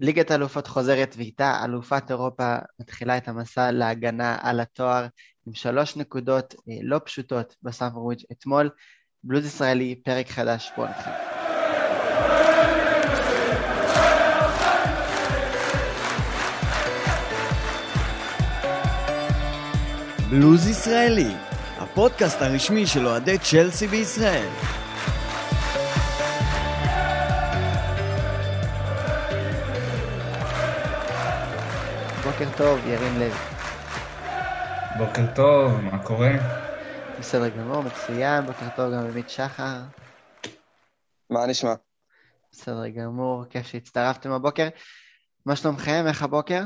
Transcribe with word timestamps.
ליגת 0.00 0.30
האלופות 0.30 0.66
חוזרת 0.66 1.14
ואיתה 1.18 1.64
אלופת 1.64 2.10
אירופה 2.10 2.56
מתחילה 2.80 3.16
את 3.16 3.28
המסע 3.28 3.70
להגנה 3.70 4.38
על 4.42 4.60
התואר 4.60 5.06
עם 5.46 5.54
שלוש 5.54 5.96
נקודות 5.96 6.54
אה, 6.54 6.74
לא 6.82 7.00
פשוטות 7.04 7.56
בסאמפרוביץ' 7.62 8.24
אתמול. 8.32 8.70
בלוז 9.24 9.46
ישראלי, 9.46 10.00
פרק 10.04 10.28
חדש, 10.28 10.70
בואו 10.76 10.88
נתחיל. 10.88 11.12
בלוז 20.30 20.68
ישראלי, 20.68 21.34
הפודקאסט 21.78 22.42
הרשמי 22.42 22.86
של 22.86 23.06
אוהדי 23.06 23.38
צ'לסי 23.38 23.86
בישראל. 23.86 24.48
בוקר 32.38 32.56
טוב, 32.58 32.86
ירין 32.86 33.14
לוי. 33.14 33.30
בוקר 34.96 35.22
טוב, 35.34 35.80
מה 35.80 36.02
קורה? 36.04 36.30
בסדר 37.18 37.48
גמור, 37.48 37.82
מצוין, 37.82 38.46
בוקר 38.46 38.68
טוב 38.76 38.94
גם 38.94 39.06
עמית 39.10 39.28
שחר. 39.28 39.78
מה 41.30 41.46
נשמע? 41.46 41.74
בסדר 42.52 42.88
גמור, 42.88 43.44
כיף 43.50 43.66
שהצטרפתם 43.66 44.30
הבוקר. 44.30 44.68
מה 45.46 45.56
שלומכם? 45.56 46.04
איך 46.08 46.22
הבוקר? 46.22 46.62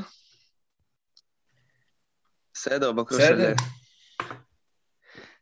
בסדר, 2.54 2.92
בוקר 2.92 3.16
בסדר. 3.16 3.54
של... 3.58 4.24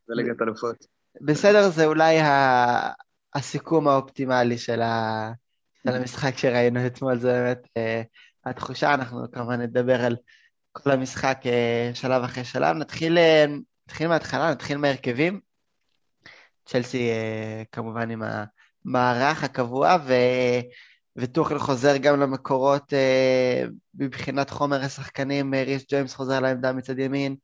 בליגת 0.07 0.41
אלופות. 0.41 0.85
בסדר, 1.21 1.69
זה 1.69 1.85
אולי 1.85 2.19
ה... 2.19 2.91
הסיכום 3.35 3.87
האופטימלי 3.87 4.57
של, 4.57 4.81
ה... 4.81 5.31
של 5.83 5.95
המשחק 5.95 6.37
שראינו 6.37 6.87
אתמול, 6.87 7.17
זה 7.19 7.27
באמת 7.31 7.67
אה, 7.77 8.01
התחושה, 8.45 8.93
אנחנו 8.93 9.31
כמובן 9.31 9.61
נדבר 9.61 10.01
על 10.01 10.15
כל 10.71 10.91
המשחק 10.91 11.41
אה, 11.45 11.91
שלב 11.93 12.23
אחרי 12.23 12.43
שלב. 12.43 12.75
נתחיל, 12.75 13.17
אה, 13.17 13.45
נתחיל 13.87 14.07
מההתחלה, 14.07 14.51
נתחיל 14.51 14.77
מהרכבים. 14.77 15.39
צ'לסי 16.65 17.09
אה, 17.09 17.63
כמובן 17.71 18.11
עם 18.11 18.23
המערך 18.85 19.43
הקבוע, 19.43 19.97
ו... 20.05 20.13
וטוחל 21.15 21.59
חוזר 21.59 21.97
גם 21.97 22.19
למקורות 22.19 22.93
מבחינת 23.95 24.49
חומר 24.49 24.81
השחקנים, 24.81 25.53
ריס 25.53 25.85
ג'יימס 25.89 26.13
חוזר 26.13 26.39
לעמדה 26.39 26.73
מצד 26.73 26.99
ימין, 26.99 27.35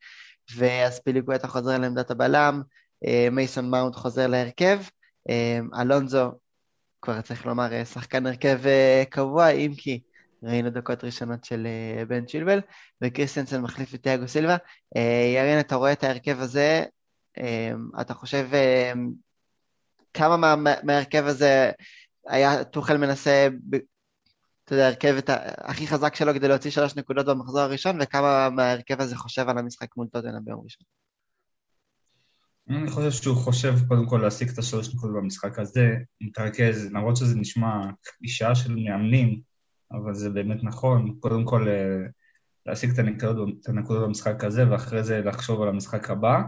ואספיליקווטה 0.55 1.47
חוזר 1.47 1.77
לעמדת 1.77 2.11
הבלם, 2.11 2.61
מייסון 3.31 3.69
מאונט 3.69 3.95
חוזר 3.95 4.27
להרכב, 4.27 4.79
אלונזו, 5.81 6.31
כבר 7.01 7.21
צריך 7.21 7.45
לומר, 7.45 7.83
שחקן 7.83 8.25
הרכב 8.25 8.59
קבוע, 9.09 9.49
אם 9.49 9.73
כי 9.77 10.01
ראינו 10.43 10.69
דקות 10.69 11.03
ראשונות 11.03 11.45
של 11.45 11.67
אה, 11.67 12.05
בן 12.05 12.25
צ'ילבל, 12.25 12.59
וקריסטנסן 13.01 13.61
מחליף 13.61 13.95
את 13.95 14.03
תיאגו 14.03 14.27
סילבה. 14.27 14.57
אה, 14.95 15.33
ירין, 15.35 15.59
אתה 15.59 15.75
רואה 15.75 15.91
את 15.91 16.03
ההרכב 16.03 16.39
הזה, 16.39 16.83
אה, 17.37 17.71
אתה 18.01 18.13
חושב 18.13 18.49
כמה 20.13 20.37
מה, 20.37 20.73
מההרכב 20.83 21.23
הזה 21.25 21.71
היה 22.27 22.63
טוחל 22.63 22.97
מנסה, 22.97 23.47
אתה 24.65 24.75
יודע, 24.75 24.87
הרכב 24.87 25.15
את 25.17 25.29
הכי 25.57 25.87
חזק 25.87 26.15
שלו 26.15 26.33
כדי 26.33 26.47
להוציא 26.47 26.71
שלוש 26.71 26.95
נקודות 26.95 27.25
במחזור 27.25 27.61
הראשון, 27.61 27.97
וכמה 28.01 28.49
מההרכב 28.49 29.01
הזה 29.01 29.15
חושב 29.15 29.49
על 29.49 29.57
המשחק 29.57 29.97
מול 29.97 30.07
טוטנאם 30.07 30.45
ביום 30.45 30.61
ראשון. 30.63 30.83
אני 32.69 32.89
חושב 32.89 33.11
שהוא 33.11 33.35
חושב 33.35 33.73
קודם 33.87 34.09
כל 34.09 34.17
להשיג 34.17 34.49
את 34.49 34.57
השלוש 34.57 34.95
נקודות 34.95 35.15
במשחק 35.15 35.59
הזה, 35.59 35.95
מתרכז, 36.21 36.85
למרות 36.91 37.17
שזה 37.17 37.35
נשמע 37.35 37.85
קלישאה 38.03 38.55
של 38.55 38.75
מאמנים, 38.75 39.41
אבל 39.91 40.13
זה 40.13 40.29
באמת 40.29 40.63
נכון, 40.63 41.15
קודם 41.19 41.45
כל 41.45 41.69
אה, 41.69 42.07
להשיג 42.65 42.89
את 42.89 42.99
הנקודות, 42.99 43.49
את 43.61 43.69
הנקודות 43.69 44.03
במשחק 44.03 44.43
הזה, 44.43 44.71
ואחרי 44.71 45.03
זה 45.03 45.21
לחשוב 45.21 45.61
על 45.61 45.67
המשחק 45.69 46.09
הבא. 46.09 46.41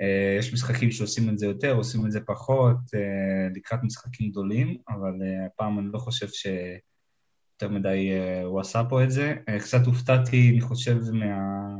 אה, 0.00 0.36
יש 0.38 0.52
משחקים 0.52 0.90
שעושים 0.90 1.30
את 1.30 1.38
זה 1.38 1.46
יותר, 1.46 1.72
עושים 1.72 2.06
את 2.06 2.12
זה 2.12 2.20
פחות, 2.20 2.76
אה, 2.94 3.48
לקראת 3.54 3.80
משחקים 3.82 4.30
גדולים, 4.30 4.76
אבל 4.88 5.12
הפעם 5.46 5.78
אני 5.78 5.88
לא 5.92 5.98
חושב 5.98 6.28
שיותר 6.28 7.74
מדי 7.74 8.10
הוא 8.44 8.60
עשה 8.60 8.82
פה 8.88 9.04
את 9.04 9.10
זה. 9.10 9.34
קצת 9.58 9.86
הופתעתי, 9.86 10.50
אני 10.50 10.60
חושב, 10.60 10.98
מה... 11.12 11.76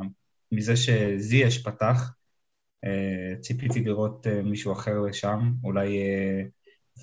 מזה 0.52 0.76
שזייש 0.76 1.62
פתח. 1.62 2.12
ציפיתי 3.40 3.80
לראות 3.80 4.26
מישהו 4.44 4.72
אחר 4.72 5.12
שם, 5.12 5.52
אולי 5.64 5.98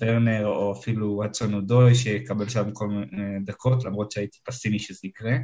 אה, 0.02 0.08
ורנר 0.08 0.46
או 0.46 0.72
אפילו 0.72 1.24
אצון 1.24 1.54
אודוי 1.54 1.94
שיקבל 1.94 2.48
שם 2.48 2.70
כל 2.72 2.88
מיני 2.88 3.40
דקות, 3.44 3.84
למרות 3.84 4.12
שהייתי 4.12 4.38
פסימי 4.44 4.78
שזה 4.78 5.00
יקרה, 5.04 5.36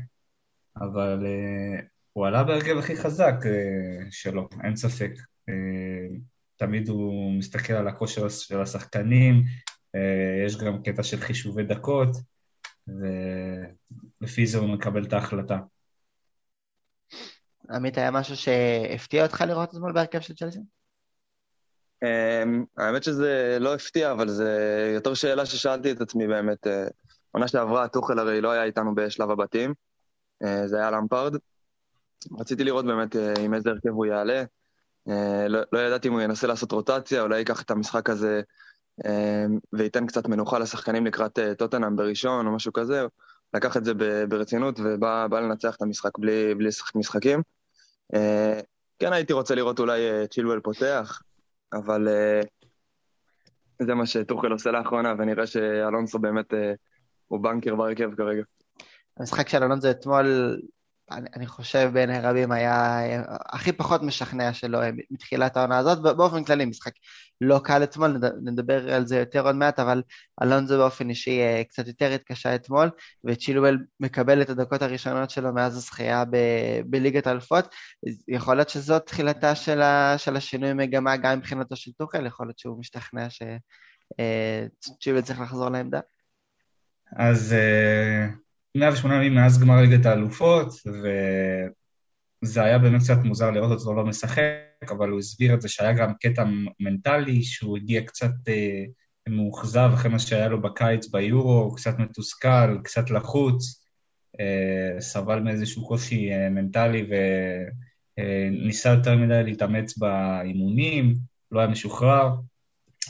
אבל 0.77 1.27
אה, 1.27 1.81
הוא 2.13 2.27
עלה 2.27 2.45
בהרכב 2.45 2.79
הכי 2.79 2.97
חזק 2.97 3.35
אה, 3.47 4.11
שלו, 4.11 4.49
אין 4.65 4.77
ספק. 4.77 5.13
אה, 5.49 6.17
תמיד 6.57 6.89
הוא 6.89 7.33
מסתכל 7.39 7.73
על 7.73 7.89
הכושר 7.89 8.29
של 8.29 8.61
השחקנים, 8.61 9.45
אה, 9.95 10.45
יש 10.47 10.57
גם 10.57 10.83
קטע 10.83 11.03
של 11.03 11.21
חישובי 11.21 11.65
דקות, 11.65 12.09
ולפי 12.89 14.47
זה 14.47 14.59
הוא 14.59 14.69
מקבל 14.69 15.05
את 15.05 15.13
ההחלטה. 15.13 15.59
עמית, 17.71 17.99
היה 17.99 18.11
משהו 18.11 18.37
שהפתיע 18.37 19.23
אותך 19.23 19.41
לראות 19.41 19.71
אתמול 19.71 19.93
בהרכב 19.93 20.21
של 20.21 20.35
צ'לסי? 20.35 20.59
אמ, 22.03 22.65
האמת 22.77 23.03
שזה 23.03 23.57
לא 23.61 23.75
הפתיע, 23.75 24.13
אבל 24.13 24.29
זה 24.29 24.91
יותר 24.95 25.15
שאלה 25.15 25.47
ששאלתי 25.47 25.93
את 25.93 26.01
עצמי 26.01 26.27
באמת. 26.27 26.67
אה, 26.67 26.87
עונה 27.33 27.49
שעברה, 27.49 27.89
טוחל 27.89 28.19
הרי 28.19 28.41
לא 28.41 28.51
היה 28.51 28.65
איתנו 28.65 28.95
בשלב 28.95 29.31
הבתים, 29.31 29.75
אה, 30.45 30.69
זה 30.69 30.77
היה 30.77 30.91
למפרד. 30.91 31.37
רציתי 32.39 32.65
לראות 32.65 32.85
באמת 32.85 33.17
אה, 33.17 33.35
עם 33.41 33.55
איזה 33.55 33.71
הרכב 33.71 33.89
הוא 33.89 34.07
יעלה. 34.07 34.45
אה, 35.09 35.49
לא, 35.49 35.61
לא 35.73 35.79
ידעתי 35.79 36.09
אם 36.09 36.13
הוא 36.13 36.21
ינסה 36.21 36.47
לעשות 36.47 36.73
רוטציה, 36.73 37.23
אולי 37.23 37.39
ייקח 37.39 37.63
את 37.63 37.71
המשחק 37.71 38.11
הזה 38.11 38.41
אה, 39.07 39.45
וייתן 39.73 40.07
קצת 40.07 40.29
מנוחה 40.29 40.59
לשחקנים 40.59 41.07
לקראת 41.07 41.39
אה, 41.39 41.55
טוטנאם 41.55 41.97
בראשון 41.97 42.47
או 42.47 42.53
משהו 42.53 42.73
כזה. 42.73 43.07
לקח 43.55 43.77
את 43.77 43.85
זה 43.85 43.93
ברצינות 44.29 44.81
ובא 44.85 45.27
בא 45.27 45.41
לנצח 45.41 45.77
את 45.77 45.83
המשחק 45.83 46.19
בלי, 46.19 46.55
בלי 46.55 46.69
משחקים. 46.95 47.43
אה, 48.15 48.61
כן 48.99 49.13
הייתי 49.13 49.33
רוצה 49.33 49.55
לראות 49.55 49.79
אולי 49.79 50.11
אה, 50.11 50.27
צ'ילואל 50.27 50.61
פותח, 50.61 51.23
אבל 51.73 52.09
אה, 52.09 52.41
זה 53.83 53.95
מה 53.95 54.07
שטוחל 54.07 54.53
עושה 54.53 54.71
לאחרונה, 54.71 55.15
ונראה 55.19 55.47
שאלונסו 55.47 56.19
באמת 56.19 56.55
אה, 56.55 56.73
הוא 57.29 57.41
בנקר 57.41 57.75
בהרכב 57.75 58.15
כרגע. 58.17 58.43
המשחק 59.17 59.49
של 59.49 59.63
אלונזו 59.63 59.91
אתמול, 59.91 60.57
אני, 61.11 61.29
אני 61.37 61.47
חושב 61.47 61.91
בעיני 61.93 62.21
רבים 62.21 62.53
היה 62.53 62.75
אה, 63.01 63.23
הכי 63.29 63.73
פחות 63.73 64.03
משכנע 64.03 64.53
שלו 64.53 64.83
אה, 64.83 64.91
מתחילת 65.11 65.57
העונה 65.57 65.79
הזאת, 65.79 66.03
באופן 66.17 66.45
כללי 66.45 66.65
משחק 66.65 66.93
לא 67.41 67.61
קל 67.65 67.83
אתמול, 67.83 68.11
נד- 68.13 68.35
נדבר 68.45 68.95
על 68.95 69.07
זה 69.07 69.17
יותר 69.17 69.47
עוד 69.47 69.57
מעט, 69.57 69.79
אבל 69.79 70.03
אלונזו 70.43 70.79
באופן 70.79 71.11
אישי 71.11 71.41
אה, 71.41 71.63
קצת 71.69 71.87
יותר 71.87 72.13
התקשה 72.13 72.55
אתמול, 72.55 72.91
וצ'ילואל 73.25 73.79
מקבל 74.01 74.43
את 74.43 74.51
הדקות 74.51 74.83
הראשונות 74.83 75.31
שלו 75.31 75.55
מאז 75.55 75.77
הזכייה 75.77 76.25
ב- 76.25 76.81
בליגת 76.87 77.27
האלופות. 77.27 77.65
אז 78.09 78.25
יכול 78.29 78.57
להיות 78.57 78.69
שזאת 78.69 79.07
תחילתה 79.07 79.55
של, 79.55 79.83
ה, 79.83 80.15
של 80.19 80.37
השינוי 80.37 80.73
מגמה 80.73 81.17
גם 81.17 81.39
מבחינתו 81.39 81.77
של 81.77 81.93
טוחל, 81.93 82.27
יכול 82.27 82.47
להיות 82.47 82.59
שהוא 82.59 82.79
משתכנע 82.79 83.27
שצ'ילואל 84.91 85.23
צריך 85.23 85.41
לחזור 85.41 85.69
לעמדה. 85.69 86.01
אז 87.17 87.53
אה, 87.53 88.27
108 88.77 89.17
ימים 89.17 89.35
מאז 89.35 89.63
גמר 89.63 89.81
ליגת 89.81 90.07
האלופות, 90.07 90.69
וזה 92.43 92.63
היה 92.63 92.79
באמת 92.79 93.03
קצת 93.03 93.19
מוזר 93.25 93.51
לראות 93.51 93.81
אותו 93.81 93.95
לא 93.95 94.05
משחק, 94.05 94.43
אבל 94.91 95.09
הוא 95.09 95.19
הסביר 95.19 95.55
את 95.55 95.61
זה 95.63 95.69
שהיה 95.69 95.93
גם 95.93 96.13
קטע 96.21 96.45
מנטלי, 96.81 97.43
שהוא 97.43 97.77
הגיע 97.77 98.03
קצת 98.03 98.33
אה, 98.49 98.85
מאוכזב 99.29 99.91
אחרי 99.95 100.11
מה 100.11 100.19
שהיה 100.19 100.49
לו 100.49 100.63
בקיץ 100.63 101.07
ביורו, 101.09 101.75
קצת 101.75 101.99
מתוסכל, 101.99 102.79
קצת 102.85 103.11
לחוץ, 103.11 103.85
אה, 104.41 105.01
סבל 105.01 105.41
מאיזשהו 105.41 105.87
קושי 105.87 106.33
אה, 106.33 106.51
מנטלי 106.51 107.07
וניסה 108.19 108.89
יותר 108.89 109.17
מדי 109.17 109.43
להתאמץ 109.45 109.99
באימונים, 109.99 111.15
לא 111.53 111.61
היה 111.61 111.69
משוחרר. 111.69 112.31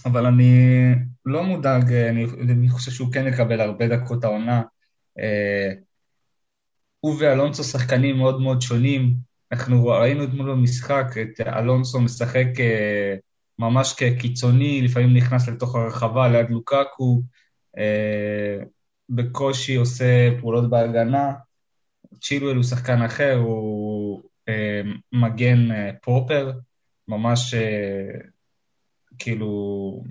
אבל 0.04 0.26
אני 0.26 0.80
לא 1.24 1.42
מודאג, 1.42 1.92
אני, 1.92 2.24
אני 2.24 2.68
חושב 2.68 2.90
שהוא 2.90 3.12
כן 3.12 3.26
יקבל 3.26 3.60
הרבה 3.60 3.88
דקות 3.88 4.24
העונה. 4.24 4.62
אה, 5.18 5.72
הוא 7.00 7.16
ואלונסו 7.20 7.64
שחקנים 7.64 8.16
מאוד 8.16 8.40
מאוד 8.40 8.62
שונים. 8.62 9.14
אנחנו 9.52 9.86
ראינו 9.86 10.24
אתמול 10.24 10.50
במשחק 10.50 11.06
את 11.22 11.40
אלונסו 11.40 12.00
משחק 12.00 12.46
אה, 12.60 13.14
ממש 13.58 13.92
כקיצוני, 13.92 14.82
לפעמים 14.82 15.16
נכנס 15.16 15.48
לתוך 15.48 15.74
הרחבה 15.74 16.28
ליד 16.28 16.50
לוקקו, 16.50 17.22
אה, 17.78 18.58
בקושי 19.08 19.74
עושה 19.74 20.28
פעולות 20.40 20.70
בהגנה. 20.70 21.32
צ'ילואל 22.20 22.56
הוא 22.56 22.64
שחקן 22.64 23.02
אחר, 23.02 23.34
הוא 23.34 24.22
מגן 25.12 25.58
פרופר, 26.02 26.52
ממש 27.08 27.54
כאילו 29.18 30.02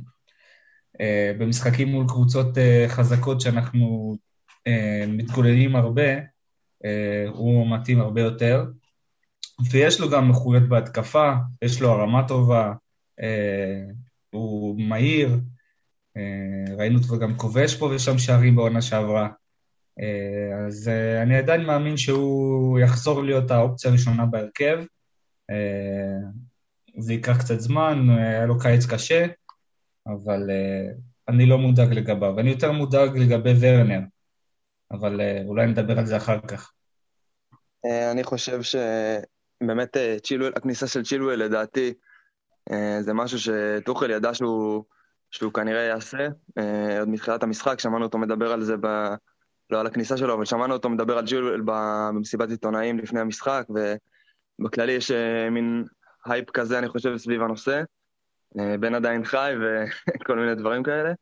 במשחקים 1.39 1.87
מול 1.87 2.05
קבוצות 2.07 2.57
חזקות 2.87 3.41
שאנחנו 3.41 4.17
מתגוללים 5.07 5.75
הרבה, 5.75 6.11
הוא 7.27 7.69
מתאים 7.69 7.99
הרבה 7.99 8.21
יותר. 8.21 8.65
ויש 9.71 9.99
לו 9.99 10.09
גם 10.09 10.29
מחויבות 10.29 10.69
בהתקפה, 10.69 11.33
יש 11.61 11.81
לו 11.81 11.89
הרמה 11.91 12.27
טובה, 12.27 12.73
הוא 14.29 14.81
מהיר, 14.81 15.39
ראינו 16.77 16.99
אותו 16.99 17.19
גם 17.19 17.35
כובש 17.37 17.75
פה 17.75 17.85
ושם 17.85 18.17
שערים 18.17 18.55
בעונה 18.55 18.81
שעברה. 18.81 19.29
אז 20.67 20.91
אני 21.21 21.37
עדיין 21.37 21.63
מאמין 21.63 21.97
שהוא 21.97 22.79
יחזור 22.79 23.23
להיות 23.23 23.51
האופציה 23.51 23.89
הראשונה 23.89 24.25
בהרכב. 24.25 24.79
זה 26.97 27.13
ייקח 27.13 27.39
קצת 27.39 27.59
זמן, 27.59 28.09
היה 28.09 28.45
לו 28.45 28.59
קיץ 28.59 28.85
קשה, 28.85 29.25
אבל 30.07 30.49
אני 31.27 31.45
לא 31.45 31.57
מודאג 31.57 31.93
לגביו. 31.93 32.39
אני 32.39 32.49
יותר 32.49 32.71
מודאג 32.71 33.17
לגבי 33.17 33.53
ורנר, 33.59 33.99
אבל 34.91 35.21
אולי 35.45 35.67
נדבר 35.67 35.99
על 35.99 36.05
זה 36.05 36.17
אחר 36.17 36.39
כך. 36.39 36.71
אני 38.11 38.23
חושב 38.23 38.59
שבאמת 38.61 39.97
צ'ילואל, 40.23 40.51
הכניסה 40.55 40.87
של 40.87 41.03
צ'ילואל 41.03 41.39
לדעתי 41.39 41.93
זה 42.99 43.13
משהו 43.13 43.39
שטוחל 43.39 44.09
ידע 44.09 44.33
שהוא, 44.33 44.83
שהוא 45.31 45.53
כנראה 45.53 45.81
יעשה. 45.81 46.27
עוד 46.99 47.09
מתחילת 47.09 47.43
המשחק 47.43 47.79
שמענו 47.79 48.05
אותו 48.05 48.17
מדבר 48.17 48.51
על 48.51 48.63
זה, 48.63 48.75
ב... 48.81 48.87
לא 49.69 49.79
על 49.79 49.87
הכניסה 49.87 50.17
שלו, 50.17 50.33
אבל 50.33 50.45
שמענו 50.45 50.73
אותו 50.73 50.89
מדבר 50.89 51.17
על 51.17 51.27
צ'ילואל 51.27 51.61
במסיבת 51.65 52.49
עיתונאים 52.49 52.99
לפני 52.99 53.19
המשחק, 53.19 53.65
ובכללי 54.59 54.91
יש 54.91 55.11
מין 55.51 55.83
הייפ 56.25 56.49
כזה, 56.49 56.79
אני 56.79 56.87
חושב, 56.87 57.17
סביב 57.17 57.41
הנושא. 57.41 57.81
בן 58.79 58.95
עדיין 58.95 59.23
חי 59.23 59.53
וכל 60.15 60.39
מיני 60.39 60.55
דברים 60.55 60.83
כאלה. 60.83 61.13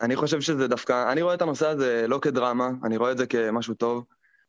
אני 0.00 0.16
חושב 0.16 0.40
שזה 0.40 0.68
דווקא, 0.68 1.12
אני 1.12 1.22
רואה 1.22 1.34
את 1.34 1.42
הנושא 1.42 1.68
הזה 1.68 2.06
לא 2.08 2.18
כדרמה, 2.18 2.68
אני 2.84 2.96
רואה 2.96 3.12
את 3.12 3.18
זה 3.18 3.26
כמשהו 3.26 3.74
טוב, 3.74 4.04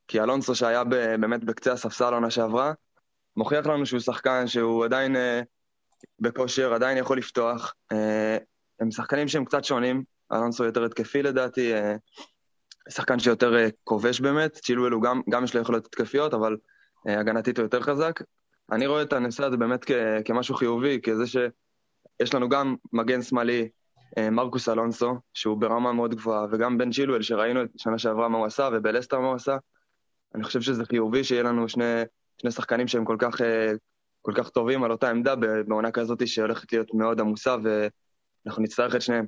כי 0.08 0.22
אלונסו 0.22 0.56
שהיה 0.56 0.84
באמת 0.84 1.44
בקצה 1.44 1.72
הספסל 1.72 2.14
עונה 2.14 2.30
שעברה, 2.30 2.74
מוכיח 3.38 3.66
לנו 3.66 3.86
שהוא 3.86 4.00
שחקן 4.00 4.48
שהוא 4.48 4.86
עדיין 4.86 5.16
אה, 5.16 5.42
בכושר, 6.20 6.74
עדיין 6.74 6.98
יכול 6.98 7.18
לפתוח. 7.18 7.74
אה, 7.92 8.38
הם 8.80 8.92
שחקנים 8.92 9.28
שהם 9.28 9.46
קצת 9.46 9.64
שונים, 9.64 10.04
אלונסו 10.34 10.64
יותר 10.64 10.84
התקפי 10.84 11.24
לדעתי, 11.24 11.74
אה, 11.74 11.96
שחקן 12.90 13.20
שיותר 13.20 13.56
אה, 13.56 13.68
כובש 13.84 14.22
באמת, 14.22 14.54
צ'ילואל 14.54 14.92
הוא 14.92 15.04
גם, 15.04 15.22
גם 15.30 15.44
יש 15.44 15.56
לו 15.56 15.62
יכולות 15.62 15.86
התקפיות, 15.86 16.34
אבל 16.34 16.58
אה, 17.08 17.20
הגנתית 17.20 17.58
הוא 17.58 17.66
יותר 17.66 17.82
חזק. 17.82 18.20
אני 18.72 18.88
רואה 18.88 19.02
את 19.02 19.14
הנושא 19.14 19.44
הזה 19.44 19.58
באמת 19.58 19.86
כ- 19.86 20.22
כמשהו 20.26 20.56
חיובי, 20.56 21.00
כזה 21.02 21.24
שיש 21.28 22.34
לנו 22.34 22.50
גם 22.50 22.76
מגן 22.94 23.22
שמאלי, 23.22 23.70
מרקוס 24.32 24.70
אלונסו, 24.70 25.14
שהוא 25.34 25.58
ברמה 25.58 25.94
מאוד 25.94 26.16
גבוהה, 26.16 26.46
וגם 26.52 26.78
בן 26.78 26.92
צ'ילואל, 26.92 27.22
שראינו 27.22 27.64
את 27.64 27.70
שנה 27.78 27.98
שעברה 27.98 28.30
מה 28.30 28.38
הוא 28.38 28.46
עשה, 28.46 28.70
ובלסטר 28.74 29.20
מה 29.20 29.28
הוא 29.28 29.36
עשה. 29.36 29.58
אני 30.36 30.44
חושב 30.44 30.62
שזה 30.62 30.86
חיובי 30.86 31.24
שיהיה 31.24 31.44
לנו 31.44 31.70
שני, 31.70 32.04
שני 32.42 32.52
שחקנים 32.52 32.88
שהם 32.88 33.06
כל 33.06 33.16
כך, 33.20 33.42
אה, 33.42 33.72
כל 34.22 34.34
כך 34.36 34.50
טובים 34.50 34.84
על 34.84 34.92
אותה 34.92 35.10
עמדה 35.10 35.36
בעונה 35.68 35.92
כזאת 35.92 36.28
שהולכת 36.28 36.74
להיות 36.74 36.94
מאוד 36.94 37.20
עמוסה, 37.20 37.56
ואנחנו 37.64 38.64
נצטרך 38.64 38.96
את 38.96 39.02
שניהם. 39.02 39.26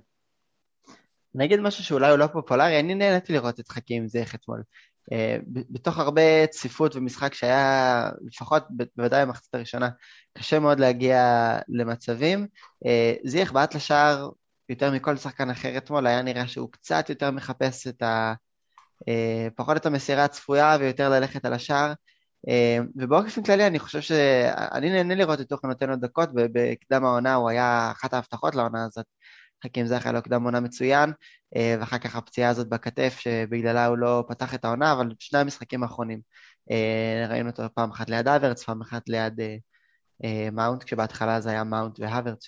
אני 1.36 1.46
אגיד 1.46 1.60
משהו 1.60 1.84
שאולי 1.84 2.10
הוא 2.10 2.18
לא 2.18 2.28
פופולרי, 2.28 2.80
אני 2.80 2.96
נהניתי 2.96 3.34
לראות 3.34 3.60
את 3.60 3.70
חכים 3.70 4.08
זך 4.08 4.36
אתמול. 4.36 4.64
אה, 5.12 5.38
בתוך 5.48 5.98
הרבה 5.98 6.48
צפיפות 6.48 6.96
ומשחק 6.96 7.34
שהיה, 7.34 8.10
לפחות 8.26 8.64
בוודאי 8.96 9.26
במחצית 9.26 9.56
הראשונה, 9.56 9.90
קשה 10.38 10.60
מאוד 10.60 10.80
להגיע 10.80 11.22
למצבים. 11.68 12.48
אה, 12.86 13.14
זיח 13.26 13.52
בעט 13.52 13.76
לשער 13.76 14.30
יותר 14.70 14.92
מכל 14.92 15.18
שחקן 15.18 15.50
אחר 15.50 15.78
אתמול, 15.78 16.08
היה 16.08 16.22
נראה 16.22 16.48
שהוא 16.48 16.72
קצת 16.72 17.10
יותר 17.10 17.32
מחפש 17.32 17.88
את 17.88 18.02
ה... 18.02 18.34
אה, 19.08 19.48
פחות 19.56 19.78
את 19.78 19.86
המסירה 19.86 20.24
הצפויה 20.24 20.78
ויותר 20.80 21.10
ללכת 21.10 21.46
על 21.46 21.54
השער. 21.54 21.94
ובאופן 22.96 23.44
כללי 23.44 23.68
אני 23.68 23.80
חושב 23.80 24.02
שאני 24.02 24.90
נהנה 24.90 25.16
לראות 25.16 25.42
את 25.42 25.50
תוכן 25.50 25.68
נותן 25.68 25.90
לו 25.90 25.96
דקות, 25.96 26.30
ובקדם 26.36 27.06
העונה 27.06 27.36
הוא 27.36 27.50
היה 27.50 27.92
אחת 27.92 28.14
ההבטחות 28.14 28.56
לעונה 28.56 28.86
הזאת. 28.86 29.06
חכים 29.64 29.86
זך 29.86 30.06
היה 30.06 30.12
לו 30.14 30.22
קדם 30.22 30.44
עונה 30.44 30.60
מצוין, 30.60 31.12
אה, 31.56 31.76
ואחר 31.80 31.98
כך 31.98 32.16
הפציעה 32.16 32.50
הזאת 32.50 32.70
בכתף 32.70 33.18
שבגללה 33.20 33.86
הוא 33.86 33.98
לא 33.98 34.26
פתח 34.28 34.54
את 34.54 34.66
העונה, 34.66 34.92
אבל 34.94 35.10
שני 35.20 35.40
המשחקים 35.40 35.84
האחרונים 35.84 36.22
אה, 36.72 37.26
ראינו 37.30 37.50
אותו 37.50 37.64
פעם 37.74 37.92
אחת 37.92 38.10
ליד 38.10 38.28
אברץ, 38.28 38.64
פעם 38.64 38.82
אחת 38.82 39.10
ליד 39.10 39.40
אה, 40.24 40.50
מאונט, 40.52 40.84
כשבהתחלה 40.84 41.42
זה 41.42 41.50
היה 41.50 41.64
מאונט 41.64 42.00
והוורץ 42.00 42.48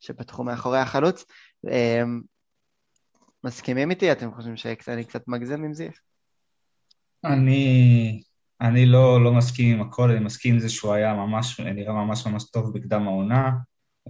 שפתחו 0.00 0.44
מאחורי 0.44 0.78
החלוץ. 0.78 1.24
מסכימים 3.44 3.90
איתי? 3.90 4.12
אתם 4.12 4.34
חושבים 4.34 4.56
שאני 4.56 5.04
קצת 5.04 5.28
מגזים 5.28 5.64
עם 5.64 5.74
זה? 5.74 5.88
אני, 7.24 8.22
אני 8.60 8.86
לא, 8.86 9.24
לא 9.24 9.32
מסכים 9.32 9.74
עם 9.76 9.86
הכל, 9.86 10.10
אני 10.10 10.20
מסכים 10.20 10.54
עם 10.54 10.60
זה 10.60 10.68
שהוא 10.68 10.92
היה 10.92 11.14
ממש, 11.14 11.60
נראה 11.60 11.92
ממש 11.92 12.26
ממש 12.26 12.50
טוב 12.50 12.74
בקדם 12.74 13.08
העונה, 13.08 13.50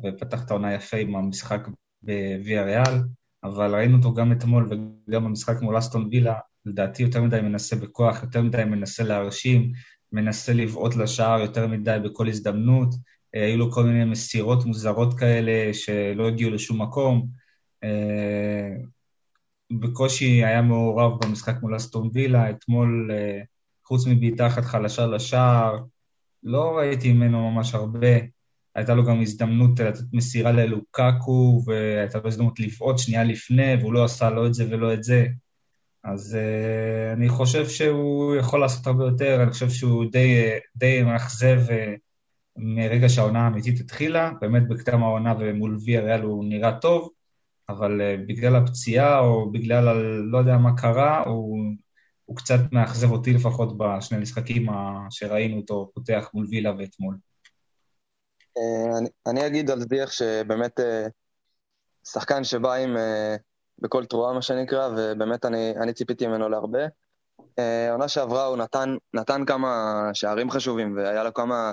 ופתח 0.05 0.44
את 0.44 0.50
העונה 0.50 0.75
יפה 0.75 0.97
עם 0.97 1.17
המשחק 1.17 1.61
בוויה 2.02 2.64
ריאל. 2.64 3.00
אבל 3.44 3.75
ראינו 3.75 3.97
אותו 3.97 4.14
גם 4.14 4.32
אתמול 4.32 4.69
וגם 4.70 5.25
במשחק 5.25 5.61
מול 5.61 5.79
אסטון 5.79 6.08
וילה, 6.11 6.35
לדעתי 6.67 7.02
יותר 7.02 7.23
מדי 7.23 7.41
מנסה 7.41 7.76
בכוח, 7.76 8.23
יותר 8.23 8.43
מדי 8.43 8.64
מנסה 8.64 9.02
להרשים, 9.02 9.73
מנסה 10.12 10.52
לבעוט 10.52 10.97
לשער 10.97 11.41
יותר 11.41 11.67
מדי 11.67 11.97
בכל 12.05 12.29
הזדמנות. 12.29 12.94
אה, 13.35 13.44
היו 13.44 13.56
לו 13.56 13.73
כל 13.73 13.85
מיני 13.85 14.05
מסירות 14.05 14.64
מוזרות 14.64 15.19
כאלה 15.19 15.75
שלא 15.75 16.29
הגיעו 16.29 16.50
לשום 16.50 16.82
מקום. 16.82 17.40
אה, 17.85 18.77
בקושי 19.81 20.44
היה 20.44 20.62
מעורב 20.62 21.25
במשחק 21.25 21.55
מול 21.62 21.77
אסטון 21.77 22.11
וילה, 22.12 22.50
אתמול, 22.50 23.11
אה, 23.12 23.41
חוץ 23.85 24.06
מבעיטה 24.06 24.47
אחת 24.47 24.65
חלשה 24.65 25.06
לשער, 25.06 25.79
לא 26.43 26.79
ראיתי 26.79 27.12
ממנו 27.12 27.50
ממש 27.50 27.75
הרבה. 27.75 28.17
הייתה 28.75 28.94
לו 28.94 29.05
גם 29.05 29.21
הזדמנות 29.21 29.81
לתת 29.81 30.05
מסירה 30.12 30.53
ללוקקו, 30.53 31.62
והייתה 31.67 32.19
לו 32.19 32.29
הזדמנות 32.29 32.61
לבעוט 32.61 32.99
שנייה 32.99 33.25
לפני, 33.25 33.75
והוא 33.75 33.93
לא 33.93 34.05
עשה 34.05 34.31
לא 34.31 34.47
את 34.47 34.55
זה 34.55 34.67
ולא 34.71 34.94
את 34.94 35.05
זה. 35.05 35.26
אז 36.05 36.38
uh, 36.38 37.17
אני 37.17 37.29
חושב 37.29 37.69
שהוא 37.69 38.37
יכול 38.37 38.61
לעשות 38.61 38.87
הרבה 38.87 39.05
יותר, 39.05 39.43
אני 39.43 39.50
חושב 39.50 39.71
שהוא 39.71 40.05
די, 40.12 40.50
די 40.76 41.03
מאכזב 41.03 41.61
uh, 41.69 41.99
מרגע 42.56 43.09
שהעונה 43.09 43.41
האמיתית 43.41 43.81
התחילה. 43.81 44.33
באמת 44.41 44.69
בקדם 44.69 45.03
העונה 45.03 45.35
ומול 45.38 45.79
ויה 45.85 46.00
ריאל 46.00 46.23
הוא 46.23 46.44
נראה 46.44 46.79
טוב, 46.79 47.11
אבל 47.71 48.01
uh, 48.01 48.29
בגלל 48.29 48.57
הפציעה 48.57 49.19
או 49.19 49.53
בגלל 49.53 49.89
ה... 49.89 49.95
לא 50.33 50.39
יודע 50.39 50.57
מה 50.57 50.77
קרה, 50.77 51.23
הוא, 51.27 51.59
הוא 52.25 52.37
קצת 52.37 52.61
מאכזב 52.73 53.11
אותי 53.11 53.33
לפחות 53.33 53.79
בשני 53.79 54.19
המשחקים 54.19 54.67
שראינו 55.11 55.57
אותו 55.57 55.91
פותח 55.95 56.31
מול 56.35 56.47
וילה 56.50 56.73
ואתמול. 56.79 57.17
אה, 58.59 58.99
אני, 58.99 59.09
אני 59.27 59.47
אגיד 59.47 59.71
על 59.71 59.81
זיח 59.81 60.11
שבאמת 60.12 60.81
אה, 60.81 61.07
שחקן 62.09 62.45
שבא 62.45 62.75
עם, 62.75 62.97
אה, 62.97 63.37
בכל 63.79 64.05
תרועה, 64.05 64.35
מה 64.35 64.43
שנקרא, 64.43 64.89
ובאמת 64.97 65.45
אני, 65.45 65.75
אני 65.83 65.93
ציפיתי 65.93 66.27
ממנו 66.27 66.49
להרבה. 66.49 66.87
עונה 67.91 68.09
שעברה 68.09 68.45
הוא 68.45 68.57
נתן, 68.57 68.97
נתן 69.15 69.45
כמה 69.47 70.00
שערים 70.15 70.50
חשובים, 70.50 70.97
והיה 70.97 71.25
לו 71.25 71.35
כמה 71.35 71.73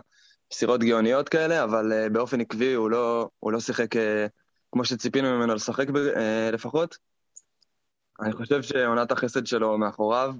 מסירות 0.53 0.83
גאוניות 0.83 1.29
כאלה, 1.29 1.63
אבל 1.63 2.09
באופן 2.09 2.41
עקבי 2.41 2.73
הוא 2.73 2.89
לא, 2.89 3.29
הוא 3.39 3.51
לא 3.51 3.59
שיחק 3.59 3.87
כמו 4.77 4.85
שציפינו 4.85 5.37
ממנו 5.37 5.55
לשחק 5.55 5.85
לפחות. 6.53 6.97
אני 8.21 8.33
חושב 8.33 8.61
שעונת 8.61 9.11
החסד 9.11 9.45
שלו 9.45 9.77
מאחוריו, 9.77 10.33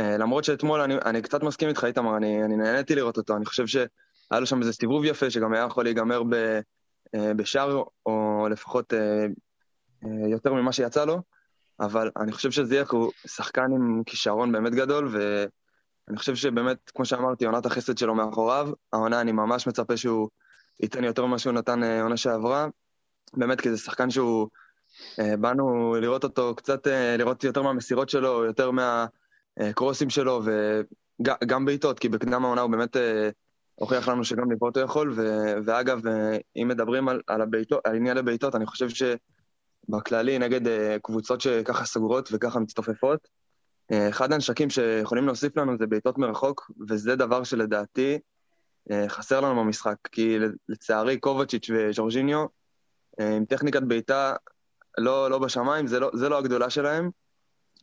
ולמרות 0.00 0.44
שאתמול 0.44 0.80
אני, 0.80 0.94
אני 1.04 1.22
קצת 1.22 1.42
מסכים 1.42 1.68
איתך, 1.68 1.84
איתמר, 1.84 2.16
אני, 2.16 2.44
אני 2.44 2.56
נהניתי 2.56 2.94
לראות 2.94 3.16
אותו, 3.16 3.36
אני 3.36 3.44
חושב 3.46 3.66
ש... 3.66 3.76
היה 4.30 4.40
לו 4.40 4.46
שם 4.46 4.60
איזה 4.60 4.72
סיבוב 4.72 5.04
יפה 5.04 5.30
שגם 5.30 5.52
היה 5.52 5.64
יכול 5.64 5.84
להיגמר 5.84 6.22
ב, 6.22 6.34
אה, 7.14 7.34
בשער, 7.34 7.82
או 8.06 8.46
לפחות 8.50 8.94
אה, 8.94 9.26
אה, 10.04 10.28
יותר 10.28 10.52
ממה 10.52 10.72
שיצא 10.72 11.04
לו, 11.04 11.22
אבל 11.80 12.10
אני 12.16 12.32
חושב 12.32 12.50
שזיאק 12.50 12.90
הוא 12.90 13.12
שחקן 13.26 13.72
עם 13.72 14.02
כישרון 14.06 14.52
באמת 14.52 14.74
גדול, 14.74 15.08
ואני 15.12 16.18
חושב 16.18 16.34
שבאמת, 16.34 16.90
כמו 16.94 17.04
שאמרתי, 17.04 17.44
עונת 17.44 17.66
החסד 17.66 17.98
שלו 17.98 18.14
מאחוריו, 18.14 18.68
העונה 18.92 19.20
אני 19.20 19.32
ממש 19.32 19.66
מצפה 19.66 19.96
שהוא 19.96 20.28
ייתן 20.80 21.04
יותר 21.04 21.26
ממה 21.26 21.38
שהוא 21.38 21.52
נתן 21.52 22.00
עונה 22.02 22.16
שעברה, 22.16 22.68
באמת 23.34 23.60
כי 23.60 23.70
זה 23.70 23.78
שחקן 23.78 24.10
שהוא, 24.10 24.48
באנו 25.18 25.94
לראות 26.00 26.24
אותו 26.24 26.54
קצת, 26.54 26.86
לראות 27.18 27.44
יותר 27.44 27.62
מהמסירות 27.62 28.08
שלו, 28.08 28.44
יותר 28.44 28.70
מהקרוסים 28.70 30.10
שלו, 30.10 30.42
וגם 31.24 31.64
בעיטות, 31.64 31.98
כי 31.98 32.08
בקדם 32.08 32.44
העונה 32.44 32.60
הוא 32.60 32.70
באמת 32.70 32.96
הוכיח 33.74 34.08
לנו 34.08 34.24
שגם 34.24 34.52
לבעוט 34.52 34.76
הוא 34.76 34.84
יכול, 34.84 35.12
ו- 35.16 35.54
ואגב, 35.66 36.00
אם 36.56 36.68
מדברים 36.68 37.08
על, 37.08 37.20
על, 37.26 37.40
הביתו, 37.40 37.78
על 37.84 37.96
עניין 37.96 38.16
הבעיטות, 38.16 38.54
אני 38.54 38.66
חושב 38.66 38.88
שבכללי, 39.88 40.38
נגד 40.38 40.60
קבוצות 41.02 41.40
שככה 41.40 41.84
סגורות 41.84 42.28
וככה 42.32 42.60
מצטופפות, 42.60 43.28
אחד 43.92 44.32
הנשקים 44.32 44.70
שיכולים 44.70 45.26
להוסיף 45.26 45.56
לנו 45.56 45.78
זה 45.78 45.86
בעיטות 45.86 46.18
מרחוק, 46.18 46.70
וזה 46.88 47.16
דבר 47.16 47.44
שלדעתי 47.44 48.18
חסר 49.08 49.40
לנו 49.40 49.60
במשחק, 49.60 49.96
כי 50.12 50.38
לצערי 50.68 51.18
קובצ'יץ' 51.18 51.70
וז'ורג'יניו, 51.74 52.46
עם 53.20 53.44
טכניקת 53.44 53.82
בעיטה 53.82 54.34
לא, 54.98 55.30
לא 55.30 55.38
בשמיים, 55.38 55.86
זה 55.86 56.00
לא, 56.00 56.10
זה 56.14 56.28
לא 56.28 56.38
הגדולה 56.38 56.70
שלהם. 56.70 57.10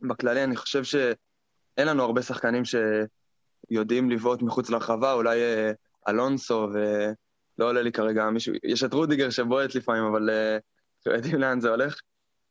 בכללי 0.01 0.43
אני 0.43 0.55
חושב 0.55 0.83
שאין 0.83 1.87
לנו 1.87 2.03
הרבה 2.03 2.21
שחקנים 2.21 2.63
שיודעים 2.65 4.09
לבעוט 4.11 4.41
מחוץ 4.41 4.69
לרחבה, 4.69 5.13
אולי 5.13 5.41
אה, 5.41 5.71
אלונסו, 6.07 6.67
ולא 6.73 7.69
עולה 7.69 7.81
לי 7.81 7.91
כרגע 7.91 8.29
מישהו, 8.29 8.53
יש 8.63 8.83
את 8.83 8.93
רודיגר 8.93 9.29
שבועט 9.29 9.75
לפעמים, 9.75 10.03
אבל 10.03 10.29
אה, 10.29 10.57
יודעים 11.05 11.39
לאן 11.39 11.59
זה 11.59 11.69
הולך. 11.69 11.99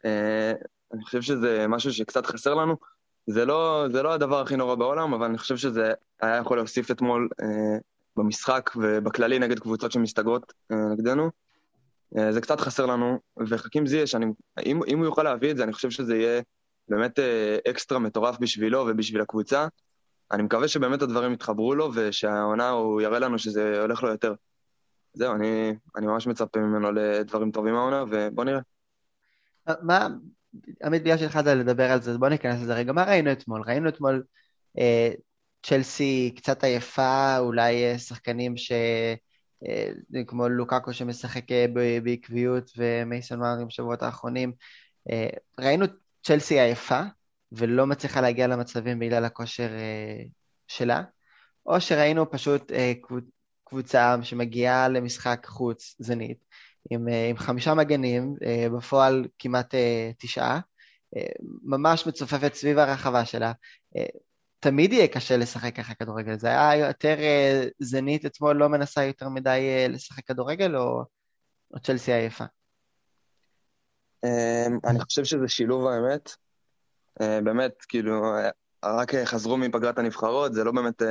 אה, 0.05 0.53
אני 0.93 1.05
חושב 1.05 1.23
שזה 1.23 1.67
משהו 1.69 1.93
שקצת 1.93 2.27
חסר 2.27 2.55
לנו. 2.55 2.77
זה 3.27 3.45
לא, 3.45 3.87
זה 3.93 4.03
לא 4.03 4.13
הדבר 4.13 4.41
הכי 4.41 4.57
נורא 4.57 4.75
בעולם, 4.75 5.15
אבל 5.15 5.27
אני 5.27 5.39
חושב 5.39 5.57
שזה 5.57 5.93
היה 6.23 6.37
יכול 6.37 6.57
להוסיף 6.57 6.91
אתמול 6.91 7.29
אה, 7.43 7.79
במשחק 8.17 8.71
ובכללי 8.77 9.39
נגד 9.39 9.59
קבוצות 9.59 9.93
שמסתגרות 9.93 10.53
אה, 10.73 10.77
נגדנו. 10.93 11.31
אה, 12.19 12.33
זה 12.33 12.41
קצת 12.41 12.61
חסר 12.61 12.87
לנו, 12.87 13.19
וחכים 13.49 13.87
זייש, 13.87 14.15
אם, 14.15 14.81
אם 14.89 14.99
הוא 14.99 15.05
יוכל 15.05 15.23
להביא 15.23 15.51
את 15.51 15.57
זה, 15.57 15.65
אני 15.65 15.73
חושב 15.73 15.91
שזה 15.91 16.17
יהיה 16.17 16.43
באמת 16.89 17.19
אה, 17.19 17.59
אקסטרה 17.71 17.99
מטורף 17.99 18.39
בשבילו 18.39 18.87
ובשביל 18.89 19.21
הקבוצה. 19.21 19.67
אני 20.33 20.43
מקווה 20.43 20.69
שבאמת 20.69 21.03
הדברים 21.03 21.33
יתחברו 21.33 21.75
לו, 21.75 21.91
ושהעונה 21.95 22.69
הוא 22.69 23.01
יראה 23.01 23.19
לנו 23.19 23.39
שזה 23.39 23.81
הולך 23.81 24.03
לו 24.03 24.09
יותר. 24.09 24.35
זהו, 25.15 25.35
אני, 25.35 25.75
אני 25.97 26.07
ממש 26.07 26.27
מצפה 26.27 26.61
ממנו 26.61 26.93
לדברים 26.93 27.51
טובים 27.51 27.75
העונה, 27.75 28.05
ובוא 28.11 28.45
נראה. 28.45 28.61
מה, 29.83 30.09
עמית, 30.85 31.03
בגלל 31.03 31.19
שהתחלת 31.19 31.47
לדבר 31.47 31.91
על 31.91 32.03
זה, 32.03 32.11
אז 32.11 32.19
בוא 32.19 32.29
ניכנס 32.29 32.63
לזה 32.63 32.75
רגע. 32.75 32.93
מה 32.93 33.05
ראינו 33.05 33.33
אתמול? 33.33 33.63
ראינו 33.67 33.89
אתמול 33.89 34.23
אה, 34.79 35.11
צ'לסי 35.63 36.35
קצת 36.37 36.65
עייפה, 36.65 37.39
אולי 37.39 37.85
אה, 37.85 37.99
שחקנים 37.99 38.57
ש... 38.57 38.73
אה, 39.69 40.25
כמו 40.27 40.49
לוקאקו 40.49 40.93
שמשחק 40.93 41.53
אה, 41.53 41.67
בעקביות 42.03 42.71
ומייסון 42.77 43.39
מארטין 43.39 43.67
בשבועות 43.67 44.03
האחרונים. 44.03 44.53
אה, 45.11 45.29
ראינו 45.61 45.87
צ'לסי 46.23 46.61
עייפה 46.61 47.01
ולא 47.53 47.87
מצליחה 47.87 48.21
להגיע 48.21 48.47
למצבים 48.47 48.99
בגלל 48.99 49.25
הכושר 49.25 49.69
שלה, 50.69 51.03
או 51.67 51.81
שראינו 51.81 52.31
פשוט 52.31 52.73
קבוצה 53.65 54.17
שמגיעה 54.23 54.89
למשחק 54.89 55.47
חוץ 55.47 55.97
זנית 55.99 56.45
עם, 56.91 57.09
עם 57.31 57.37
חמישה 57.37 57.75
מגנים, 57.75 58.35
בפועל 58.77 59.27
כמעט 59.39 59.75
תשעה, 60.19 60.61
ממש 61.63 62.07
מצופפת 62.07 62.55
סביב 62.55 62.79
הרחבה 62.79 63.25
שלה. 63.25 63.53
תמיד 64.63 64.93
יהיה 64.93 65.09
קשה 65.09 65.37
לשחק 65.37 65.77
ככה 65.77 65.95
כדורגל. 65.95 66.39
זה 66.39 66.49
היה 66.49 66.89
יותר 66.89 67.17
uh, 67.19 67.71
זנית 67.79 68.27
אתמול 68.27 68.57
לא 68.57 68.69
מנסה 68.69 69.05
יותר 69.05 69.29
מדי 69.29 69.87
uh, 69.89 69.93
לשחק 69.93 70.27
כדורגל, 70.27 70.77
או, 70.77 71.05
או 71.75 71.81
צ'לסי 71.81 72.13
עייפה? 72.13 72.45
Um, 74.27 74.29
אני 74.85 75.01
חושב 75.01 75.25
שזה 75.25 75.49
שילוב 75.49 75.87
האמת. 75.87 76.31
Uh, 77.21 77.25
באמת, 77.45 77.73
כאילו, 77.89 78.23
רק 78.85 79.15
חזרו 79.25 79.57
מפגרת 79.57 79.99
הנבחרות, 79.99 80.55
זה 80.55 80.65
לא 80.65 80.73
באמת, 80.73 81.03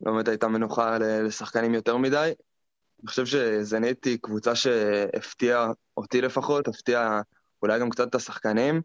לא 0.00 0.12
באמת 0.12 0.28
הייתה 0.28 0.48
מנוחה 0.48 0.98
לשחקנים 0.98 1.74
יותר 1.74 1.96
מדי. 1.96 2.32
אני 3.00 3.08
חושב 3.08 3.26
שזנית 3.26 4.04
היא 4.04 4.18
קבוצה 4.22 4.54
שהפתיעה 4.54 5.70
אותי 5.96 6.20
לפחות, 6.20 6.68
הפתיעה 6.68 7.20
אולי 7.62 7.80
גם 7.80 7.90
קצת 7.90 8.08
את 8.08 8.14
השחקנים, 8.14 8.82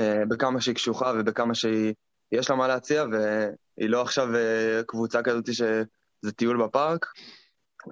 בכמה 0.00 0.60
שהיא 0.60 0.74
קשוחה 0.74 1.12
ובכמה 1.18 1.54
שהיא... 1.54 1.94
יש 2.32 2.50
לה 2.50 2.56
מה 2.56 2.68
להציע, 2.68 3.04
והיא 3.10 3.90
לא 3.90 4.02
עכשיו 4.02 4.36
אה, 4.36 4.80
קבוצה 4.86 5.22
כזאת 5.22 5.52
שזה 5.52 6.32
טיול 6.36 6.64
בפארק. 6.64 7.06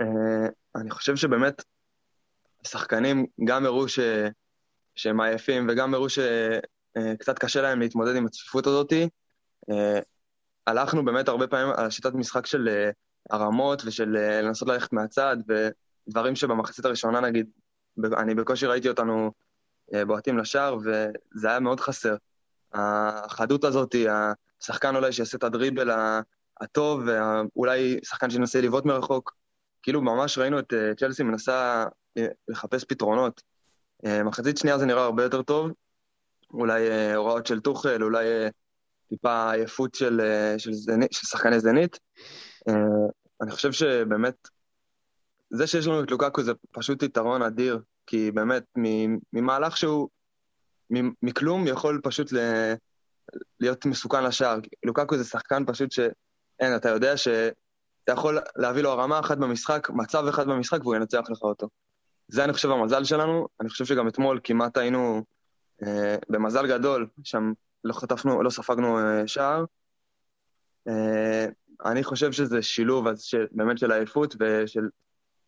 אה, 0.01 0.49
אני 0.77 0.91
חושב 0.91 1.17
שבאמת 1.17 1.65
השחקנים 2.65 3.27
גם 3.45 3.67
הראו 3.67 3.89
ש... 3.89 3.99
שהם 4.95 5.21
עייפים 5.21 5.67
וגם 5.69 5.95
הראו 5.95 6.09
שקצת 6.09 7.29
אה, 7.29 7.35
קשה 7.35 7.63
להם 7.63 7.81
להתמודד 7.81 8.17
עם 8.17 8.27
הצפיפות 8.27 8.67
הזאת. 8.67 8.93
הלכנו 10.67 11.05
באמת 11.05 11.29
הרבה 11.29 11.47
פעמים 11.47 11.75
על 11.77 11.91
שיטת 11.91 12.15
משחק 12.15 12.47
של 12.47 12.89
הרמות 13.31 13.83
ושל 13.85 14.09
לנסות 14.43 14.69
ללכת 14.69 14.93
מהצד, 14.93 15.37
ודברים 15.49 16.37
שבמחצית 16.37 16.85
הראשונה 16.85 17.21
נגיד, 17.21 17.47
אני 18.17 18.35
בקושי 18.35 18.67
ראיתי 18.67 18.89
אותנו 18.89 19.33
בועטים 20.07 20.39
לשער, 20.39 20.77
וזה 20.77 21.49
היה 21.49 21.61
מאוד 21.61 21.81
חסר. 21.81 22.17
החדות 22.73 23.65
הזאת, 23.65 23.95
השחקן 24.61 24.97
אולי 24.97 25.13
שיעשה 25.13 25.37
את 25.37 25.45
הדריבל 25.45 25.91
הטוב, 26.61 27.03
ואולי 27.07 27.99
שחקן 28.05 28.31
שינסה 28.31 28.61
לבעוט 28.61 28.85
מרחוק. 28.85 29.39
כאילו 29.83 30.03
ממש 30.03 30.39
ראינו 30.39 30.59
את 30.59 30.73
אה, 30.73 30.95
צ'לסי 30.95 31.23
מנסה 31.23 31.85
אה, 32.19 32.27
לחפש 32.49 32.85
פתרונות. 32.85 33.43
אה, 34.07 34.23
מחצית 34.23 34.59
שנייה 34.59 34.79
זה 34.79 34.87
נראה 34.87 35.05
הרבה 35.05 35.23
יותר 35.23 35.43
טוב, 35.43 35.71
אולי 36.51 37.15
הוראות 37.15 37.47
של 37.47 37.61
טוחל, 37.61 38.03
אולי 38.03 38.27
טיפה 39.09 39.53
עייפות 39.53 39.95
של, 39.95 40.21
של, 40.59 40.71
של 41.11 41.27
שחקני 41.27 41.61
זנית. 41.61 41.99
אני 43.43 43.51
חושב 43.51 43.73
שבאמת, 43.73 44.49
זה 45.51 45.67
שיש 45.67 45.87
לנו 45.87 46.03
את 46.03 46.11
לוקקו 46.11 46.43
זה 46.43 46.53
פשוט 46.71 47.03
יתרון 47.03 47.43
אדיר, 47.43 47.81
כי 48.07 48.31
באמת, 48.31 48.65
ממהלך 49.33 49.77
שהוא 49.77 50.09
מכלום 51.23 51.67
יכול 51.67 52.01
פשוט 52.03 52.33
ל... 52.33 52.39
להיות 53.61 53.87
מסוכן 53.87 54.25
לשער. 54.25 54.59
לוקקו 54.85 55.17
זה 55.17 55.25
שחקן 55.25 55.65
פשוט 55.67 55.93
שאין, 55.93 56.77
אתה 56.77 56.89
יודע 56.89 57.17
שאתה 57.17 58.13
יכול 58.13 58.39
להביא 58.57 58.83
לו 58.83 58.91
הרמה 58.91 59.19
אחת 59.19 59.39
במשחק, 59.39 59.89
מצב 59.91 60.27
אחד 60.27 60.47
במשחק, 60.47 60.81
והוא 60.83 60.97
ינצח 60.97 61.23
לך 61.31 61.43
אותו. 61.43 61.69
זה 62.29 62.45
אני 62.45 62.53
חושב 62.53 62.71
המזל 62.71 63.05
שלנו, 63.05 63.47
אני 63.61 63.69
חושב 63.69 63.85
שגם 63.85 64.09
אתמול 64.09 64.41
כמעט 64.45 64.77
היינו 64.77 65.23
אה, 65.87 66.17
במזל 66.29 66.67
גדול, 66.67 67.09
שם 67.25 67.53
לא 67.85 67.93
חטפנו, 67.93 68.43
לא 68.43 68.51
ספגנו 68.51 68.99
אה, 68.99 69.27
שער. 69.27 69.65
אה, 70.89 71.47
אני 71.85 72.05
חושב 72.05 72.33
שזה 72.33 72.63
שילוב 72.63 73.07
אז 73.07 73.23
של, 73.23 73.47
באמת 73.53 73.79
של 73.79 73.93
עייפות 73.93 74.35
ושל 74.41 74.89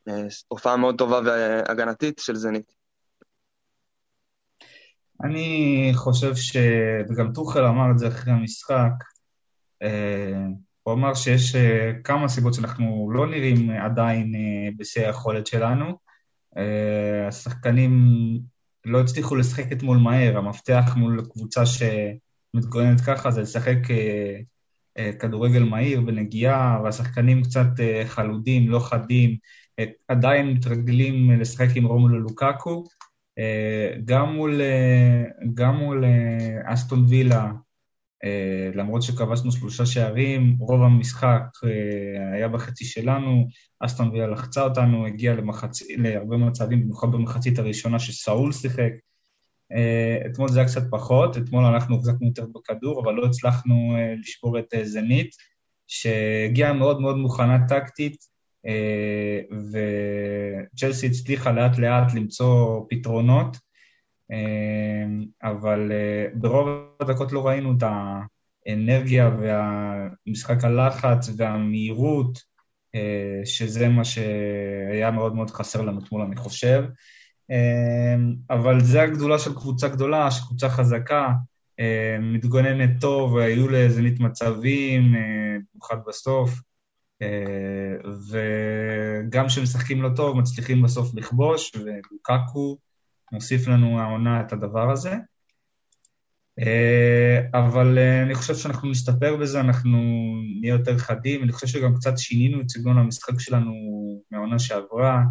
אה, 0.09 0.27
הופעה 0.49 0.77
מאוד 0.77 0.99
טובה 0.99 1.21
והגנתית 1.25 2.19
של 2.19 2.37
זנית. 2.37 2.80
אני 5.25 5.93
חושב 5.95 6.37
ש... 6.37 6.57
וגם 7.09 7.33
טוחל 7.33 7.65
אמר 7.65 7.91
את 7.91 7.99
זה 7.99 8.09
אחרי 8.09 8.33
המשחק, 8.33 8.93
אה, 9.83 10.47
הוא 10.83 10.95
אמר 10.95 11.15
שיש 11.15 11.55
אה, 11.55 11.93
כמה 12.05 12.29
סיבות 12.29 12.55
שאנחנו 12.55 13.11
לא 13.13 13.27
נראים 13.27 13.71
עדיין 13.71 14.35
אה, 14.35 14.71
בשיא 14.77 15.07
היכולת 15.07 15.47
שלנו. 15.47 16.11
השחקנים 17.29 17.93
לא 18.85 19.01
הצליחו 19.01 19.37
לשחק 19.37 19.73
אתמול 19.73 19.99
מהר, 19.99 20.39
המפתח 20.39 20.93
מול 20.97 21.25
קבוצה 21.33 21.63
שמתגוננת 21.67 23.01
ככה 23.01 23.31
זה 23.31 23.41
לשחק 23.41 23.77
כדורגל 25.21 25.63
מהיר 25.63 26.01
בנגיעה, 26.01 26.81
והשחקנים 26.85 27.43
קצת 27.43 27.67
חלודים, 28.07 28.69
לא 28.69 28.79
חדים, 28.79 29.37
עדיין 30.09 30.47
מתרגלים 30.47 31.41
לשחק 31.41 31.69
עם 31.75 31.85
רומולו 31.85 32.21
לוקקו. 32.21 32.85
אה, 33.39 33.93
גם 34.05 34.33
מול, 34.33 34.61
אה, 34.61 35.23
גם 35.55 35.77
מול 35.77 36.05
אה, 36.05 36.73
אסטון 36.75 37.05
וילה, 37.09 37.51
למרות 38.75 39.03
שכבשנו 39.03 39.53
שלושה 39.53 39.87
שערים, 39.87 40.57
רוב 40.59 40.83
המשחק 40.83 41.43
היה 42.35 42.49
בחצי 42.49 42.85
שלנו, 42.85 43.49
אסטון 43.81 44.11
וילה 44.11 44.27
לחצה 44.27 44.63
אותנו, 44.63 45.07
הגיע 45.07 45.35
למחצ... 45.35 45.83
להרבה 45.97 46.37
מצבים, 46.37 46.83
במיוחד 46.83 47.13
במחצית 47.13 47.59
הראשונה 47.59 47.99
שסאול 47.99 48.53
שיחק. 48.53 48.93
אתמול 50.27 50.49
זה 50.49 50.59
היה 50.59 50.69
קצת 50.69 50.83
פחות, 50.91 51.37
אתמול 51.37 51.65
אנחנו 51.65 51.97
החזקנו 51.97 52.27
יותר 52.27 52.47
בכדור, 52.55 53.03
אבל 53.03 53.15
לא 53.15 53.27
הצלחנו 53.27 53.97
לשבור 54.21 54.59
את 54.59 54.75
זנית, 54.83 55.31
שהגיעה 55.87 56.73
מאוד 56.73 57.01
מאוד 57.01 57.17
מוכנה 57.17 57.59
טקטית, 57.69 58.17
אה, 58.17 58.30
וצ'לסי 59.73 61.07
הצליחה 61.07 61.53
לאט 61.53 61.79
לאט 61.79 62.15
למצוא 62.15 62.85
פתרונות, 62.89 63.57
אה, 64.33 65.07
אבל 65.43 65.93
אה, 65.93 66.27
ברוב 66.35 66.69
הדקות 67.01 67.33
לא 67.33 67.47
ראינו 67.47 67.73
את 67.79 67.83
האנרגיה 68.67 69.31
והמשחק 69.41 70.65
הלחץ 70.65 71.31
והמהירות, 71.37 72.51
שזה 73.45 73.89
מה 73.89 74.05
שהיה 74.05 75.11
מאוד 75.11 75.35
מאוד 75.35 75.51
חסר 75.51 75.83
לנו 75.83 76.01
אתמול, 76.01 76.23
אני 76.23 76.37
חושב. 76.37 76.85
אבל 78.51 78.81
זה 78.81 79.03
הגדולה 79.03 79.39
של 79.39 79.55
קבוצה 79.55 79.89
גדולה, 79.89 80.31
של 80.31 80.45
קבוצה 80.45 80.69
חזקה, 80.69 81.33
מתגוננת 82.21 82.91
טוב, 83.01 83.37
היו 83.37 83.69
לזנית 83.69 84.21
מצבים, 84.21 85.15
במיוחד 85.73 85.97
בסוף. 86.07 86.61
אה, 87.23 88.11
וגם 88.31 89.47
כשמשחקים 89.47 90.03
לא 90.03 90.09
טוב, 90.17 90.37
מצליחים 90.37 90.83
בסוף 90.83 91.15
לכבוש, 91.15 91.73
ולוקקו 91.77 92.79
מוסיף 93.33 93.69
לנו 93.69 94.01
העונה 94.01 94.41
את 94.41 94.53
הדבר 94.53 94.91
הזה. 94.91 95.15
אה, 96.59 97.41
אבל 97.53 97.99
אה, 97.99 98.23
אני 98.23 98.35
חושב 98.35 98.55
שאנחנו 98.55 98.91
נסתפר 98.91 99.37
בזה, 99.37 99.61
אנחנו 99.61 99.99
נהיה 100.61 100.73
יותר 100.73 100.99
חדים, 100.99 101.43
אני 101.43 101.53
חושב 101.53 101.67
שגם 101.67 101.95
קצת 101.95 102.19
שינינו 102.19 102.61
את 102.61 102.71
סגנון 102.71 102.99
המשחק 102.99 103.41
שלנו 103.41 103.73
מהעונה 104.31 104.59
שעברה. 104.59 105.23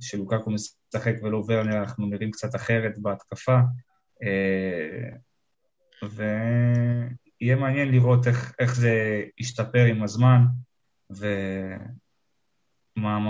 שלוקקו 0.00 0.50
משחק 0.50 1.14
ולא 1.22 1.44
ורנר, 1.48 1.78
אנחנו 1.78 2.06
נראים 2.06 2.30
קצת 2.30 2.54
אחרת 2.54 2.98
בהתקפה. 2.98 3.58
ויהיה 7.40 7.56
מעניין 7.56 7.90
לראות 7.90 8.26
איך, 8.26 8.54
איך 8.58 8.74
זה 8.74 9.22
ישתפר 9.38 9.84
עם 9.84 10.02
הזמן, 10.02 10.40
ומה 11.10 11.32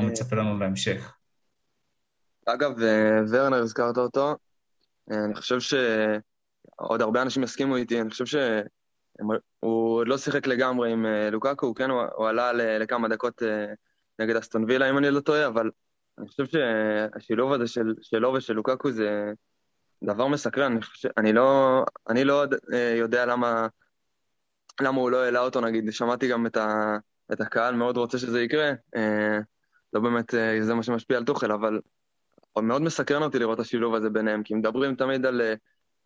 מצפה 0.02 0.37
לנו 0.37 0.58
להמשך. 0.58 1.14
אגב, 2.46 2.73
ורנר, 3.30 3.56
הזכרת 3.56 3.99
אותו, 3.99 4.37
אני 5.11 5.34
חושב 5.34 5.61
שעוד 5.61 7.02
הרבה 7.02 7.23
אנשים 7.23 7.42
יסכימו 7.42 7.76
איתי, 7.76 8.00
אני 8.00 8.11
חושב 8.11 8.26
שהוא 8.26 9.99
עוד 9.99 10.08
לא 10.08 10.18
שיחק 10.18 10.46
לגמרי 10.46 10.92
עם 10.92 11.06
אה, 11.06 11.30
לוקאקו, 11.30 11.75
כן, 11.75 11.90
הוא, 11.90 12.02
הוא 12.14 12.28
עלה 12.28 12.52
לכמה 12.52 13.08
דקות 13.08 13.42
אה, 13.42 13.66
נגד 14.18 14.37
אסטון 14.37 14.64
וילה, 14.64 14.90
אם 14.90 14.99
אני 14.99 15.11
לא 15.11 15.20
טועה, 15.20 15.46
אבל 15.46 15.70
אני 16.18 16.28
חושב 16.28 16.44
שהשילוב 16.46 17.52
הזה 17.52 17.66
של, 17.66 17.94
שלו 18.02 18.32
ושל 18.32 18.52
לוקאקו 18.52 18.92
זה 18.92 19.32
דבר 20.04 20.26
מסקרן. 20.26 20.73
אני, 20.73 20.82
חושב, 20.82 21.08
אני 21.18 21.32
לא, 21.32 21.82
אני 22.08 22.25
לא 22.25 22.44
אה, 22.73 22.94
יודע 22.96 23.26
למה, 23.26 23.66
למה 24.81 25.00
הוא 25.00 25.11
לא 25.11 25.25
העלה 25.25 25.40
אותו, 25.40 25.61
נגיד, 25.61 25.93
שמעתי 25.93 26.28
גם 26.28 26.47
את, 26.47 26.57
ה, 26.57 26.97
את 27.33 27.40
הקהל 27.40 27.75
מאוד 27.75 27.97
רוצה 27.97 28.19
שזה 28.19 28.43
יקרה, 28.43 28.73
לא 29.93 30.00
באמת 30.00 30.35
זה 30.61 30.75
מה 30.75 30.83
שמשפיע 30.83 31.16
על 31.16 31.25
תוכל, 31.25 31.52
אבל 31.52 31.81
מאוד 32.62 32.83
מסקרן 32.83 33.23
אותי 33.23 33.38
לראות 33.38 33.61
את 33.61 33.64
השילוב 33.64 33.95
הזה 33.95 34.11
ביניהם, 34.11 34.43
כי 34.43 34.54
מדברים 34.54 34.95
תמיד 34.95 35.26
על 35.26 35.40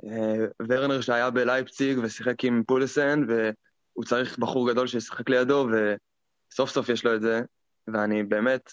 אה, 0.05 0.47
ורנר 0.69 1.01
שהיה 1.01 1.31
בלייפציג 1.31 1.99
ושיחק 2.03 2.45
עם 2.45 2.63
פולסן, 2.67 3.25
והוא 3.29 4.05
צריך 4.05 4.39
בחור 4.39 4.71
גדול 4.71 4.87
שישחק 4.87 5.29
לידו, 5.29 5.69
וסוף 6.53 6.71
סוף 6.71 6.89
יש 6.89 7.05
לו 7.05 7.15
את 7.15 7.21
זה, 7.21 7.43
ואני 7.89 8.23
באמת, 8.23 8.73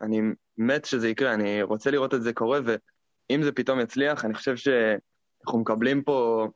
אני 0.00 0.20
מת 0.58 0.84
שזה 0.84 1.08
יקרה, 1.08 1.34
אני 1.34 1.62
רוצה 1.62 1.90
לראות 1.90 2.14
את 2.14 2.22
זה 2.22 2.32
קורה, 2.32 2.60
ואם 2.64 3.42
זה 3.42 3.52
פתאום 3.52 3.80
יצליח, 3.80 4.24
אני 4.24 4.34
חושב 4.34 4.56
שאנחנו 4.56 5.58
מקבלים 5.58 6.02
פה 6.02 6.48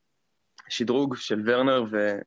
שדרוג 0.69 1.17
של 1.17 1.43
ורנר, 1.47 1.85
ו... 1.93 2.19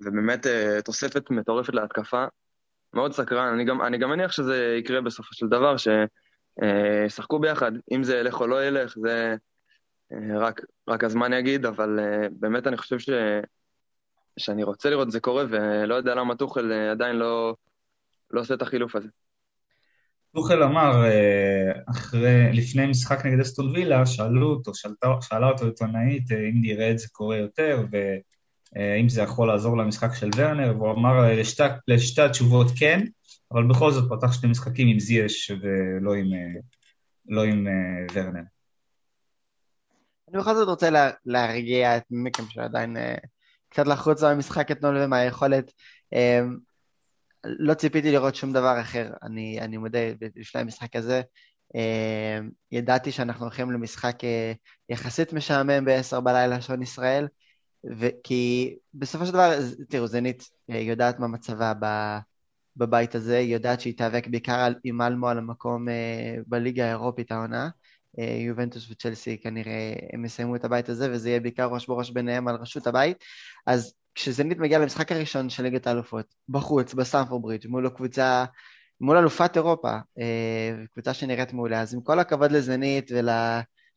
ובאמת 0.00 0.46
אה, 0.46 0.82
תוספת 0.84 1.30
מטורפת 1.30 1.74
להתקפה. 1.74 2.24
מאוד 2.94 3.12
סקרן, 3.12 3.54
אני 3.54 3.64
גם, 3.64 3.82
אני 3.82 3.98
גם 3.98 4.10
מניח 4.10 4.32
שזה 4.32 4.76
יקרה 4.78 5.00
בסופו 5.00 5.34
של 5.34 5.46
דבר, 5.46 5.76
ש... 5.76 5.88
אה, 6.62 7.38
ביחד. 7.40 7.72
אם 7.92 8.04
זה 8.04 8.16
ילך 8.16 8.40
או 8.40 8.46
לא 8.46 8.66
ילך, 8.66 8.94
זה 8.98 9.36
אה, 10.12 10.38
רק, 10.38 10.60
רק 10.88 11.04
הזמן 11.04 11.32
יגיד, 11.32 11.66
אבל 11.66 11.98
באמת 12.32 12.66
אני 12.66 12.76
חושב 12.76 12.98
ש, 12.98 13.10
שאני 14.38 14.62
רוצה 14.62 14.90
לראות 14.90 15.06
את 15.06 15.12
זה 15.12 15.20
קורה, 15.20 15.44
ולא 15.50 15.94
יודע 15.94 16.14
למה 16.14 16.36
טוחל 16.36 16.72
עדיין 16.72 17.16
לא, 17.16 17.54
לא 18.30 18.40
עושה 18.40 18.54
את 18.54 18.62
החילוף 18.62 18.96
הזה. 18.96 19.08
טוחל 20.34 20.62
אמר, 20.62 21.04
אחרי, 21.90 22.52
לפני 22.52 22.86
משחק 22.86 23.26
נגד 23.26 23.40
אסטון 23.40 23.70
וילה, 23.70 24.06
שאלו 24.06 24.46
אותו, 24.46 24.72
שאלה 24.74 25.48
אותו 25.48 25.64
עיתונאית 25.64 26.32
אם 26.32 26.60
נראה 26.60 26.90
את 26.90 26.98
זה 26.98 27.08
קורה 27.12 27.36
יותר, 27.36 27.84
ואם 28.74 29.08
זה 29.08 29.22
יכול 29.22 29.48
לעזור 29.48 29.76
למשחק 29.76 30.14
של 30.14 30.30
ורנר, 30.36 30.74
והוא 30.76 30.92
אמר 30.92 31.32
לשתי, 31.36 31.62
לשתי 31.88 32.22
התשובות 32.22 32.66
כן, 32.78 33.04
אבל 33.52 33.68
בכל 33.68 33.92
זאת 33.92 34.10
פתח 34.10 34.32
שני 34.32 34.50
משחקים 34.50 34.88
עם 34.88 34.98
זייש 34.98 35.50
ולא 35.50 36.14
עם, 36.14 36.34
אה, 36.34 36.60
לא 37.28 37.44
עם 37.44 37.66
אה, 37.66 38.06
ורנר. 38.12 38.42
אני 40.28 40.38
בכל 40.38 40.54
זאת 40.54 40.68
רוצה 40.68 40.90
לה, 40.90 41.10
להרגיע 41.26 41.96
את 41.96 42.02
מיקם 42.10 42.42
שעדיין 42.48 42.96
קצת 43.68 43.86
לחוץ 43.86 44.22
מהמשחק 44.22 44.70
אתמול 44.70 44.96
ומהיכולת. 44.96 45.72
לא 47.44 47.74
ציפיתי 47.74 48.12
לראות 48.12 48.34
שום 48.34 48.52
דבר 48.52 48.80
אחר, 48.80 49.12
אני, 49.22 49.60
אני 49.60 49.76
מודה, 49.76 49.98
לפני 50.36 50.60
המשחק 50.60 50.96
הזה. 50.96 51.22
ידעתי 52.72 53.12
שאנחנו 53.12 53.44
הולכים 53.44 53.70
למשחק 53.70 54.16
יחסית 54.88 55.32
משעמם 55.32 55.84
ב-10 55.84 56.20
בלילה 56.20 56.60
שעון 56.60 56.82
ישראל, 56.82 57.28
כי 58.22 58.74
בסופו 58.94 59.26
של 59.26 59.32
דבר, 59.32 59.58
תראו, 59.88 60.06
זנית 60.06 60.50
יודעת 60.68 61.18
מה 61.18 61.26
מצבה 61.26 61.72
ב... 61.80 61.86
בבית 62.76 63.14
הזה, 63.14 63.38
היא 63.38 63.54
יודעת 63.54 63.80
שהיא 63.80 63.96
תיאבק 63.96 64.26
בעיקר 64.26 64.68
עם 64.84 65.02
אלמו 65.02 65.28
על 65.28 65.38
המקום 65.38 65.88
uh, 65.88 65.92
בליגה 66.46 66.86
האירופית 66.86 67.32
העונה. 67.32 67.68
Uh, 68.16 68.22
יובנטוס 68.22 68.90
וצ'לסי 68.90 69.38
כנראה 69.42 69.92
הם 70.12 70.24
יסיימו 70.24 70.56
את 70.56 70.64
הבית 70.64 70.88
הזה, 70.88 71.12
וזה 71.12 71.28
יהיה 71.28 71.40
בעיקר 71.40 71.66
ראש 71.66 71.86
בראש 71.86 72.10
ביניהם 72.10 72.48
על 72.48 72.56
ראשות 72.56 72.86
הבית. 72.86 73.16
אז 73.66 73.94
כשזנית 74.14 74.58
מגיעה 74.58 74.80
למשחק 74.80 75.12
הראשון 75.12 75.50
של 75.50 75.62
ליגת 75.62 75.86
האלופות, 75.86 76.34
בחוץ, 76.48 76.94
בסטמפורד 76.94 77.42
ברידג', 77.42 77.68
מול 77.68 77.86
הקבוצה, 77.86 78.44
מול 79.00 79.16
אלופת 79.16 79.56
אירופה, 79.56 79.98
קבוצה 80.92 81.14
שנראית 81.14 81.52
מעולה, 81.52 81.80
אז 81.80 81.94
עם 81.94 82.00
כל 82.00 82.18
הכבוד 82.18 82.52
לזנית 82.52 83.12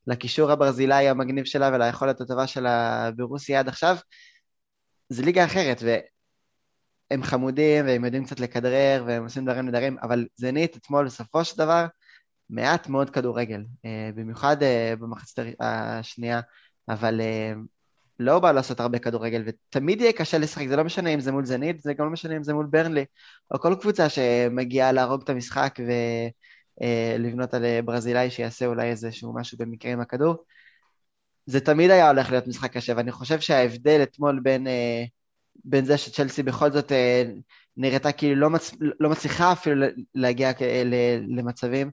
ולקישור 0.08 0.52
הברזילאי 0.52 1.10
המגניב 1.10 1.46
שלה 1.46 1.70
וליכולת 1.74 2.22
הטובה 2.22 2.48
שלה 2.48 3.10
ברוסיה 3.16 3.60
עד 3.60 3.68
עכשיו, 3.68 3.98
זה 5.10 5.24
ליגה 5.24 5.46
אחרת, 5.46 5.84
הם 7.12 7.24
חמודים 7.24 7.86
והם 7.86 8.06
יודעים 8.06 8.26
קצת 8.26 8.40
לכדרר 8.40 9.04
והם 9.08 9.24
עושים 9.24 9.46
דברים 9.46 9.68
נדרים, 9.68 9.98
אבל 10.02 10.26
זנית 10.36 10.78
אתמול 10.78 11.06
בסופו 11.06 11.44
של 11.44 11.58
דבר 11.58 11.86
מעט 12.50 12.90
מאוד 12.90 13.10
כדורגל, 13.10 13.64
אה, 13.86 14.10
במיוחד 14.16 14.64
אה, 14.64 14.94
במחצת 15.00 15.44
השנייה, 15.60 16.42
אבל 16.90 17.22
אה, 17.22 17.54
לא 18.20 18.40
בא 18.40 18.52
לעשות 18.52 18.80
הרבה 18.80 19.00
כדורגל, 19.00 19.44
ותמיד 19.46 20.02
יהיה 20.02 20.14
קשה 20.14 20.38
לשחק, 20.38 20.68
זה 20.68 20.76
לא 20.76 20.84
משנה 20.84 21.10
אם 21.10 21.20
זה 21.20 21.32
מול 21.32 21.46
זנית, 21.46 21.82
זה 21.82 21.94
גם 21.94 22.06
לא 22.06 22.12
משנה 22.12 22.38
אם 22.38 22.44
זה 22.44 22.54
מול 22.54 22.66
ברנלי, 22.66 23.06
או 23.54 23.60
כל 23.60 23.76
קבוצה 23.82 24.10
שמגיעה 24.10 24.92
להרוג 24.92 25.22
את 25.24 25.30
המשחק 25.30 25.80
ולבנות 26.82 27.54
על 27.54 27.82
ברזילאי 27.86 28.30
שיעשה 28.30 28.66
אולי 28.66 28.90
איזשהו 28.90 29.34
משהו 29.36 29.58
במקרה 29.58 29.92
עם 29.92 30.02
הכדור. 30.02 30.36
זה 31.46 31.60
תמיד 31.60 31.92
היה 31.92 32.10
הולך 32.10 32.32
להיות 32.32 32.48
משחק 32.48 32.74
קשה, 32.74 32.94
ואני 32.98 33.12
חושב 33.12 33.40
שההבדל 33.40 34.00
אתמול 34.04 34.40
בין... 34.44 34.68
בין 35.66 35.86
זה 35.86 35.98
שצ'לסי 35.98 36.44
בכל 36.44 36.72
זאת 36.72 36.92
אה, 36.92 37.24
נראתה 37.78 38.12
כאילו 38.12 38.36
לא, 38.36 38.50
מצ... 38.50 38.72
לא 39.00 39.10
מצליחה 39.10 39.52
אפילו 39.52 39.86
להגיע 40.16 40.52
למצבים, 41.28 41.92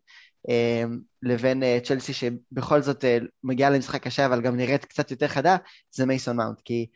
אה, 0.49 0.85
לבין 1.22 1.62
אה, 1.62 1.79
צ'לסי 1.85 2.12
שבכל 2.12 2.83
זאת 2.83 3.05
מגיעה 3.44 3.70
למשחק 3.70 4.03
קשה 4.03 4.27
אבל 4.27 4.42
גם 4.42 4.57
נראית 4.57 4.85
קצת 4.85 5.11
יותר 5.11 5.29
חדה, 5.29 5.57
זה 5.90 6.07
מייסון 6.07 6.37
מאונט. 6.37 6.61
כי 6.64 6.87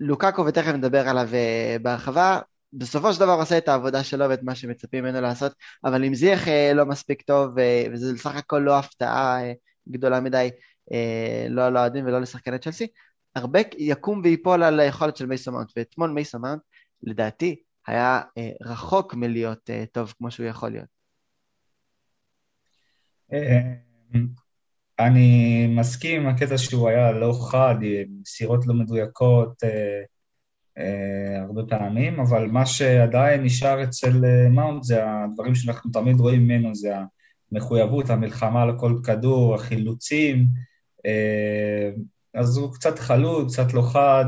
לוקאקו, 0.00 0.46
ותכף 0.46 0.72
נדבר 0.72 1.08
עליו 1.08 1.28
בהרחבה, 1.82 2.40
בסופו 2.78 3.12
של 3.12 3.20
דבר 3.20 3.32
עושה 3.32 3.58
את 3.58 3.68
העבודה 3.68 4.04
שלו 4.04 4.28
ואת 4.28 4.42
מה 4.42 4.54
שמצפים 4.54 5.04
ממנו 5.04 5.20
לעשות, 5.20 5.52
אבל 5.84 6.04
אם 6.04 6.14
זיח 6.14 6.48
לא 6.74 6.86
מספיק 6.86 7.22
טוב, 7.22 7.50
וזה 7.92 8.14
בסך 8.14 8.36
הכל 8.36 8.58
לא 8.58 8.78
הפתעה 8.78 9.38
גדולה 9.88 10.20
מדי, 10.20 10.50
לא 11.48 11.68
לאוהדים 11.68 12.06
ולא 12.06 12.20
לשחקני 12.20 12.58
צ'לסי, 12.58 12.86
הרבה 13.34 13.60
יקום 13.78 14.20
ויפול 14.24 14.62
על 14.62 14.80
היכולת 14.80 15.16
של 15.16 15.26
מייסון 15.26 15.54
מאונט, 15.54 15.72
ואתמול 15.76 16.10
מייסון 16.10 16.40
מאונט, 16.40 16.62
לדעתי, 17.02 17.56
היה 17.86 18.20
אה, 18.38 18.50
רחוק 18.62 19.14
מלהיות 19.14 19.70
אה, 19.70 19.84
טוב 19.92 20.14
כמו 20.18 20.30
שהוא 20.30 20.46
יכול 20.46 20.70
להיות. 20.70 20.88
אה, 23.32 23.74
אני 24.98 25.66
מסכים 25.66 26.20
עם 26.20 26.28
הקטע 26.28 26.58
שהוא 26.58 26.88
היה 26.88 27.12
לא 27.12 27.32
חד, 27.50 27.74
מסירות 28.20 28.66
לא 28.66 28.74
מדויקות 28.74 29.64
אה, 29.64 29.68
אה, 29.68 30.02
הרבה 31.40 31.62
פעמים, 31.68 32.20
אבל 32.20 32.46
מה 32.46 32.66
שעדיין 32.66 33.42
נשאר 33.42 33.82
אצל 33.84 34.24
אה, 34.24 34.48
מאונט 34.48 34.84
זה 34.84 35.02
הדברים 35.06 35.54
שאנחנו 35.54 35.90
תמיד 35.90 36.20
רואים 36.20 36.44
ממנו, 36.44 36.74
זה 36.74 36.94
המחויבות, 37.52 38.10
המלחמה 38.10 38.62
על 38.62 38.78
כל 38.78 38.98
כדור, 39.04 39.54
החילוצים, 39.54 40.46
אה, 41.06 41.90
אז 42.34 42.56
הוא 42.56 42.74
קצת 42.74 42.98
חלוד, 42.98 43.50
קצת 43.50 43.74
לא 43.74 43.82
חד, 43.82 44.24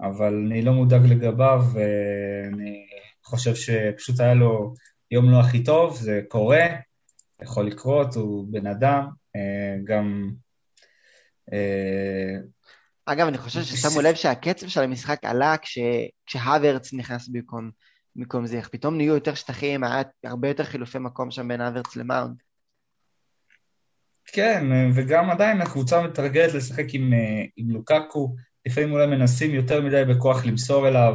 אבל 0.00 0.34
אני 0.46 0.62
לא 0.62 0.72
מודאג 0.72 1.06
לגביו, 1.06 1.64
ואני 1.72 2.86
חושב 3.24 3.54
שפשוט 3.54 4.20
היה 4.20 4.34
לו 4.34 4.74
יום 5.10 5.30
לא 5.30 5.40
הכי 5.40 5.64
טוב, 5.64 5.96
זה 5.96 6.20
קורה, 6.28 6.66
יכול 7.42 7.66
לקרות, 7.66 8.14
הוא 8.14 8.46
בן 8.50 8.66
אדם, 8.66 9.06
אה, 9.36 9.76
גם... 9.84 10.30
אגב, 13.06 13.26
אני 13.26 13.38
חושב 13.38 13.62
ששמו 13.62 14.00
לב 14.00 14.14
שהקצב 14.14 14.68
של 14.68 14.82
המשחק 14.82 15.24
עלה 15.24 15.56
כש... 15.56 15.78
כשהוורץ 16.26 16.92
נכנס 16.92 17.28
במקום, 17.28 17.70
במקום 18.16 18.46
זה, 18.46 18.60
פתאום 18.72 18.96
נהיו 18.96 19.14
יותר 19.14 19.34
שטחים, 19.34 19.84
היה 19.84 20.02
הרבה 20.24 20.48
יותר 20.48 20.64
חילופי 20.64 20.98
מקום 20.98 21.30
שם 21.30 21.48
בין 21.48 21.60
הוורץ 21.60 21.96
למאונד. 21.96 22.36
כן, 24.26 24.64
וגם 24.94 25.30
עדיין 25.30 25.60
הקבוצה 25.60 26.02
מתרגלת 26.02 26.54
לשחק 26.54 26.84
עם, 26.92 27.12
אה, 27.12 27.44
עם 27.56 27.70
לוקקו, 27.70 28.34
לפעמים 28.66 28.92
אולי 28.92 29.06
מנסים 29.06 29.54
יותר 29.54 29.82
מדי 29.82 30.02
בכוח 30.08 30.46
למסור 30.46 30.88
אליו, 30.88 31.14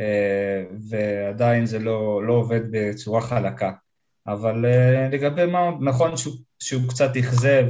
אה, 0.00 0.64
ועדיין 0.90 1.66
זה 1.66 1.78
לא, 1.78 2.26
לא 2.26 2.32
עובד 2.32 2.60
בצורה 2.70 3.20
חלקה. 3.20 3.72
אבל 4.26 4.66
אה, 4.66 5.08
לגבי 5.12 5.46
מאונט, 5.46 5.78
נכון 5.80 6.16
שהוא, 6.16 6.34
שהוא 6.62 6.82
קצת 6.88 7.16
אכזב, 7.16 7.66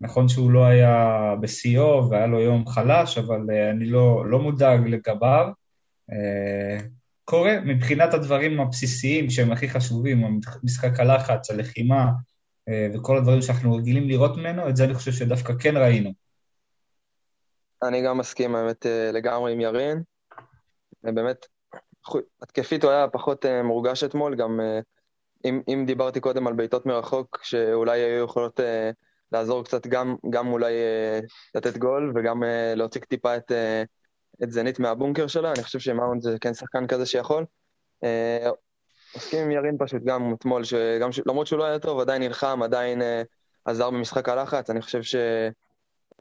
נכון 0.00 0.28
שהוא 0.28 0.50
לא 0.50 0.64
היה 0.64 1.34
בשיאו 1.40 2.10
והיה 2.10 2.26
לו 2.26 2.40
יום 2.40 2.66
חלש, 2.66 3.18
אבל 3.18 3.50
אני 3.50 3.86
לא, 3.86 4.30
לא 4.30 4.38
מודאג 4.38 4.88
לגביו. 4.88 5.48
קורה 7.24 7.60
מבחינת 7.60 8.14
הדברים 8.14 8.60
הבסיסיים 8.60 9.30
שהם 9.30 9.52
הכי 9.52 9.68
חשובים, 9.68 10.40
משחק 10.62 11.00
הלחץ, 11.00 11.50
הלחימה 11.50 12.10
אה, 12.68 12.88
וכל 12.94 13.16
הדברים 13.16 13.42
שאנחנו 13.42 13.74
רגילים 13.74 14.08
לראות 14.08 14.36
ממנו, 14.36 14.68
את 14.68 14.76
זה 14.76 14.84
אני 14.84 14.94
חושב 14.94 15.12
שדווקא 15.12 15.52
כן 15.60 15.76
ראינו. 15.76 16.10
אני 17.82 18.02
גם 18.02 18.18
מסכים, 18.18 18.54
האמת, 18.54 18.86
אה, 18.86 19.10
לגמרי 19.12 19.52
עם 19.52 19.60
ירין. 19.60 20.02
באמת, 21.02 21.46
התקפית 22.42 22.84
הוא 22.84 22.90
היה 22.90 23.08
פחות 23.08 23.44
מורגש 23.64 24.04
אתמול, 24.04 24.36
גם 24.36 24.60
אם, 25.44 25.60
אם 25.68 25.84
דיברתי 25.86 26.20
קודם 26.20 26.46
על 26.46 26.52
בעיטות 26.52 26.86
מרחוק, 26.86 27.40
שאולי 27.42 28.00
היו 28.00 28.24
יכולות 28.24 28.60
לעזור 29.32 29.64
קצת 29.64 29.86
גם, 29.86 30.16
גם 30.30 30.48
אולי 30.48 30.72
לתת 31.54 31.76
גול 31.76 32.12
וגם 32.14 32.42
להוציא 32.76 33.00
טיפה 33.00 33.36
את, 33.36 33.52
את 34.42 34.50
זנית 34.50 34.78
מהבונקר 34.78 35.26
שלה, 35.26 35.52
אני 35.52 35.62
חושב 35.62 35.78
שמאונד 35.78 36.22
זה 36.22 36.36
כן 36.40 36.54
שחקן 36.54 36.86
כזה 36.86 37.06
שיכול. 37.06 37.44
אה, 38.04 38.50
מסכים 39.16 39.44
עם 39.44 39.50
ירין 39.50 39.76
פשוט 39.78 40.02
גם 40.04 40.34
אתמול. 40.34 40.62
למרות 41.26 41.46
שהוא 41.46 41.58
לא 41.58 41.64
היה 41.64 41.78
טוב, 41.78 42.00
עדיין 42.00 42.22
נלחם, 42.22 42.62
עדיין 42.62 43.02
אה, 43.02 43.22
עזר 43.64 43.90
במשחק 43.90 44.28
הלחץ, 44.28 44.70
אני 44.70 44.80
חושב 44.80 45.00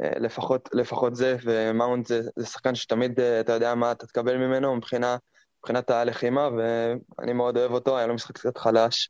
שלפחות 0.01 0.69
אה, 0.73 0.79
לפחות 0.79 1.15
זה, 1.15 1.37
ומאונד 1.43 2.07
זה, 2.07 2.21
זה 2.35 2.45
שחקן 2.45 2.75
שתמיד 2.75 3.19
אה, 3.19 3.39
אתה 3.39 3.53
יודע 3.53 3.75
מה 3.75 3.91
אתה 3.91 4.07
תקבל 4.07 4.37
ממנו 4.37 4.75
מבחינה, 4.75 5.17
מבחינת 5.59 5.89
הלחימה, 5.89 6.49
ואני 6.57 7.33
מאוד 7.33 7.57
אוהב 7.57 7.71
אותו, 7.71 7.97
היה 7.97 8.07
לו 8.07 8.13
משחק 8.13 8.37
קצת 8.37 8.57
חלש. 8.57 9.09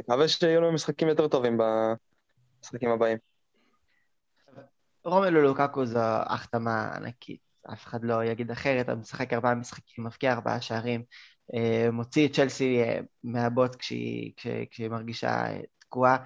מקווה 0.00 0.28
שיהיו 0.28 0.60
לו 0.60 0.72
משחקים 0.72 1.08
יותר 1.08 1.28
טובים 1.28 1.58
במשחקים 1.58 2.90
הבאים. 2.90 3.18
רומלו 5.04 5.42
לוקקו 5.42 5.86
זו 5.86 6.00
החתמה 6.02 6.90
ענקית, 6.96 7.40
אף 7.72 7.84
אחד 7.84 8.04
לא 8.04 8.24
יגיד 8.24 8.50
אחרת, 8.50 8.88
הוא 8.88 8.98
משחק 8.98 9.32
ארבעה 9.32 9.54
משחקים, 9.54 10.04
מבקיע 10.04 10.32
ארבעה 10.32 10.60
שערים, 10.60 11.02
אה, 11.54 11.90
מוציא 11.92 12.28
את 12.28 12.32
צ'לסי 12.32 12.82
אה, 12.82 13.00
מהבוט 13.24 13.76
כשהיא, 13.76 14.32
כשהיא 14.70 14.88
מרגישה 14.88 15.28
אה, 15.28 15.60
תקועה. 15.78 16.16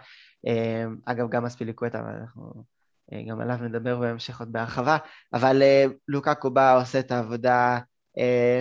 אגב, 1.04 1.28
גם 1.30 1.46
אספיליקווטה, 1.46 1.98
אנחנו 1.98 2.64
גם 3.28 3.40
עליו 3.40 3.56
נדבר 3.56 3.98
בהמשך 4.00 4.40
עוד 4.40 4.52
בהרחבה, 4.52 4.96
אבל 5.32 5.62
לוקקו 6.08 6.50
בא, 6.50 6.80
עושה 6.80 6.98
את 6.98 7.10
העבודה, 7.12 7.78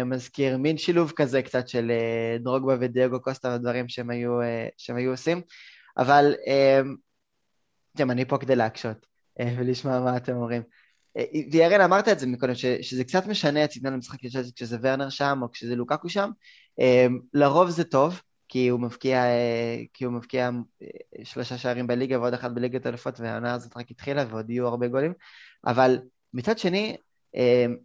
מזכיר 0.05 0.57
מין 0.57 0.77
שילוב 0.77 1.11
כזה 1.15 1.41
קצת 1.41 1.67
של 1.67 1.91
דרוגבה 2.39 2.75
ודייגו 2.79 3.21
קוסטה 3.21 3.55
ודברים 3.55 3.89
שהם 3.89 4.09
היו, 4.09 4.39
שהם 4.77 4.95
היו 4.95 5.11
עושים, 5.11 5.41
אבל 5.97 6.33
אני 7.99 8.25
פה 8.25 8.37
כדי 8.37 8.55
להקשות. 8.55 9.11
אה, 9.39 9.55
ולשמוע 9.57 9.99
מה 9.99 10.17
אתם 10.17 10.35
אומרים. 10.35 10.61
אה, 11.17 11.23
וירן, 11.51 11.81
אמרת 11.81 12.07
את 12.07 12.19
זה 12.19 12.27
מקודם, 12.27 12.55
שזה 12.81 13.03
קצת 13.03 13.27
משנה 13.27 13.63
את 13.63 13.71
סגנון 13.71 13.93
המשחק 13.93 14.21
של 14.21 14.29
צ'לסי 14.29 14.51
כשזה 14.55 14.77
ורנר 14.81 15.09
שם 15.09 15.39
או 15.41 15.51
כשזה 15.51 15.75
לוקקו 15.75 16.09
שם. 16.09 16.31
אה, 16.79 17.07
לרוב 17.33 17.69
זה 17.69 17.83
טוב, 17.83 18.21
כי 18.47 18.67
הוא 18.67 18.79
מבקיע, 18.79 19.23
כי 19.93 20.05
הוא 20.05 20.13
מבקיע 20.13 20.49
שלושה 21.23 21.57
שערים 21.57 21.87
בליגה 21.87 22.19
ועוד 22.19 22.33
אחד 22.33 22.55
בליגת 22.55 22.87
אלופות, 22.87 23.19
והעונה 23.19 23.53
הזאת 23.53 23.77
רק 23.77 23.91
התחילה 23.91 24.25
ועוד 24.29 24.49
יהיו 24.49 24.67
הרבה 24.67 24.87
גולים. 24.87 25.13
אבל 25.65 25.99
מצד 26.33 26.57
שני, 26.57 26.97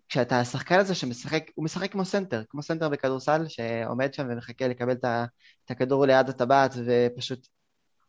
כשאתה 0.09 0.40
השחקן 0.40 0.78
הזה 0.78 0.94
שמשחק, 0.94 1.50
הוא 1.54 1.64
משחק 1.64 1.92
כמו 1.92 2.04
סנטר, 2.04 2.42
כמו 2.48 2.62
סנטר 2.62 2.88
בכדורסל, 2.88 3.48
שעומד 3.48 4.14
שם 4.14 4.26
ומחכה 4.30 4.68
לקבל 4.68 4.92
את 4.92 5.70
הכדור 5.70 6.06
ליד 6.06 6.28
הטבעת 6.28 6.74
ופשוט 6.87 7.46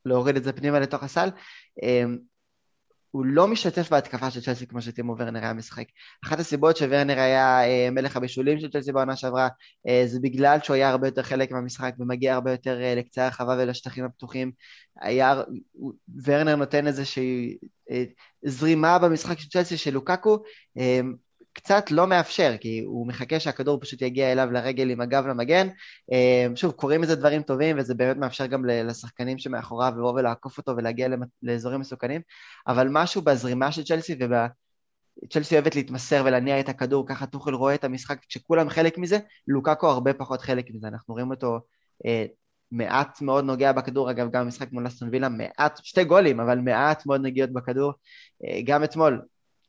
להוריד 0.06 0.36
את 0.36 0.44
זה 0.44 0.54
פנימה 0.54 0.80
לתוך 0.80 1.04
הסל, 1.04 1.30
הוא 3.12 3.26
לא 3.26 3.48
משתתף 3.48 3.90
בהתקפה 3.90 4.32
של 4.32 4.42
צ'לסי 4.42 4.68
כמו 4.68 4.82
שטימו 4.82 5.16
ורנר 5.18 5.44
היה 5.44 5.54
משחק. 5.54 5.86
אחת 6.26 6.40
הסיבות 6.40 6.78
שוורנר 6.78 7.20
היה 7.20 7.66
אה, 7.66 7.90
מלך 7.92 8.18
הבישולים 8.18 8.60
של 8.60 8.72
צ'לסי 8.72 8.92
בעונה 8.92 9.16
שעברה, 9.16 9.48
אה, 9.88 10.04
זה 10.06 10.20
בגלל 10.20 10.58
שהוא 10.64 10.76
היה 10.76 10.90
הרבה 10.90 11.08
יותר 11.08 11.24
חלק 11.24 11.52
מהמשחק 11.52 11.94
ומגיע 12.00 12.34
הרבה 12.34 12.52
יותר 12.52 12.82
אה, 12.82 12.96
לקצה 12.96 13.26
הרחבה 13.26 13.56
ולשטחים 13.60 14.06
הפתוחים. 14.06 14.52
היה, 15.02 15.42
ורנר 16.24 16.56
נותן 16.56 16.88
איזושהי 16.88 17.58
זרימה 18.46 19.00
במשחק 19.00 19.40
של 19.40 19.50
צ'לסי 19.50 19.78
של 19.78 19.94
לוקקו, 19.94 20.44
אה, 20.78 21.00
קצת 21.58 21.92
לא 21.92 22.08
מאפשר, 22.08 22.56
כי 22.60 22.82
הוא 22.86 23.08
מחכה 23.08 23.40
שהכדור 23.40 23.80
פשוט 23.80 24.02
יגיע 24.02 24.32
אליו 24.32 24.52
לרגל 24.52 24.90
עם 24.90 25.02
הגב 25.02 25.28
למגן. 25.28 25.68
אה, 26.12 26.48
שוב, 26.56 26.72
קורים 26.72 27.04
איזה 27.04 27.16
דברים 27.16 27.42
טובים, 27.42 27.80
וזה 27.80 27.96
באמת 27.96 28.18
מאפשר 28.18 28.46
גם 28.46 28.66
לשחקנים 28.66 29.38
שמאחוריו 29.38 29.94
לבוא 29.98 30.14
ולעקוף 30.14 30.58
אותו 30.58 30.72
ולהגיע 30.78 31.08
לאזורים 31.44 31.80
מסוכנים, 31.80 32.22
אבל 32.68 32.88
משהו 32.92 33.22
בזרימה 33.22 33.72
של 33.72 33.84
צ'לסי 33.84 34.16
וב... 34.20 34.32
צ'לסי 35.30 35.56
אוהבת 35.56 35.76
להתמסר 35.76 36.24
ולהניע 36.26 36.60
את 36.60 36.70
הכדור, 36.70 37.08
ככה 37.08 37.26
טוחל 37.26 37.54
רואה 37.54 37.76
את 37.76 37.84
המשחק, 37.84 38.20
כשכולם 38.30 38.70
חלק 38.70 38.98
מזה, 38.98 39.18
לוקאקו 39.48 39.88
הרבה 39.88 40.14
פחות 40.14 40.42
חלק 40.42 40.66
מזה, 40.74 40.88
אנחנו 40.88 41.14
רואים 41.14 41.32
אותו 41.32 41.60
אה, 42.06 42.26
מעט 42.72 43.22
מאוד 43.22 43.46
נוגע 43.46 43.72
בכדור, 43.72 44.12
אגב 44.12 44.32
גם 44.32 44.46
במשחק 44.46 44.72
מול 44.72 44.88
אסטון 44.88 45.10
וילה, 45.12 45.30
מעט, 45.30 45.80
שתי 45.84 46.04
גולים, 46.04 46.40
אבל 46.40 46.60
מעט 46.60 47.06
מאוד 47.06 47.22
נגיעות 47.22 47.54
בכדור, 47.54 47.94
אה, 48.46 48.60
גם 48.66 48.84
אתמול, 48.84 49.22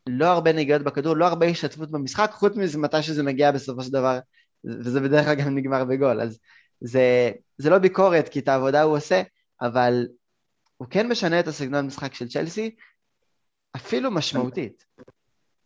לא 0.09 0.27
הרבה 0.27 0.53
נגיעות 0.53 0.83
בכדור, 0.83 1.17
לא 1.17 1.27
הרבה 1.27 1.47
השתתפות 1.47 1.91
במשחק, 1.91 2.31
חוץ 2.33 2.57
מזה 2.57 2.79
מתי 2.79 3.03
שזה 3.03 3.23
מגיע 3.23 3.53
בסופו 3.53 3.83
של 3.83 3.93
דבר, 3.93 4.19
וזה 4.65 5.01
בדרך 5.01 5.25
כלל 5.25 5.35
גם 5.35 5.55
נגמר 5.55 5.85
בגול, 5.85 6.21
אז 6.21 6.39
זה, 6.81 7.31
זה 7.59 7.71
לא 7.71 7.79
ביקורת, 7.79 8.29
כי 8.29 8.39
את 8.39 8.49
העבודה 8.49 8.83
הוא 8.83 8.97
עושה, 8.97 9.23
אבל 9.61 10.07
הוא 10.77 10.89
כן 10.91 11.09
משנה 11.09 11.41
את 11.41 11.49
הסגנון 11.49 11.87
משחק 11.87 12.15
של 12.15 12.29
צ'לסי, 12.29 12.75
אפילו 13.77 14.11
משמעותית. 14.11 14.85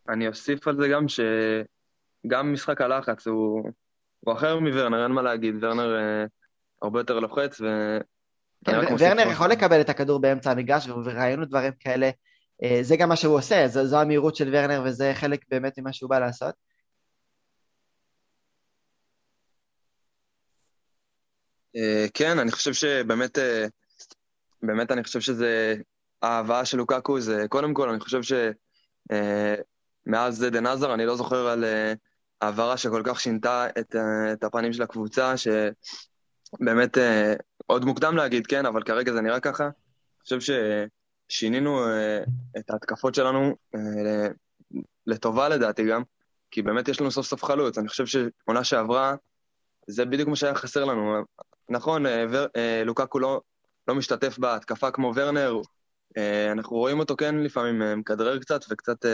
אני 0.09 0.27
אוסיף 0.27 0.67
על 0.67 0.77
זה 0.81 0.87
גם 0.87 1.05
שגם 1.07 2.53
משחק 2.53 2.81
הלחץ 2.81 3.27
הוא, 3.27 3.71
הוא 4.19 4.33
אחר 4.33 4.59
מוורנר, 4.59 5.03
אין 5.03 5.11
מה 5.11 5.21
להגיד, 5.21 5.55
ורנר 5.61 5.95
אה, 5.95 6.25
הרבה 6.81 6.99
יותר 6.99 7.19
לוחץ, 7.19 7.61
ו... 7.61 7.65
כן, 8.65 8.79
ורנר 8.99 9.31
יכול 9.31 9.49
לקבל 9.49 9.81
את 9.81 9.89
הכדור 9.89 10.19
באמצע 10.19 10.51
המגרש, 10.51 10.87
וראינו 10.87 11.45
דברים 11.45 11.73
כאלה 11.79 12.09
זה 12.81 12.95
גם 12.97 13.09
מה 13.09 13.15
שהוא 13.15 13.35
עושה, 13.35 13.67
זו, 13.67 13.87
זו 13.87 13.99
המהירות 13.99 14.35
של 14.35 14.49
ורנר 14.53 14.83
וזה 14.85 15.11
חלק 15.15 15.45
באמת 15.49 15.79
ממה 15.79 15.93
שהוא 15.93 16.09
בא 16.09 16.19
לעשות. 16.19 16.55
אה, 21.75 22.05
כן, 22.13 22.39
אני 22.39 22.51
חושב 22.51 22.73
שבאמת, 22.73 23.37
אה, 23.37 23.65
באמת 24.61 24.91
אני 24.91 25.03
חושב 25.03 25.19
שזה, 25.19 25.75
ההבאה 26.21 26.65
של 26.65 26.77
לוקקו 26.77 27.19
זה, 27.19 27.45
קודם 27.49 27.73
כל, 27.73 27.89
אני 27.89 27.99
חושב 27.99 28.21
שמאז 30.07 30.45
דן 30.51 30.65
עזר, 30.65 30.93
אני 30.93 31.05
לא 31.05 31.15
זוכר 31.15 31.47
על 31.47 31.65
העברה 32.41 32.77
שכל 32.77 33.01
כך 33.05 33.19
שינתה 33.19 33.67
את, 33.79 33.95
את 34.33 34.43
הפנים 34.43 34.73
של 34.73 34.83
הקבוצה, 34.83 35.33
שבאמת, 35.37 36.97
עוד 37.65 37.85
מוקדם 37.85 38.15
להגיד, 38.17 38.47
כן, 38.47 38.65
אבל 38.65 38.83
כרגע 38.83 39.13
זה 39.13 39.21
נראה 39.21 39.39
ככה. 39.39 39.63
אני 39.63 40.39
חושב. 40.39 40.85
שינינו 41.33 41.85
uh, 41.85 42.29
את 42.57 42.69
ההתקפות 42.69 43.15
שלנו 43.15 43.55
uh, 43.75 43.79
לטובה 45.07 45.49
לדעתי 45.49 45.87
גם, 45.87 46.01
כי 46.51 46.61
באמת 46.61 46.87
יש 46.87 47.01
לנו 47.01 47.11
סוף 47.11 47.25
סוף 47.25 47.43
חלוץ. 47.43 47.77
אני 47.77 47.87
חושב 47.87 48.05
שעונה 48.05 48.63
שעברה, 48.63 49.15
זה 49.87 50.05
בדיוק 50.05 50.29
מה 50.29 50.35
שהיה 50.35 50.55
חסר 50.55 50.85
לנו. 50.85 51.23
נכון, 51.69 52.05
uh, 52.05 52.09
ור, 52.29 52.45
לוקקו 52.85 53.19
לא, 53.19 53.41
לא 53.87 53.95
משתתף 53.95 54.37
בהתקפה 54.37 54.91
כמו 54.91 55.11
ורנר, 55.15 55.61
אנחנו 56.51 56.77
רואים 56.77 56.99
אותו 56.99 57.15
כן 57.15 57.35
לפעמים 57.35 57.99
מכדרר 57.99 58.39
קצת 58.39 58.61
וקצת 58.69 59.05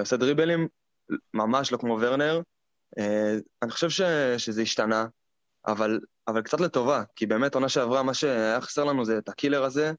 עושה 0.00 0.16
דריבלים, 0.16 0.68
ממש 1.34 1.72
לא 1.72 1.76
כמו 1.76 1.98
ורנר. 2.00 2.40
אני 3.62 3.70
חושב 3.70 3.90
ש, 3.90 4.00
שזה 4.38 4.62
השתנה, 4.62 5.06
אבל, 5.66 6.00
אבל 6.28 6.42
קצת 6.42 6.60
לטובה, 6.60 7.02
כי 7.16 7.26
באמת 7.26 7.54
עונה 7.54 7.68
שעברה, 7.68 8.02
מה 8.02 8.14
שהיה 8.14 8.60
חסר 8.60 8.84
לנו 8.84 9.04
זה 9.04 9.18
את 9.18 9.28
הקילר 9.28 9.64
הזה, 9.64 9.92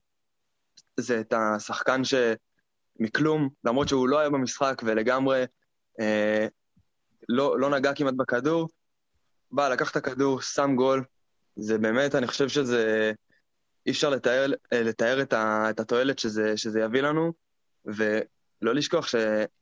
זה 0.96 1.20
את 1.20 1.32
השחקן 1.32 2.02
שמכלום, 2.04 3.48
למרות 3.64 3.88
שהוא 3.88 4.08
לא 4.08 4.18
היה 4.18 4.30
במשחק 4.30 4.82
ולגמרי 4.84 5.44
אה, 6.00 6.46
לא, 7.28 7.60
לא 7.60 7.70
נגע 7.70 7.94
כמעט 7.94 8.14
בכדור, 8.14 8.68
בא, 9.50 9.68
לקח 9.68 9.90
את 9.90 9.96
הכדור, 9.96 10.40
שם 10.40 10.76
גול, 10.76 11.04
זה 11.56 11.78
באמת, 11.78 12.14
אני 12.14 12.26
חושב 12.26 12.48
שזה... 12.48 13.12
אי 13.86 13.90
אפשר 13.90 14.10
לתאר, 14.10 14.52
אה, 14.72 14.82
לתאר 14.82 15.22
את, 15.22 15.32
ה, 15.32 15.70
את 15.70 15.80
התועלת 15.80 16.18
שזה, 16.18 16.56
שזה 16.56 16.80
יביא 16.80 17.00
לנו, 17.00 17.32
ולא 17.84 18.74
לשכוח 18.74 19.06
ש, 19.06 19.14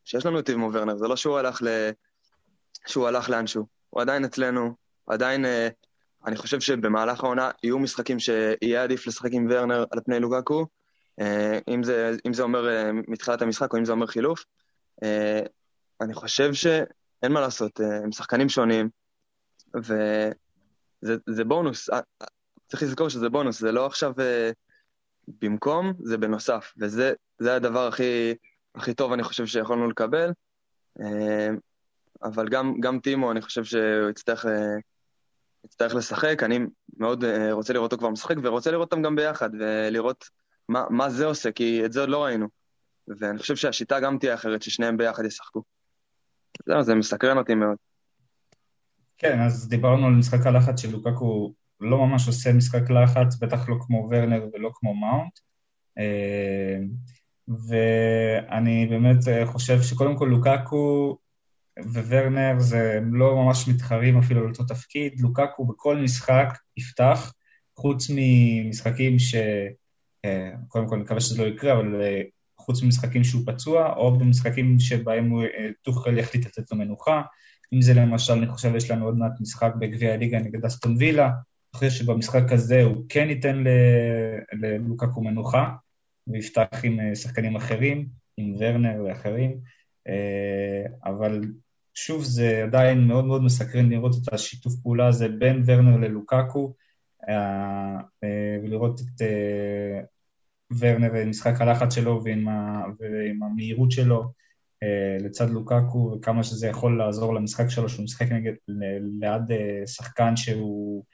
שיש 0.04 0.26
לנו 0.26 0.38
את 0.38 0.46
טימו 0.46 0.70
ורנר, 0.72 0.96
זה 0.96 1.08
לא 1.08 1.16
שהוא 1.16 1.38
הלך, 1.38 1.62
ל, 1.62 1.90
שהוא 2.86 3.08
הלך 3.08 3.30
לאנשהו, 3.30 3.66
הוא 3.90 4.02
עדיין 4.02 4.24
אצלנו, 4.24 4.74
עדיין, 5.06 5.44
אה, 5.44 5.68
אני 6.26 6.36
חושב 6.36 6.60
שבמהלך 6.60 7.24
העונה 7.24 7.50
יהיו 7.62 7.78
משחקים 7.78 8.18
שיהיה 8.18 8.82
עדיף 8.82 9.06
לשחק 9.06 9.30
עם 9.32 9.46
ורנר 9.50 9.84
על 9.90 10.00
פני 10.04 10.20
לוגקו, 10.20 10.60
אה, 10.60 10.66
אם 11.68 11.82
זה, 11.82 12.10
אם 12.26 12.32
זה 12.32 12.42
אומר 12.42 12.68
אה, 12.68 12.92
מתחילת 12.92 13.42
המשחק 13.42 13.72
או 13.72 13.78
אם 13.78 13.84
זה 13.84 13.92
אומר 13.92 14.06
חילוף. 14.06 14.44
אה, 15.02 15.40
אני 16.00 16.14
חושב 16.14 16.54
שאין 16.54 17.32
מה 17.32 17.40
לעשות, 17.40 17.80
הם 17.80 18.12
שחקנים 18.12 18.48
שונים, 18.48 18.88
וזה 19.74 21.44
בונוס. 21.46 21.90
צריך 22.68 22.82
לזכור 22.82 23.08
שזה 23.08 23.28
בונוס, 23.28 23.60
זה 23.60 23.72
לא 23.72 23.86
עכשיו 23.86 24.12
במקום, 25.28 25.92
זה 26.02 26.18
בנוסף, 26.18 26.74
וזה 26.78 27.14
הדבר 27.40 27.86
הכי, 27.86 28.34
הכי 28.74 28.94
טוב, 28.94 29.12
אני 29.12 29.22
חושב, 29.22 29.46
שיכולנו 29.46 29.90
לקבל. 29.90 30.30
אבל 32.22 32.48
גם, 32.48 32.80
גם 32.80 33.00
טימו, 33.00 33.30
אני 33.30 33.40
חושב 33.40 33.64
שהוא 33.64 34.10
יצטרך, 34.10 34.46
אה, 34.46 34.76
יצטרך 35.64 35.94
לשחק. 35.94 36.42
אני 36.42 36.58
מאוד 36.96 37.24
אה, 37.24 37.52
רוצה 37.52 37.72
לראות 37.72 37.92
אותו 37.92 38.00
כבר 38.00 38.10
משחק, 38.10 38.36
ורוצה 38.42 38.70
לראות 38.70 38.92
אותם 38.92 39.02
גם 39.02 39.16
ביחד, 39.16 39.50
ולראות 39.58 40.24
מה, 40.68 40.84
מה 40.90 41.10
זה 41.10 41.24
עושה, 41.24 41.52
כי 41.52 41.84
את 41.84 41.92
זה 41.92 42.00
עוד 42.00 42.08
לא 42.08 42.24
ראינו. 42.24 42.48
ואני 43.20 43.38
חושב 43.38 43.56
שהשיטה 43.56 44.00
גם 44.00 44.18
תהיה 44.18 44.34
אחרת, 44.34 44.62
ששניהם 44.62 44.96
ביחד 44.96 45.24
ישחקו. 45.24 45.62
זהו, 46.66 46.82
זה 46.82 46.94
מסקרן 46.94 47.38
אותי 47.38 47.54
מאוד. 47.54 47.76
כן, 49.18 49.40
אז 49.40 49.68
דיברנו 49.68 50.06
על 50.06 50.12
משחק 50.12 50.46
הלחץ 50.46 50.80
של 50.80 50.90
לוקקו, 50.90 51.54
לא 51.80 52.06
ממש 52.06 52.26
עושה 52.26 52.52
משחק 52.52 52.90
לחץ, 52.90 53.36
בטח 53.40 53.68
לא 53.68 53.76
כמו 53.80 54.08
ורנר 54.10 54.46
ולא 54.54 54.70
כמו 54.74 54.94
מאונט. 54.94 55.38
אה, 55.98 56.78
ואני 57.68 58.86
באמת 58.86 59.28
אה, 59.28 59.46
חושב 59.46 59.82
שקודם 59.82 60.16
כל 60.16 60.28
לוקקו 60.30 61.18
וורנר 61.78 62.54
זה 62.58 63.00
לא 63.12 63.36
ממש 63.36 63.68
מתחרים 63.68 64.18
אפילו 64.18 64.40
על 64.40 64.48
אותו 64.48 64.64
תפקיד. 64.64 65.20
לוקקו 65.20 65.66
בכל 65.66 65.96
משחק 65.96 66.58
יפתח, 66.76 67.32
חוץ 67.76 68.06
ממשחקים 68.14 69.18
ש... 69.18 69.34
אה, 70.24 70.50
קודם 70.68 70.88
כל, 70.88 70.94
אני 70.94 71.04
מקווה 71.04 71.20
שזה 71.20 71.42
לא 71.42 71.48
יקרה, 71.48 71.72
אבל 71.72 72.02
חוץ 72.58 72.82
ממשחקים 72.82 73.24
שהוא 73.24 73.42
פצוע, 73.46 73.92
או 73.96 74.18
במשחקים 74.18 74.80
שבהם 74.80 75.32
טוחל 75.82 76.18
יחליט 76.18 76.46
לתת 76.46 76.70
לו 76.70 76.78
מנוחה. 76.78 77.22
אם 77.72 77.82
זה 77.82 77.94
למשל, 77.94 78.32
אני 78.32 78.46
חושב, 78.46 78.74
יש 78.74 78.90
לנו 78.90 79.04
עוד 79.04 79.18
מעט 79.18 79.40
משחק 79.40 79.72
בגביע 79.78 80.12
הליגה 80.12 80.38
נגד 80.38 80.64
אסטון 80.64 80.96
וילה, 80.98 81.26
אני 81.26 81.78
חושב 81.78 81.90
שבמשחק 81.90 82.52
הזה 82.52 82.82
הוא 82.82 83.04
כן 83.08 83.26
ייתן 83.30 83.64
ללוקקו 84.52 85.22
מנוחה, 85.22 85.68
ויפתח 86.28 86.66
עם 86.82 87.00
אה, 87.00 87.14
שחקנים 87.14 87.56
אחרים, 87.56 88.08
עם 88.36 88.56
ורנר 88.58 89.04
ואחרים, 89.04 89.58
אה, 90.08 90.84
אבל 91.04 91.40
שוב, 91.94 92.24
זה 92.24 92.62
עדיין 92.64 93.06
מאוד 93.06 93.24
מאוד 93.24 93.42
מסקרן 93.42 93.90
לראות 93.90 94.12
את 94.22 94.32
השיתוף 94.32 94.72
פעולה 94.82 95.06
הזה 95.06 95.28
בין 95.28 95.62
ורנר 95.66 95.96
ללוקקו, 95.96 96.66
אה, 96.66 96.72
ולראות 98.62 99.00
את 99.00 99.22
ורנר 100.78 101.10
ומשחק 101.14 101.60
הלחץ 101.60 101.94
שלו 101.94 102.24
ועם, 102.24 102.48
ועם 103.00 103.42
המהירות 103.42 103.90
שלו, 103.90 104.32
אה, 104.82 105.16
לצד 105.20 105.50
לוקקו, 105.50 106.16
וכמה 106.16 106.42
שזה 106.42 106.66
יכול 106.66 106.98
לעזור 106.98 107.34
למשחק 107.34 107.68
שלו, 107.68 107.88
שהוא 107.88 108.04
משחק 108.04 108.32
נגד, 108.32 108.52
ליד 109.20 109.50
אה, 109.50 109.86
שחקן 109.86 110.36
שהוא 110.36 111.04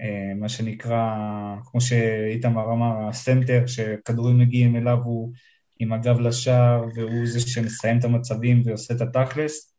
אה, 0.00 0.34
מה 0.34 0.48
שנקרא, 0.48 1.16
כמו 1.64 1.80
שאיתמר 1.80 2.72
אמר, 2.72 3.08
הסנטר, 3.08 3.66
שכדורים 3.66 4.38
מגיעים 4.38 4.76
אליו 4.76 4.98
הוא 5.04 5.32
עם 5.78 5.92
הגב 5.92 6.20
לשער, 6.20 6.84
והוא 6.94 7.26
זה 7.26 7.40
שמסיים 7.40 7.98
את 7.98 8.04
המצבים 8.04 8.62
ועושה 8.64 8.94
את 8.94 9.00
התכלס, 9.00 9.74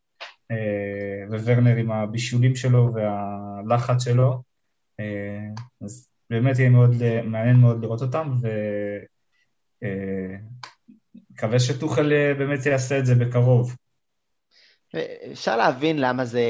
וורנר 1.29 1.75
עם 1.75 1.91
הבישולים 1.91 2.55
שלו 2.55 2.93
והלחץ 2.93 4.03
שלו. 4.03 4.54
אז 5.81 6.07
באמת 6.29 6.59
יהיה 6.59 6.69
מאוד, 6.69 6.91
מעניין 7.23 7.55
מאוד 7.55 7.81
לראות 7.81 8.01
אותם, 8.01 8.33
ו... 8.41 8.47
מקווה 11.35 11.59
שטוחל 11.59 12.13
אה, 12.13 12.33
באמת 12.33 12.65
יעשה 12.65 12.99
את 12.99 13.05
זה 13.05 13.15
בקרוב. 13.15 13.75
אפשר 15.31 15.57
להבין 15.57 15.99
למה 15.99 16.25
זה, 16.25 16.43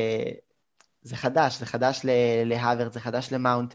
זה 1.01 1.15
חדש, 1.15 1.60
זה 1.60 1.65
חדש 1.65 2.01
להאוורד, 2.45 2.91
זה 2.91 2.99
חדש 2.99 3.34
למאונט, 3.34 3.73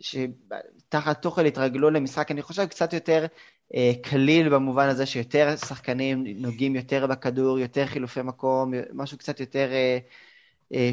שתחת 0.00 1.22
טוחל 1.22 1.46
התרגלו 1.46 1.90
למשחק, 1.90 2.30
אני 2.30 2.42
חושב, 2.42 2.66
קצת 2.66 2.92
יותר 2.92 3.26
אה, 3.74 3.92
קליל 4.02 4.48
במובן 4.48 4.88
הזה 4.88 5.06
שיותר 5.06 5.56
שחקנים 5.56 6.24
נוגעים 6.26 6.76
יותר 6.76 7.06
בכדור, 7.06 7.58
יותר 7.58 7.86
חילופי 7.86 8.22
מקום, 8.22 8.72
משהו 8.92 9.18
קצת 9.18 9.40
יותר 9.40 9.68
אה, 9.72 9.76
אה, 9.76 9.98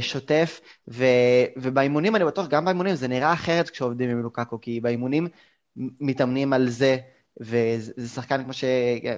שוטף, 0.02 0.62
ו, 0.88 1.06
ובאימונים, 1.58 2.16
אני 2.16 2.26
בטוח, 2.26 2.48
גם 2.48 2.66
באימונים 2.66 2.96
זה 2.96 3.08
נראה 3.08 3.34
אחרת 3.34 3.70
כשעובדים 3.70 4.10
עם 4.10 4.22
לוקאקו, 4.22 4.62
כי 4.62 4.80
באימונים 4.82 5.28
מתאמנים 5.76 6.54
על 6.54 6.70
זה. 6.70 6.98
וזה 7.40 8.08
שחקן, 8.08 8.44
כמו, 8.44 8.54
ש... 8.54 8.64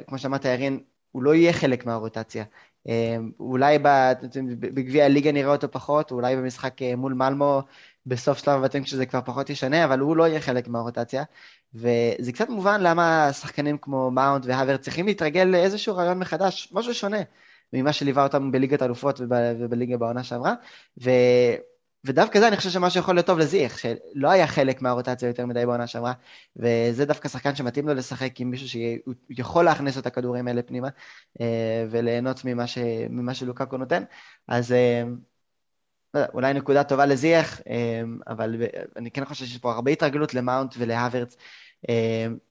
כמו 0.08 0.18
שאמרת, 0.18 0.46
ירין, 0.46 0.80
הוא 1.12 1.24
לא 1.24 1.36
יהיה 1.36 1.54
חלק 1.54 1.86
מהרוטציה. 1.86 2.44
אה, 2.88 3.18
אולי 3.40 3.78
בגביע 4.60 5.06
הליגה 5.06 5.32
נראה 5.32 5.52
אותו 5.52 5.72
פחות, 5.72 6.12
אולי 6.12 6.36
במשחק 6.36 6.82
אה, 6.82 6.96
מול 6.96 7.14
מלמו 7.14 7.62
בסוף 8.06 8.38
שלב 8.38 8.54
הבתים 8.60 8.84
כשזה 8.84 9.06
כבר 9.06 9.22
פחות 9.26 9.50
ישנה, 9.50 9.86
אבל 9.86 10.00
הוא 10.00 10.18
לא 10.18 10.28
יהיה 10.28 10.42
חלק 10.42 10.68
מהרוטציה. 10.68 11.24
וזה 11.74 12.32
קצת 12.34 12.50
מובן 12.50 12.82
למה 12.82 13.34
שחקנים 13.34 13.78
כמו 13.78 14.12
מאונט 14.12 14.46
והאבר 14.46 14.78
צריכים 14.78 15.06
להתרגל 15.06 15.44
לאיזשהו 15.44 15.96
רעיון 15.96 16.20
מחדש, 16.20 16.70
משהו 16.74 16.94
שונה 16.94 17.22
ממה 17.74 17.94
שליווה 17.94 18.24
אותם 18.24 18.52
בליגת 18.52 18.82
האלופות 18.82 19.22
ובליגה 19.60 19.98
בעונה 19.98 20.24
שעברה. 20.24 20.54
ו... 21.04 21.10
ודווקא 22.08 22.40
זה 22.40 22.48
אני 22.48 22.58
חושב 22.58 22.70
שמה 22.70 22.90
שיכול 22.90 23.16
להיות 23.16 23.26
טוב 23.26 23.40
לזיח, 23.40 23.78
שלא 23.78 24.30
היה 24.30 24.48
חלק 24.48 24.82
מהרוטציה 24.82 25.28
יותר 25.28 25.46
מדי 25.46 25.66
בעונה 25.66 25.88
שעברה, 25.88 26.14
וזה 26.56 27.06
דווקא 27.06 27.30
שחקן 27.30 27.56
שמתאים 27.56 27.88
לו 27.88 27.94
לשחק 27.94 28.40
עם 28.40 28.50
מישהו 28.52 28.68
שיכול 28.68 29.66
להכניס 29.66 29.98
את 29.98 30.06
הכדורים 30.06 30.48
האלה 30.48 30.62
פנימה, 30.62 30.88
אה, 31.42 31.86
וליהנות 31.90 32.46
ממה, 32.46 32.68
ש, 32.68 32.78
ממה 33.10 33.34
שלוקקו 33.34 33.78
נותן. 33.78 34.04
אז 34.48 34.72
אה, 34.72 35.04
לא 36.14 36.22
אולי 36.34 36.54
נקודה 36.54 36.84
טובה 36.84 37.06
לזיח, 37.06 37.62
אה, 37.70 38.02
אבל 38.28 38.56
אני 38.96 39.12
כן 39.12 39.26
חושב 39.26 39.46
שיש 39.46 39.58
פה 39.58 39.72
הרבה 39.72 39.92
התרגלות 39.92 40.34
למאונט 40.34 40.76
ולהוורץ, 40.78 41.38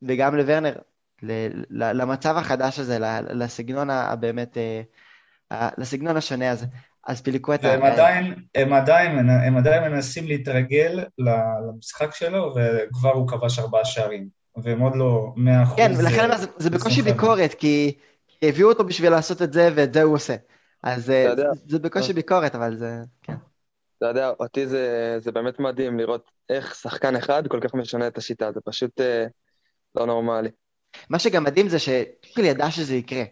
וגם 0.02 0.34
לוורנר, 0.36 0.74
למצב 1.70 2.36
החדש 2.36 2.78
הזה, 2.78 2.98
לסגנון 3.30 3.90
הבאמת, 3.90 4.56
לסגנון 5.78 6.16
השונה 6.16 6.50
הזה. 6.50 6.66
אז 7.06 7.22
פיליקווטה... 7.22 7.72
הם 7.72 7.82
עדיין, 7.82 8.34
הם, 8.54 8.72
עדיין, 8.72 9.30
הם 9.30 9.56
עדיין 9.56 9.92
מנסים 9.92 10.26
להתרגל 10.26 11.04
למשחק 11.18 12.14
שלו, 12.14 12.54
וכבר 12.54 13.12
הוא 13.12 13.28
כבש 13.28 13.58
ארבעה 13.58 13.84
שערים. 13.84 14.28
והם 14.56 14.80
עוד 14.80 14.96
לא 14.96 15.32
מאה 15.36 15.62
אחוז... 15.62 15.76
כן, 15.76 15.92
ולכן 15.98 16.36
זה, 16.36 16.46
זה 16.56 16.70
בקושי 16.70 17.02
ביקורת, 17.02 17.54
כי, 17.54 17.94
כי 18.28 18.48
הביאו 18.48 18.68
אותו 18.68 18.84
בשביל 18.84 19.10
לעשות 19.10 19.42
את 19.42 19.52
זה, 19.52 19.70
ואת 19.74 19.94
זה 19.94 20.02
הוא 20.02 20.14
עושה. 20.14 20.36
אז 20.82 21.04
זה, 21.04 21.26
זה 21.66 21.78
בקושי 21.78 22.12
ביקורת, 22.12 22.54
אבל 22.54 22.76
זה... 22.76 22.98
כן. 23.22 23.34
אתה 23.98 24.06
יודע, 24.06 24.30
אותי 24.40 24.66
זה, 24.66 25.16
זה 25.20 25.32
באמת 25.32 25.60
מדהים 25.60 25.98
לראות 25.98 26.30
איך 26.48 26.74
שחקן 26.74 27.16
אחד 27.16 27.46
כל 27.46 27.60
כך 27.60 27.74
משנה 27.74 28.06
את 28.06 28.18
השיטה, 28.18 28.52
זה 28.52 28.60
פשוט 28.64 29.00
אה, 29.00 29.26
לא 29.94 30.06
נורמלי. 30.06 30.48
מה 31.10 31.18
שגם 31.18 31.44
מדהים 31.44 31.68
זה 31.68 31.78
שטוחל 31.78 32.44
ידע 32.44 32.70
שזה 32.70 32.94
יקרה. 32.94 33.22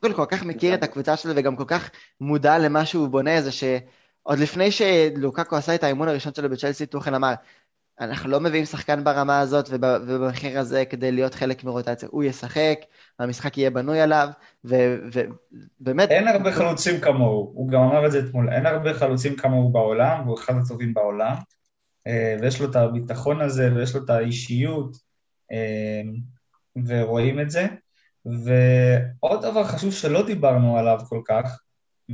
כל 0.00 0.12
כל 0.12 0.24
כך 0.28 0.44
מכיר 0.44 0.74
את 0.74 0.82
הקבוצה 0.82 1.16
שלו 1.16 1.32
וגם 1.36 1.56
כל 1.56 1.64
כך 1.66 1.90
מודע 2.20 2.58
למה 2.58 2.86
שהוא 2.86 3.08
בונה, 3.08 3.42
זה 3.42 3.52
שעוד 3.52 4.38
לפני 4.38 4.70
שלוקקו 4.70 5.56
עשה 5.56 5.74
את 5.74 5.84
האימון 5.84 6.08
הראשון 6.08 6.34
שלו 6.34 6.50
בצ'לסי, 6.50 6.86
טוחן 6.86 7.14
אמר, 7.14 7.34
אנחנו 8.00 8.30
לא 8.30 8.40
מביאים 8.40 8.64
שחקן 8.64 9.04
ברמה 9.04 9.40
הזאת 9.40 9.68
ובמחיר 9.72 10.60
הזה 10.60 10.84
כדי 10.84 11.12
להיות 11.12 11.34
חלק 11.34 11.64
מרוטציה. 11.64 12.08
הוא 12.12 12.24
ישחק, 12.24 12.78
המשחק 13.18 13.58
יהיה 13.58 13.70
בנוי 13.70 14.00
עליו, 14.00 14.28
ובאמת... 14.64 16.10
אין 16.10 16.28
הרבה 16.28 16.52
חלוצים 16.52 17.00
כמוהו, 17.00 17.52
הוא 17.54 17.68
גם 17.68 17.80
אמר 17.80 18.06
את 18.06 18.12
זה 18.12 18.18
אתמול, 18.18 18.48
אין 18.48 18.66
הרבה 18.66 18.94
חלוצים 18.94 19.36
כמוהו 19.36 19.72
בעולם, 19.72 20.24
הוא 20.26 20.38
אחד 20.38 20.54
הטובים 20.64 20.94
בעולם, 20.94 21.34
אה, 22.06 22.36
ויש 22.40 22.60
לו 22.60 22.70
את 22.70 22.76
הביטחון 22.76 23.40
הזה, 23.40 23.74
ויש 23.74 23.94
לו 23.94 24.04
את 24.04 24.10
האישיות, 24.10 24.96
אה, 25.52 26.02
ורואים 26.86 27.40
את 27.40 27.50
זה. 27.50 27.66
ועוד 28.26 29.42
דבר 29.42 29.64
חשוב 29.64 29.92
שלא 29.92 30.26
דיברנו 30.26 30.78
עליו 30.78 30.98
כל 31.08 31.20
כך, 31.24 31.60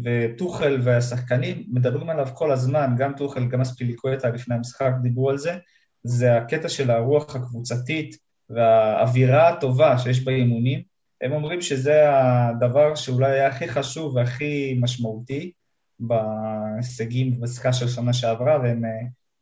וטוחל 0.05 0.81
והשחקנים 0.83 1.65
מדברים 1.69 2.11
עליו 2.11 2.29
כל 2.35 2.53
הזמן, 2.53 2.95
גם 2.99 3.13
טוחל, 3.17 3.49
גם 3.49 3.61
אספיליקווטה 3.61 4.29
לפני 4.29 4.55
המשחק 4.55 4.93
דיברו 5.03 5.31
על 5.31 5.39
זה, 5.39 5.57
זה 6.05 6.37
הקטע 6.37 6.69
של 6.69 6.91
הרוח 6.91 7.37
הקבוצתית 7.37 8.17
והאווירה 8.51 9.49
הטובה 9.49 9.99
שיש 9.99 10.25
באימונים. 10.25 10.83
הם 11.21 11.33
אומרים 11.33 11.61
שזה 11.61 12.03
הדבר 12.11 12.95
שאולי 12.95 13.33
היה 13.33 13.49
הכי 13.49 13.69
חשוב 13.69 14.17
והכי 14.17 14.79
משמעותי 14.81 15.53
בהישגים 16.01 17.41
במשחקה 17.41 17.73
של 17.73 17.89
שנה 17.89 18.13
שעברה, 18.13 18.59
והם, 18.63 18.83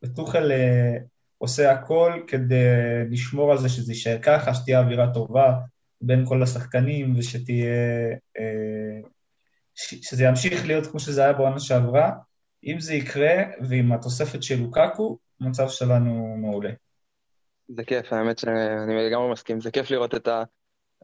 וטוחל 0.03 0.51
אה, 0.51 0.97
עושה 1.37 1.71
הכל 1.71 2.19
כדי 2.27 2.65
לשמור 3.09 3.51
על 3.51 3.57
זה 3.57 3.69
שזה 3.69 3.91
יישאר 3.91 4.17
ככה, 4.21 4.53
שתהיה 4.53 4.79
אווירה 4.79 5.13
טובה, 5.13 5.53
בין 6.01 6.25
כל 6.25 6.43
השחקנים 6.43 7.15
ושתהיה... 7.17 7.75
אה, 8.39 9.09
שזה 9.75 10.23
ימשיך 10.23 10.65
להיות 10.65 10.87
כמו 10.87 10.99
שזה 10.99 11.23
היה 11.23 11.33
בעונה 11.33 11.59
שעברה. 11.59 12.11
אם 12.63 12.79
זה 12.79 12.93
יקרה, 12.93 13.35
ועם 13.69 13.91
התוספת 13.91 14.43
של 14.43 14.59
לוקקו, 14.59 15.17
המצב 15.41 15.69
שלנו 15.69 16.35
מעולה. 16.37 16.69
זה 17.67 17.83
כיף, 17.83 18.13
האמת 18.13 18.37
שאני 18.37 19.07
לגמרי 19.07 19.31
מסכים. 19.31 19.61
זה 19.61 19.71
כיף 19.71 19.91
לראות 19.91 20.15
את, 20.15 20.27
ה, 20.27 20.43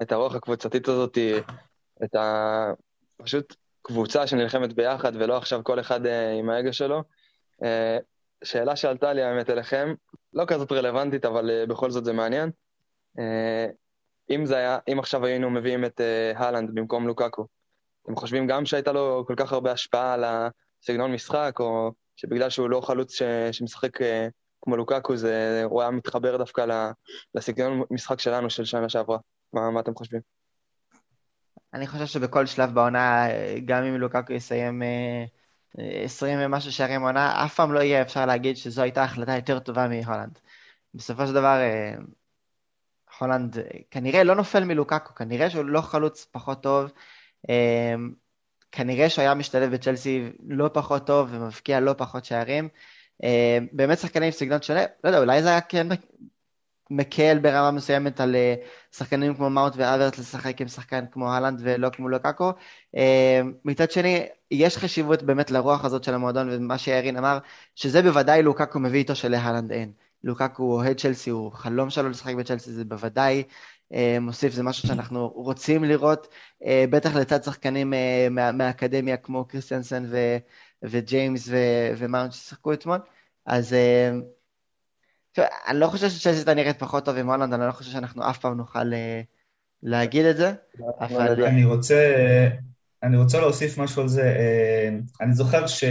את 0.02 0.12
הרוח 0.12 0.36
הקבוצתית 0.36 0.88
הזאת, 0.88 1.18
את 2.04 2.16
ה... 2.16 2.72
פשוט 3.18 3.56
קבוצה 3.82 4.28
שנלחמת 4.28 4.74
ביחד, 4.74 5.12
ולא 5.16 5.38
עכשיו 5.38 5.64
כל 5.64 5.80
אחד 5.80 6.06
אה, 6.06 6.32
עם 6.32 6.50
האגו 6.50 6.74
שלו. 6.74 7.04
אה, 7.64 7.98
שאלה 8.44 8.76
שעלתה 8.76 9.14
לי 9.14 9.24
האמת 9.24 9.50
אליכם, 9.50 9.94
לא 10.34 10.44
כזאת 10.48 10.72
רלוונטית, 10.72 11.26
אבל 11.26 11.66
בכל 11.70 11.92
זאת 11.92 12.06
זה 12.06 12.14
מעניין. 12.14 12.50
אם 14.30 14.46
זה 14.46 14.58
היה, 14.58 14.78
אם 14.92 15.00
עכשיו 15.00 15.26
היינו 15.26 15.50
מביאים 15.50 15.86
את 15.86 16.02
uh, 16.02 16.38
הלנד 16.38 16.70
במקום 16.74 17.08
לוקקו, 17.08 17.48
אתם 18.04 18.16
חושבים 18.16 18.48
גם 18.48 18.66
שהייתה 18.66 18.92
לו 18.92 19.24
כל 19.28 19.34
כך 19.38 19.54
הרבה 19.54 19.72
השפעה 19.72 20.14
על 20.14 20.24
הסגנון 20.24 21.12
משחק, 21.12 21.56
או 21.60 21.92
שבגלל 22.16 22.50
שהוא 22.50 22.70
לא 22.70 22.82
חלוץ 22.82 23.14
ש... 23.14 23.22
שמשחק 23.52 24.02
אה, 24.02 24.28
כמו 24.62 24.78
לוקקו, 24.78 25.18
זה... 25.18 25.64
הוא 25.64 25.82
היה 25.82 25.92
מתחבר 25.92 26.38
דווקא 26.38 26.90
לסגנון 27.36 27.84
משחק 27.92 28.20
שלנו 28.20 28.50
של 28.50 28.66
שנה 28.66 28.90
שעברה? 28.90 29.18
מה, 29.54 29.72
מה 29.72 29.80
אתם 29.80 29.96
חושבים? 29.96 30.22
אני 31.74 31.88
חושב 31.88 32.06
שבכל 32.06 32.46
שלב 32.46 32.74
בעונה, 32.74 33.28
גם 33.66 33.84
אם 33.84 33.96
לוקקו 33.96 34.34
יסיים 34.34 34.82
20 35.78 36.40
ומשהו 36.42 36.72
שערים 36.72 37.02
עונה, 37.02 37.46
אף 37.46 37.56
פעם 37.56 37.74
לא 37.74 37.80
יהיה 37.80 38.02
אפשר 38.02 38.26
להגיד 38.26 38.58
שזו 38.58 38.82
הייתה 38.82 39.04
החלטה 39.04 39.36
יותר 39.36 39.60
טובה 39.60 39.88
מהולנד. 39.88 40.40
בסופו 40.94 41.28
של 41.28 41.34
דבר, 41.34 41.58
הולנד 43.20 43.58
כנראה 43.92 44.24
לא 44.24 44.36
נופל 44.36 44.64
מלוקקו, 44.64 45.16
כנראה 45.16 45.50
שהוא 45.50 45.66
לא 45.66 45.82
חלוץ 45.82 46.28
פחות 46.32 46.64
טוב, 46.64 46.92
אמ, 47.50 48.12
כנראה 48.72 49.10
שהוא 49.10 49.22
היה 49.22 49.34
משתלב 49.34 49.72
בצ'לסי 49.74 50.30
לא 50.48 50.70
פחות 50.74 51.08
טוב 51.08 51.30
ומבקיע 51.32 51.80
לא 51.80 51.94
פחות 51.98 52.26
שערים. 52.26 52.70
אמ, 53.24 53.68
באמת 53.72 54.00
שחקנים 54.00 54.24
עם 54.24 54.32
סגנון 54.32 54.62
שונה, 54.62 54.82
לא 55.04 55.10
יודע, 55.10 55.20
אולי 55.20 55.44
זה 55.44 55.50
היה 55.50 55.62
כן 55.62 55.88
מקל 56.90 57.40
ברמה 57.40 57.72
מסוימת 57.72 58.20
על 58.22 58.36
אה, 58.36 58.56
שחקנים 58.92 59.36
כמו 59.36 59.50
מאוט 59.50 59.74
ואברט 59.76 60.18
לשחק 60.18 60.62
עם 60.62 60.68
שחקן 60.68 61.06
כמו 61.12 61.34
הלנד 61.34 61.60
ולא 61.64 61.90
כמו 61.90 62.10
לוקקו. 62.10 62.52
אמ, 62.96 63.54
מצד 63.66 63.92
שני, 63.92 64.26
יש 64.52 64.78
חשיבות 64.78 65.24
באמת 65.24 65.52
לרוח 65.52 65.86
הזאת 65.86 66.04
של 66.04 66.14
המועדון 66.14 66.50
ומה 66.52 66.78
שירין 66.78 67.18
אמר, 67.18 67.38
שזה 67.76 68.02
בוודאי 68.02 68.44
לוקקו 68.44 68.80
מביא 68.80 69.00
איתו 69.00 69.16
שלהלנד 69.16 69.72
אין. 69.72 69.92
לוקקו 70.24 70.64
הוא 70.64 70.74
אוהד 70.74 70.98
צ'לסי, 71.00 71.30
הוא 71.30 71.52
חלום 71.52 71.90
שלו 71.90 72.10
לשחק 72.10 72.36
בצ'לסי, 72.36 72.72
זה 72.72 72.86
בוודאי 72.86 73.44
אה, 73.94 74.18
מוסיף, 74.22 74.54
זה 74.54 74.64
משהו 74.64 74.88
שאנחנו 74.88 75.28
רוצים 75.28 75.84
לראות, 75.84 76.28
אה, 76.66 76.86
בטח 76.90 77.16
לצד 77.16 77.44
שחקנים 77.44 77.94
אה, 77.94 78.28
מה, 78.32 78.52
מהאקדמיה 78.52 79.18
כמו 79.18 79.46
קריסטיאנסן 79.46 80.06
ו, 80.10 80.38
וג'יימס 80.84 81.48
ו, 81.48 81.58
ומאונט 81.98 82.32
ששיחקו 82.32 82.74
אתמול. 82.74 83.00
אז 83.46 83.76
אני 85.68 85.80
לא 85.80 85.88
חושב 85.88 86.10
שצ'לסי 86.10 86.38
הייתה 86.38 86.54
נראית 86.54 86.80
פחות 86.80 87.06
טוב 87.06 87.18
עם 87.18 87.30
הולנד, 87.30 87.54
אני 87.54 87.68
לא 87.68 87.72
חושב 87.72 87.92
שאנחנו 87.92 88.30
אף 88.30 88.38
פעם 88.38 88.58
נוכל 88.58 88.92
להגיד 89.84 90.26
את 90.26 90.38
זה, 90.38 90.54
אבל... 91.00 91.46
אני 91.46 91.66
רוצה, 91.66 92.14
אני 93.04 93.18
רוצה 93.18 93.40
להוסיף 93.40 93.78
משהו 93.78 94.02
על 94.02 94.08
זה. 94.08 94.36
אני 95.22 95.34
זוכר 95.34 95.68
ש... 95.68 95.84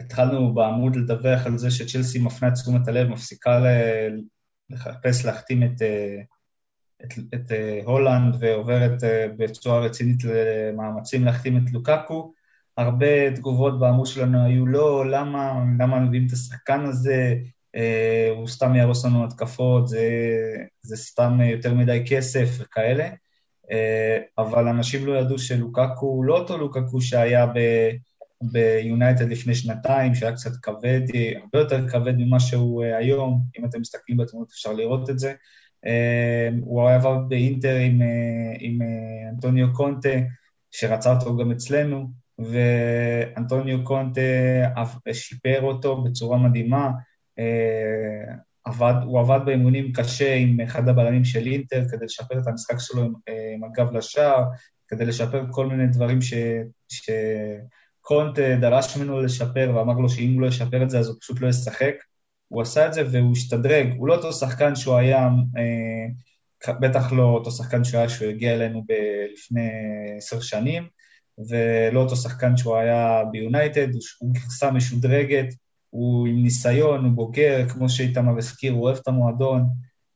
התחלנו 0.00 0.54
בעמוד 0.54 0.96
לדווח 0.96 1.46
על 1.46 1.58
זה 1.58 1.70
שצ'לסי 1.70 2.18
מפנה 2.18 2.48
את 2.48 2.54
תשומת 2.54 2.88
הלב, 2.88 3.08
מפסיקה 3.08 3.60
לחפש 4.70 5.24
להחתים 5.24 5.62
את, 5.62 5.82
אה, 5.82 6.20
את, 7.04 7.14
את 7.34 7.52
אה, 7.52 7.80
הולנד 7.84 8.36
ועוברת 8.40 9.04
אה, 9.04 9.26
בצורה 9.36 9.80
רצינית 9.80 10.24
למאמצים 10.24 11.24
להחתים 11.24 11.56
את 11.56 11.72
לוקקו. 11.72 12.32
הרבה 12.76 13.30
תגובות 13.34 13.80
בעמוד 13.80 14.06
שלנו 14.06 14.44
היו 14.44 14.66
לא, 14.66 15.10
למה, 15.10 15.64
למה 15.78 16.00
מביאים 16.00 16.26
את 16.26 16.32
השחקן 16.32 16.84
הזה, 16.84 17.34
הוא 18.36 18.48
סתם 18.48 18.74
יהרוס 18.74 19.04
לנו 19.04 19.24
התקפות, 19.24 19.88
זה, 19.88 20.08
זה 20.82 20.96
סתם 20.96 21.40
יותר 21.40 21.74
מדי 21.74 22.04
כסף 22.08 22.48
וכאלה. 22.58 23.08
אבל 24.38 24.68
אנשים 24.68 25.06
לא 25.06 25.18
ידעו 25.18 25.38
שלוקקו 25.38 26.06
הוא 26.06 26.24
לא 26.24 26.38
אותו 26.38 26.58
לוקקו 26.58 27.00
שהיה 27.00 27.46
ב... 27.46 27.58
ביונייטד 28.42 29.28
לפני 29.28 29.54
שנתיים, 29.54 30.14
שהיה 30.14 30.32
קצת 30.32 30.50
כבד, 30.62 31.00
הרבה 31.42 31.58
יותר 31.58 31.88
כבד 31.88 32.14
ממה 32.16 32.40
שהוא 32.40 32.84
אה, 32.84 32.96
היום, 32.96 33.42
אם 33.58 33.64
אתם 33.64 33.80
מסתכלים 33.80 34.16
בתמונות 34.16 34.50
אפשר 34.50 34.72
לראות 34.72 35.10
את 35.10 35.18
זה. 35.18 35.34
אה, 35.86 36.48
הוא 36.60 36.90
עבר 36.90 37.18
באינטר 37.18 37.76
עם, 37.76 38.02
אה, 38.02 38.56
עם 38.60 38.78
אנטוניו 39.34 39.74
קונטה, 39.74 40.08
שרצה 40.70 41.12
אותו 41.12 41.36
גם 41.36 41.50
אצלנו, 41.50 42.10
ואנטוניו 42.38 43.84
קונטה 43.84 44.20
שיפר 45.12 45.62
אותו 45.62 46.02
בצורה 46.02 46.38
מדהימה. 46.38 46.90
עבד, 48.64 48.94
הוא 49.04 49.20
עבד 49.20 49.40
באימונים 49.44 49.92
קשה 49.92 50.34
עם 50.34 50.60
אחד 50.60 50.88
הבלמים 50.88 51.24
של 51.24 51.46
אינטר 51.46 51.88
כדי 51.90 52.04
לשפר 52.04 52.38
את 52.38 52.46
המשחק 52.46 52.76
שלו 52.78 53.02
עם, 53.02 53.12
עם 53.54 53.64
הגב 53.64 53.92
לשער, 53.92 54.44
כדי 54.88 55.04
לשפר 55.04 55.44
כל 55.50 55.66
מיני 55.66 55.86
דברים 55.86 56.22
ש, 56.22 56.34
ש, 56.88 57.10
קונט 58.08 58.38
דרש 58.38 58.96
ממנו 58.96 59.20
לשפר 59.20 59.72
ואמר 59.74 59.94
לו 59.94 60.08
שאם 60.08 60.34
הוא 60.34 60.42
לא 60.42 60.46
ישפר 60.46 60.82
את 60.82 60.90
זה 60.90 60.98
אז 60.98 61.08
הוא 61.08 61.16
פשוט 61.20 61.40
לא 61.40 61.48
ישחק. 61.48 61.94
הוא 62.48 62.62
עשה 62.62 62.86
את 62.86 62.94
זה 62.94 63.02
והוא 63.12 63.32
השתדרג, 63.32 63.94
הוא 63.98 64.08
לא 64.08 64.14
אותו 64.14 64.32
שחקן 64.32 64.76
שהוא 64.76 64.96
היה, 64.96 65.28
אה, 66.68 66.74
בטח 66.80 67.12
לא 67.12 67.22
אותו 67.22 67.50
שחקן 67.50 67.84
שהוא 67.84 67.98
היה 67.98 68.08
שהוא 68.08 68.28
הגיע 68.28 68.54
אלינו 68.54 68.84
ב- 68.88 69.32
לפני 69.32 69.70
עשר 70.16 70.40
שנים, 70.40 70.86
ולא 71.48 72.00
אותו 72.00 72.16
שחקן 72.16 72.56
שהוא 72.56 72.76
היה 72.76 73.22
ביונייטד, 73.32 73.88
הוא, 74.18 74.34
גרסה 74.34 74.70
משודרגת, 74.70 75.54
הוא 75.90 76.26
עם 76.26 76.42
ניסיון, 76.42 77.04
הוא 77.04 77.12
בוגר, 77.12 77.68
כמו 77.68 77.88
שאיתמר 77.88 78.38
הזכיר, 78.38 78.72
הוא 78.72 78.82
אוהב 78.82 78.96
את 78.96 79.08
המועדון, 79.08 79.66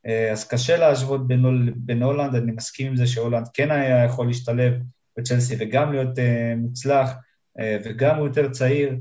אה, 0.06 0.32
אז 0.32 0.48
קשה 0.48 0.76
להשוות 0.76 1.26
בין, 1.26 1.72
בין 1.76 2.02
הולנד, 2.02 2.34
אני 2.34 2.52
מסכים 2.52 2.86
עם 2.86 2.96
זה 2.96 3.06
שהולנד 3.06 3.48
כן 3.54 3.70
היה 3.70 4.04
יכול 4.04 4.26
להשתלב 4.26 4.72
בצ'לסי 5.18 5.56
וגם 5.58 5.92
להיות 5.92 6.18
אה, 6.18 6.54
מוצלח, 6.56 7.08
אה, 7.08 7.31
וגם 7.58 8.16
הוא 8.16 8.26
יותר 8.26 8.50
צעיר, 8.50 8.96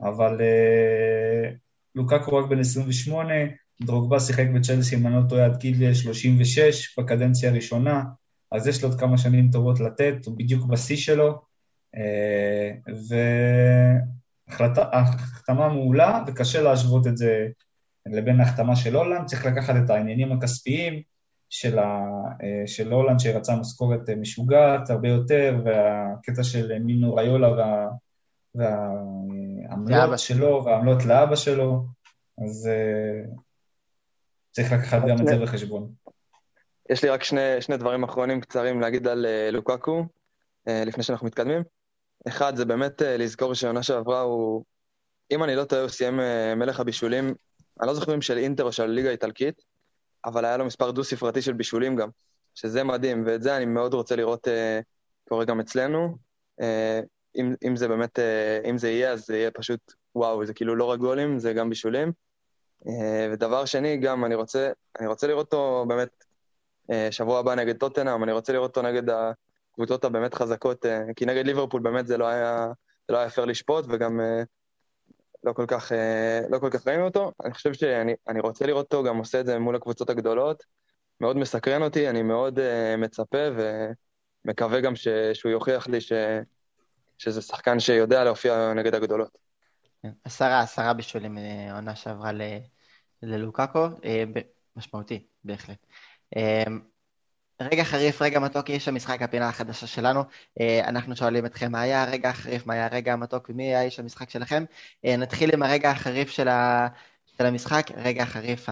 אבל 0.00 0.40
אה, 0.40 1.50
לוקקו 1.94 2.36
רק 2.36 2.50
בן 2.50 2.60
28, 2.60 3.34
דרוגבה 3.82 4.20
שיחק 4.20 4.46
בצ'לסי, 4.54 4.96
אם 4.96 5.06
אני 5.06 5.16
לא 5.16 5.20
טועה, 5.28 5.44
עד 5.44 5.56
גיל 5.56 5.94
36 5.94 6.98
בקדנציה 6.98 7.50
הראשונה, 7.50 8.02
אז 8.52 8.66
יש 8.66 8.82
לו 8.82 8.88
עוד 8.88 9.00
כמה 9.00 9.18
שנים 9.18 9.50
טובות 9.52 9.80
לתת, 9.80 10.14
הוא 10.26 10.38
בדיוק 10.38 10.66
בשיא 10.66 10.96
שלו, 10.96 11.42
אה, 11.96 12.70
והחתמה 14.48 15.68
מעולה, 15.68 16.24
וקשה 16.26 16.62
להשוות 16.62 17.06
את 17.06 17.16
זה 17.16 17.48
לבין 18.06 18.40
ההחתמה 18.40 18.76
של 18.76 18.96
הולנד, 18.96 19.26
צריך 19.26 19.46
לקחת 19.46 19.74
את 19.84 19.90
העניינים 19.90 20.32
הכספיים 20.32 21.02
של, 21.54 21.78
ה, 21.78 22.06
של 22.66 22.92
הולנד 22.92 23.20
שרצה 23.20 23.56
משכורת 23.56 24.10
משוגעת 24.10 24.90
הרבה 24.90 25.08
יותר, 25.08 25.56
והקטע 25.64 26.42
של 26.42 26.78
מינו 26.78 27.14
ריולה 27.14 27.52
וה, 27.52 27.88
והעמלות 28.54 30.18
שלו 30.18 30.64
והעמלות 30.64 31.04
לאבא 31.04 31.36
שלו, 31.36 31.84
אז 32.44 32.70
צריך 34.50 34.72
לקחת 34.72 35.02
גם 35.08 35.16
את 35.20 35.26
זה 35.26 35.38
בחשבון. 35.42 35.90
יש 36.90 37.04
לי 37.04 37.10
רק 37.10 37.24
שני, 37.24 37.60
שני 37.60 37.76
דברים 37.76 38.04
אחרונים 38.04 38.40
קצרים 38.40 38.80
להגיד 38.80 39.06
על 39.08 39.26
לוקקו, 39.52 40.04
לפני 40.66 41.02
שאנחנו 41.02 41.26
מתקדמים. 41.26 41.62
אחד, 42.28 42.56
זה 42.56 42.64
באמת 42.64 43.02
לזכור 43.02 43.54
שהעונה 43.54 43.82
שעברה 43.82 44.20
הוא, 44.20 44.64
אם 45.30 45.44
אני 45.44 45.56
לא 45.56 45.64
טועה, 45.64 45.82
הוא 45.82 45.88
סיים 45.88 46.20
מלך 46.56 46.80
הבישולים, 46.80 47.34
אני 47.80 47.86
לא 47.86 47.94
זוכר 47.94 48.14
אם 48.14 48.22
של 48.22 48.38
אינטר 48.38 48.64
או 48.64 48.72
של 48.72 48.86
ליגה 48.86 49.08
האיטלקית, 49.08 49.73
אבל 50.26 50.44
היה 50.44 50.56
לו 50.56 50.64
מספר 50.64 50.90
דו-ספרתי 50.90 51.42
של 51.42 51.52
בישולים 51.52 51.96
גם, 51.96 52.08
שזה 52.54 52.84
מדהים, 52.84 53.22
ואת 53.26 53.42
זה 53.42 53.56
אני 53.56 53.64
מאוד 53.64 53.94
רוצה 53.94 54.16
לראות 54.16 54.48
uh, 54.48 54.50
קורה 55.28 55.44
גם 55.44 55.60
אצלנו. 55.60 56.16
Uh, 56.60 56.64
אם, 57.36 57.54
אם 57.68 57.76
זה 57.76 57.88
באמת, 57.88 58.18
אה, 58.18 58.60
אם 58.70 58.78
זה 58.78 58.90
יהיה, 58.90 59.12
אז 59.12 59.26
זה 59.26 59.36
יהיה 59.36 59.50
פשוט, 59.50 59.92
וואו, 60.14 60.46
זה 60.46 60.54
כאילו 60.54 60.76
לא 60.76 60.84
רק 60.84 60.98
גולים, 60.98 61.38
זה 61.38 61.52
גם 61.52 61.68
בישולים. 61.68 62.12
אה, 62.88 63.28
ודבר 63.32 63.64
שני, 63.64 63.96
גם 63.96 64.24
אני 64.24 64.34
רוצה, 64.34 64.70
אני 65.00 65.06
רוצה 65.06 65.26
לראות 65.26 65.52
אותו 65.52 65.84
באמת 65.88 66.24
אה, 66.90 67.08
שבוע 67.10 67.38
הבא 67.38 67.54
נגד 67.54 67.76
טוטנאם, 67.76 68.24
אני 68.24 68.32
רוצה 68.32 68.52
לראות 68.52 68.76
אותו 68.76 68.88
נגד 68.88 69.02
הקבוצות 69.10 70.04
הבאמת 70.04 70.34
חזקות, 70.34 70.86
כי 71.16 71.26
נגד 71.26 71.46
ליברפול 71.46 71.82
באמת 71.82 72.06
זה 72.06 72.18
לא 72.18 72.26
היה, 72.26 72.68
זה 73.08 73.14
לא 73.14 73.18
היה 73.18 73.30
פייר 73.30 73.46
לשפוט, 73.46 73.84
וגם 73.88 74.20
לא 75.44 75.52
כל 75.52 75.64
כך, 75.68 75.92
לא 76.50 76.58
כל 76.58 76.70
כך 76.70 76.88
ראינו 76.88 77.04
אותו. 77.04 77.32
אני 77.44 77.54
חושב 77.54 77.72
שאני 77.74 78.40
רוצה 78.40 78.66
לראות 78.66 78.84
אותו 78.84 79.04
גם 79.04 79.16
עושה 79.16 79.40
את 79.40 79.46
זה 79.46 79.58
מול 79.58 79.76
הקבוצות 79.76 80.10
הגדולות. 80.10 80.62
מאוד 81.20 81.36
מסקרן 81.36 81.82
אותי, 81.82 82.08
אני 82.08 82.22
מאוד 82.22 82.58
מצפה 82.98 83.38
ומקווה 84.44 84.80
גם 84.80 84.96
ש, 84.96 85.08
שהוא 85.08 85.52
יוכיח 85.52 85.88
לי 85.88 86.00
ש... 86.00 86.12
שזה 87.18 87.42
שחקן 87.42 87.80
שיודע 87.80 88.24
להופיע 88.24 88.72
נגד 88.74 88.94
הגדולות. 88.94 89.38
כן, 90.02 90.10
עשרה, 90.24 90.60
עשרה 90.60 90.92
בישולים 90.92 91.38
אה, 91.38 91.74
עונה 91.74 91.96
שעברה 91.96 92.30
ללוקאקו, 93.22 93.86
אה, 94.04 94.24
משמעותי, 94.76 95.26
בהחלט. 95.44 95.86
אה, 97.60 97.68
רגע 97.72 97.84
חריף, 97.84 98.22
רגע 98.22 98.40
מתוק, 98.40 98.70
יש 98.70 98.84
שם 98.84 98.94
משחק 98.94 99.22
הפינה 99.22 99.48
החדשה 99.48 99.86
שלנו. 99.86 100.24
אנחנו 100.60 101.16
שואלים 101.16 101.46
אתכם 101.46 101.72
מה 101.72 101.80
היה 101.80 102.02
הרגע 102.02 102.28
החריף, 102.28 102.66
מה 102.66 102.74
היה 102.74 102.86
הרגע 102.86 103.12
המתוק 103.12 103.50
ומי 103.50 103.64
היה 103.64 103.82
איש 103.82 103.98
המשחק 103.98 104.30
שלכם. 104.30 104.64
נתחיל 105.04 105.50
עם 105.54 105.62
הרגע 105.62 105.90
החריף 105.90 106.30
של, 106.30 106.48
ה... 106.48 106.88
של 107.38 107.46
המשחק, 107.46 107.86
רגע 107.96 108.22
החריף, 108.22 108.68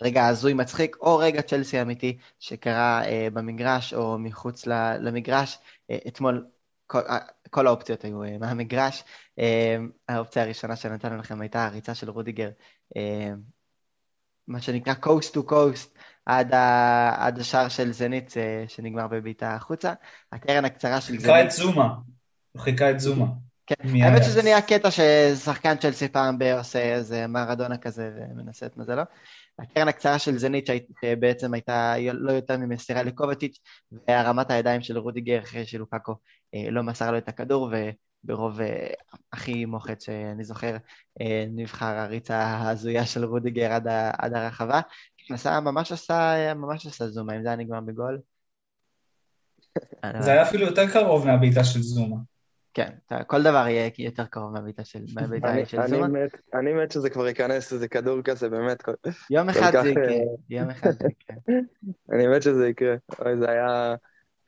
הרגע 0.00 0.22
ההזוי 0.22 0.54
מצחיק, 0.54 0.96
או 1.00 1.18
רגע 1.18 1.42
צ'לסי 1.42 1.82
אמיתי 1.82 2.18
שקרה 2.40 3.02
במגרש 3.32 3.94
או 3.94 4.18
מחוץ 4.18 4.66
למגרש. 5.00 5.58
אתמול 6.08 6.46
כל, 6.86 7.00
כל 7.50 7.66
האופציות 7.66 8.04
היו 8.04 8.20
מהמגרש. 8.40 9.04
האופציה 10.08 10.42
הראשונה 10.42 10.76
שנתנו 10.76 11.16
לכם 11.16 11.40
הייתה 11.40 11.66
הריצה 11.66 11.94
של 11.94 12.10
רודיגר, 12.10 12.50
מה 14.48 14.60
שנקרא 14.60 14.94
coast 15.04 15.36
to 15.36 15.50
coast, 15.50 15.98
עד, 16.26 16.54
ה... 16.54 17.26
עד 17.26 17.38
השער 17.38 17.68
של 17.68 17.92
זנית 17.92 18.34
שנגמר 18.68 19.06
בבעיטה 19.06 19.54
החוצה. 19.54 19.92
הקרן 20.32 20.64
הקצרה 20.64 21.00
של 21.00 21.12
זנית... 21.12 21.22
חיכה 21.22 21.42
את 21.42 21.50
זומה. 21.50 21.94
הוא 22.52 22.62
חיכה 22.62 22.90
את 22.90 23.00
זומה. 23.00 23.26
כן, 23.66 23.88
האמת 24.02 24.24
שזה 24.24 24.42
נהיה 24.42 24.62
קטע 24.62 24.88
ששחקן 24.90 25.76
צ'לסי 25.76 26.08
פעם 26.08 26.38
בעושה 26.38 26.94
איזה 26.94 27.26
מרדונה 27.26 27.78
כזה 27.78 28.10
ומנסה 28.16 28.66
את 28.66 28.76
מזלו. 28.76 29.02
הקרן 29.58 29.88
הקצרה 29.88 30.18
של 30.18 30.38
זנית 30.38 30.66
שבעצם 31.00 31.54
הייתה 31.54 31.94
לא 32.12 32.32
יותר 32.32 32.56
ממסירה 32.56 33.02
לקובטיץ' 33.02 33.58
והרמת 34.08 34.50
הידיים 34.50 34.82
של 34.82 34.98
רודיגר 34.98 35.38
אחרי 35.38 35.66
שלוקקו 35.66 36.14
אה, 36.54 36.70
לא 36.70 36.82
מסר 36.82 37.10
לו 37.10 37.18
את 37.18 37.28
הכדור 37.28 37.70
וברוב 38.26 38.60
אה, 38.60 38.86
הכי 39.32 39.64
מוחץ 39.64 40.04
שאני 40.04 40.44
זוכר 40.44 40.76
אה, 41.20 41.44
נבחר 41.48 41.94
הריצה 41.98 42.36
ההזויה 42.36 43.06
של 43.06 43.24
רודיגר 43.24 43.72
עד, 43.72 43.86
עד 44.18 44.34
הרחבה. 44.34 44.80
עשה, 45.30 45.60
ממש 45.60 45.92
עשה, 45.92 46.54
ממש 46.54 46.86
עשה 46.86 47.08
זומה, 47.08 47.36
אם 47.36 47.42
זה 47.42 47.48
היה 47.48 47.56
נגמר 47.56 47.80
בגול. 47.80 48.18
זה 50.20 50.32
היה 50.32 50.42
אפילו 50.42 50.66
יותר 50.66 50.90
קרוב 50.92 51.26
מהבעיטה 51.26 51.64
של 51.64 51.80
זומה. 51.82 52.16
כן, 52.74 52.90
כל 53.26 53.42
דבר 53.42 53.68
יהיה 53.68 53.90
יותר 53.98 54.24
קרוב 54.24 54.52
מהבעיטה 54.52 54.84
של, 54.84 55.06
של 55.64 55.86
זומה. 55.86 56.18
אני 56.54 56.72
מת 56.72 56.92
שזה 56.92 57.10
כבר 57.10 57.28
ייכנס 57.28 57.72
איזה 57.72 57.88
כדור 57.88 58.22
כזה, 58.22 58.48
באמת. 58.48 58.82
יום 59.30 59.48
אחד 59.48 59.72
זה 59.82 59.88
יקרה, 59.88 60.04
אה, 60.04 60.18
יום 60.50 60.70
אחד 60.70 60.90
זה 60.90 61.08
יקרה. 61.08 61.36
אני 62.12 62.26
מת 62.26 62.42
שזה 62.42 62.68
יקרה. 62.68 62.94
אוי, 63.18 63.36
זה 63.36 63.50
היה 63.50 63.94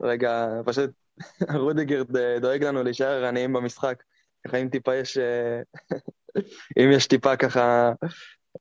רגע, 0.02 0.46
פשוט 0.64 0.90
רודיגר 1.54 2.02
דואג 2.40 2.64
לנו 2.64 2.82
להישאר 2.82 3.06
ערניים 3.06 3.52
במשחק. 3.52 4.02
ככה 4.46 4.56
אם 4.56 4.68
טיפה 4.68 4.94
יש... 4.94 5.18
אה, 5.18 5.60
אם 6.78 6.90
יש 6.92 7.06
טיפה 7.06 7.36
ככה 7.36 7.92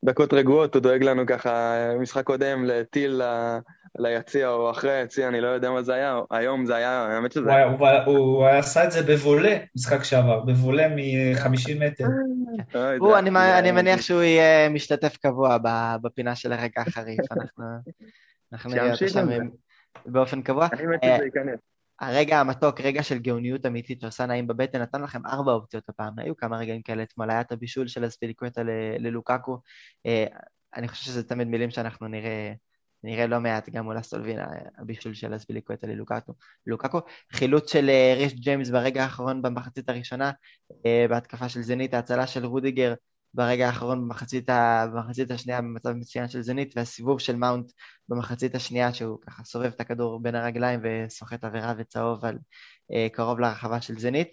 דקות 0.06 0.34
רגועות, 0.34 0.76
הוא 0.76 0.84
דואג 0.84 1.04
לנו 1.04 1.26
ככה, 1.26 1.76
משחק 2.00 2.24
קודם, 2.24 2.66
לטיל 2.66 3.22
ליציע 3.98 4.50
או 4.50 4.72
אחרי 4.72 4.92
היציע, 4.92 5.28
אני 5.28 5.42
לא 5.42 5.48
יודע 5.48 5.72
מה 5.72 5.84
זה 5.84 5.94
היה, 5.94 6.20
היום 6.32 6.66
זה 6.66 6.76
היה, 6.76 6.92
האמת 6.92 7.32
שזה... 7.32 7.64
הוא, 7.64 7.88
הוא, 8.06 8.18
הוא 8.18 8.48
עשה 8.48 8.84
את 8.84 8.92
זה 8.92 9.04
בבולה, 9.04 9.58
משחק 9.76 10.04
שעבר, 10.04 10.40
בבולה 10.40 10.88
מ-50 10.88 11.72
מטר. 11.80 12.06
הוא, 13.00 13.18
אני, 13.18 13.30
אני 13.60 13.72
מניח 13.72 14.02
שהוא 14.02 14.22
יהיה 14.22 14.70
משתתף 14.70 15.18
קבוע 15.18 15.58
בפינה 16.02 16.36
של 16.36 16.54
הרגע 16.54 16.82
החריף, 16.88 17.32
אנחנו, 17.32 17.66
אנחנו 18.54 18.70
נראה 18.70 18.92
אותו 18.92 19.10
שם 19.10 19.28
באופן 20.06 20.42
קבוע. 20.42 20.68
אני 20.74 20.86
מת 20.86 21.00
שזה 21.04 21.26
ייכנס. 21.26 21.60
הרגע 22.00 22.40
המתוק, 22.40 22.82
רגע 22.82 23.04
של 23.04 23.18
גאוניות 23.18 23.66
אמיתית 23.66 24.02
שעושה 24.02 24.26
נעים 24.26 24.48
בבטן, 24.48 24.82
נתן 24.82 25.02
לכם 25.02 25.26
ארבע 25.26 25.52
אופציות 25.52 25.90
הפעם, 25.90 26.20
היו 26.20 26.38
כמה 26.38 26.58
רגעים 26.58 26.82
כאלה. 26.82 27.04
אתמול, 27.04 27.30
היה 27.30 27.42
את 27.42 27.52
הבישול 27.52 27.88
של 27.88 28.08
אספיליקווטה 28.08 28.62
ללוקקו, 29.00 29.62
אני 30.76 30.88
חושב 30.88 31.06
שזה 31.06 31.24
תמיד 31.24 31.48
מילים 31.48 31.70
שאנחנו 31.70 32.08
נראה 32.08 32.54
נראה 33.04 33.28
לא 33.28 33.40
מעט 33.40 33.70
גם 33.70 33.84
מול 33.84 34.00
אסטולווינה, 34.00 34.48
הבישול 34.78 35.14
של 35.14 35.36
אספיליקווטה 35.36 35.88
ללוקקו. 35.88 36.34
לוקקו, 36.68 37.00
חילוץ 37.32 37.72
של 37.72 37.90
אה, 37.90 38.14
ריש 38.18 38.34
ג'יימס 38.34 38.70
ברגע 38.70 39.04
האחרון 39.04 39.42
במחצית 39.42 39.90
הראשונה, 39.90 40.32
אה, 40.86 41.06
בהתקפה 41.10 41.50
של 41.50 41.62
זנית, 41.62 41.94
ההצלה 41.94 42.28
של 42.28 42.46
רודיגר 42.46 42.94
ברגע 43.34 43.68
האחרון 43.68 44.02
במחצית, 44.02 44.50
ה... 44.50 44.86
במחצית 44.94 45.32
השנייה 45.32 45.62
במצב 45.62 45.90
מצוין 45.90 46.28
של 46.28 46.42
זנית, 46.42 46.74
והסיבוב 46.78 47.20
של 47.20 47.36
מאונט 47.36 47.72
במחצית 48.10 48.56
השנייה, 48.56 48.94
שהוא 48.94 49.18
ככה 49.22 49.44
סובב 49.44 49.72
את 49.76 49.82
הכדור 49.82 50.20
בין 50.24 50.36
הרגליים 50.36 50.80
וסוחט 50.84 51.44
עבירה 51.44 51.74
וצהוב 51.78 52.26
על 52.26 52.38
אה, 52.94 53.08
קרוב 53.12 53.40
לרחבה 53.40 53.82
של 53.82 54.00
זנית. 54.00 54.30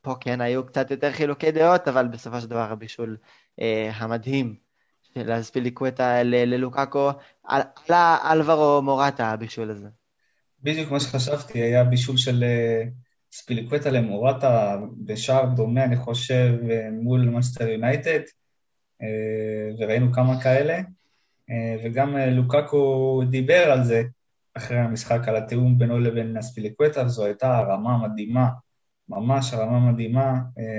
פה 0.00 0.14
כן 0.20 0.40
היו 0.40 0.66
קצת 0.66 0.90
יותר 0.90 1.12
חילוקי 1.12 1.50
דעות, 1.50 1.88
אבל 1.88 2.08
בסופו 2.08 2.40
של 2.40 2.46
דבר 2.46 2.72
הבישול 2.72 3.16
המדהים 3.92 4.56
של 5.14 5.30
אספיליקווטה 5.40 6.22
ללוקאקו, 6.22 7.10
עלה 7.44 8.18
אלברו 8.32 8.82
מורטה 8.82 9.26
הבישול 9.30 9.70
הזה. 9.70 9.88
בדיוק 10.62 10.90
מה 10.90 11.00
שחשבתי, 11.00 11.62
היה 11.62 11.84
בישול 11.84 12.16
של 12.16 12.44
אה, 12.44 12.84
ספיליקווטה 13.32 13.90
למורטה 13.90 14.76
בשער 15.04 15.46
דומה, 15.46 15.84
אני 15.84 15.96
חושב, 15.96 16.54
אה, 16.70 16.88
מול 16.92 17.28
מנסטר 17.28 17.68
יונייטד, 17.68 18.20
אה, 19.02 19.06
וראינו 19.78 20.12
כמה 20.12 20.42
כאלה, 20.42 20.80
וגם 21.84 22.16
לוקאקו 22.16 23.22
דיבר 23.30 23.70
על 23.72 23.84
זה 23.84 24.02
אחרי 24.54 24.78
המשחק, 24.78 25.28
על 25.28 25.36
התיאום 25.36 25.78
בינו 25.78 25.98
לבין 25.98 26.36
אספיליקווטה, 26.36 27.04
וזו 27.04 27.24
הייתה 27.24 27.60
רמה 27.60 28.08
מדהימה, 28.08 28.48
ממש 29.08 29.54
רמה 29.54 29.92
מדהימה, 29.92 30.34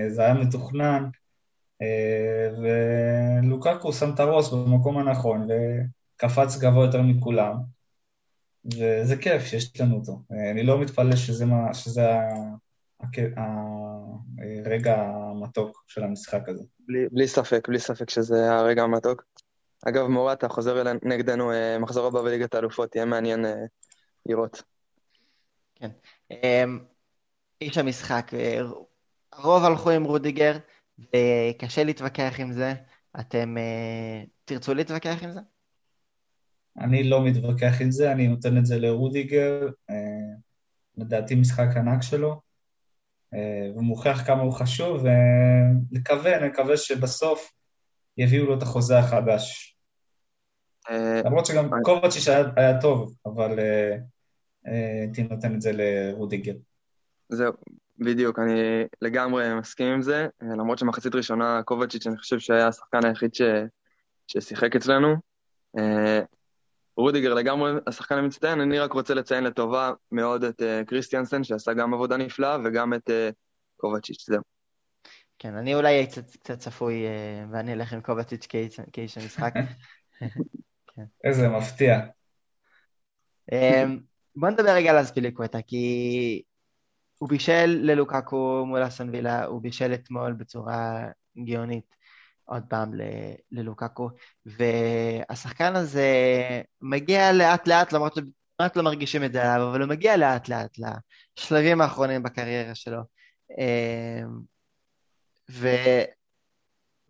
זה 0.07 0.21
היה 0.21 0.33
מתוכנן, 0.33 1.09
אה, 1.81 2.49
ולוקקו 3.43 3.93
שם 3.93 4.13
את 4.13 4.19
הראש 4.19 4.53
במקום 4.53 4.97
הנכון 4.97 5.47
וקפץ 5.49 6.57
גבוה 6.57 6.85
יותר 6.85 7.01
מכולם, 7.01 7.55
וזה 8.73 9.17
כיף 9.17 9.45
שיש 9.45 9.81
לנו 9.81 9.95
אותו. 9.95 10.21
אה, 10.31 10.51
אני 10.51 10.63
לא 10.63 10.81
מתפלא 10.81 11.15
שזה, 11.15 11.45
מה, 11.45 11.73
שזה 11.73 12.01
הרגע 14.65 14.95
המתוק 14.95 15.83
של 15.87 16.03
המשחק 16.03 16.49
הזה. 16.49 16.63
בלי, 16.79 17.07
בלי 17.11 17.27
ספק, 17.27 17.67
בלי 17.67 17.79
ספק 17.79 18.09
שזה 18.09 18.51
הרגע 18.53 18.83
המתוק. 18.83 19.23
אגב, 19.85 20.07
מורטה 20.07 20.49
חוזר 20.49 20.83
נגדנו 21.03 21.51
אה, 21.51 21.79
מחזור 21.79 22.07
הבא 22.07 22.21
בליגת 22.21 22.55
האלופות, 22.55 22.95
יהיה 22.95 23.05
מעניין 23.05 23.45
לראות. 24.25 24.63
כן. 25.75 25.89
איש 27.61 27.77
המשחק, 27.77 28.31
הרוב 29.33 29.63
הלכו 29.63 29.89
עם 29.89 30.03
רודיגר. 30.03 30.57
וקשה 30.99 31.83
להתווכח 31.83 32.33
עם 32.39 32.51
זה. 32.51 32.73
אתם 33.19 33.55
תרצו 34.45 34.73
להתווכח 34.73 35.23
עם 35.23 35.31
זה? 35.31 35.39
אני 36.79 37.03
לא 37.03 37.25
מתווכח 37.25 37.81
עם 37.81 37.91
זה, 37.91 38.11
אני 38.11 38.27
נותן 38.27 38.57
את 38.57 38.65
זה 38.65 38.79
לרודיגר, 38.79 39.69
uh, 39.91 39.93
לדעתי 40.97 41.35
משחק 41.35 41.67
ענק 41.75 42.01
שלו, 42.01 42.41
uh, 43.35 43.37
ומוכיח 43.77 44.27
כמה 44.27 44.41
הוא 44.41 44.53
חשוב, 44.53 45.03
ונקווה, 45.91 46.47
נקווה 46.47 46.77
שבסוף 46.77 47.51
יביאו 48.17 48.45
לו 48.45 48.57
את 48.57 48.61
החוזה 48.61 48.99
החדש. 48.99 49.73
למרות 51.25 51.45
שגם 51.45 51.69
קובצ'יש 51.83 52.27
היה 52.27 52.81
טוב, 52.81 53.15
אבל 53.25 53.59
הייתי 54.65 55.23
נותן 55.23 55.55
את 55.55 55.61
זה 55.61 55.71
לרודיגר. 55.73 56.53
זהו, 57.29 57.53
בדיוק, 57.99 58.39
אני 58.39 58.83
לגמרי 59.01 59.55
מסכים 59.59 59.87
עם 59.87 60.01
זה, 60.01 60.27
למרות 60.41 60.77
שמחצית 60.77 61.15
ראשונה 61.15 61.61
קובצ'יץ', 61.65 62.07
אני 62.07 62.17
חושב 62.17 62.39
שהיה 62.39 62.67
השחקן 62.67 63.05
היחיד 63.05 63.33
ש... 63.33 63.41
ששיחק 64.27 64.75
אצלנו. 64.75 65.15
רודיגר 66.97 67.33
לגמרי 67.33 67.71
השחקן 67.87 68.17
המצטיין, 68.17 68.61
אני 68.61 68.79
רק 68.79 68.93
רוצה 68.93 69.13
לציין 69.13 69.43
לטובה 69.43 69.91
מאוד 70.11 70.43
את 70.43 70.61
uh, 70.61 70.85
קריסטיאנסן, 70.85 71.43
שעשה 71.43 71.73
גם 71.73 71.93
עבודה 71.93 72.17
נפלאה, 72.17 72.57
וגם 72.63 72.93
את 72.93 73.09
uh, 73.09 73.33
קובצ'יץ', 73.77 74.25
זהו. 74.29 74.41
כן, 75.39 75.55
אני 75.55 75.75
אולי 75.75 76.07
קצת, 76.07 76.35
קצת 76.35 76.59
צפוי, 76.59 77.05
uh, 77.05 77.47
ואני 77.51 77.73
אלך 77.73 77.93
עם 77.93 78.01
קובצ'יץ' 78.01 78.47
כאיש, 78.93 79.17
המשחק. 79.17 79.53
כן. 80.95 81.03
איזה 81.23 81.49
מפתיע. 81.49 81.99
Um, 83.51 83.55
בוא 84.35 84.49
נדבר 84.49 84.69
רגע 84.69 84.89
על 84.89 85.01
אספיליקווטה, 85.01 85.61
כי 85.61 86.41
הוא 87.17 87.29
בישל 87.29 87.79
ללוקקו 87.81 88.63
מול 88.67 88.87
אסון 88.87 89.09
וילה, 89.09 89.45
הוא 89.45 89.61
בישל 89.61 89.93
אתמול 89.93 90.33
בצורה 90.33 91.07
גאונית 91.45 91.96
עוד 92.47 92.63
פעם 92.69 92.91
ללוקקו, 93.51 94.09
והשחקן 94.45 95.75
הזה 95.75 96.11
מגיע 96.81 97.31
לאט 97.33 97.67
לאט, 97.67 97.93
למרות 97.93 98.15
שכמעט 98.15 98.77
לא 98.77 98.83
מרגישים 98.83 99.23
את 99.23 99.33
זה 99.33 99.53
עליו, 99.53 99.69
אבל 99.69 99.81
הוא 99.81 99.89
מגיע 99.89 100.17
לאט 100.17 100.49
לאט 100.49 100.77
לשלבים 101.37 101.81
האחרונים 101.81 102.23
בקריירה 102.23 102.75
שלו. 102.75 103.01
אמ, 103.57 104.39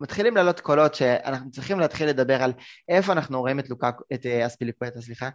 ומתחילים 0.00 0.36
לעלות 0.36 0.60
קולות 0.60 0.94
שאנחנו 0.94 1.50
צריכים 1.50 1.80
להתחיל 1.80 2.08
לדבר 2.08 2.42
על 2.42 2.52
איפה 2.88 3.12
אנחנו 3.12 3.40
רואים 3.40 3.58
את 3.58 3.70
לוקקו, 3.70 4.04
את 4.14 4.26
אה, 4.26 4.46
אספיליקווטה, 4.46 5.00
סליחה, 5.00 5.28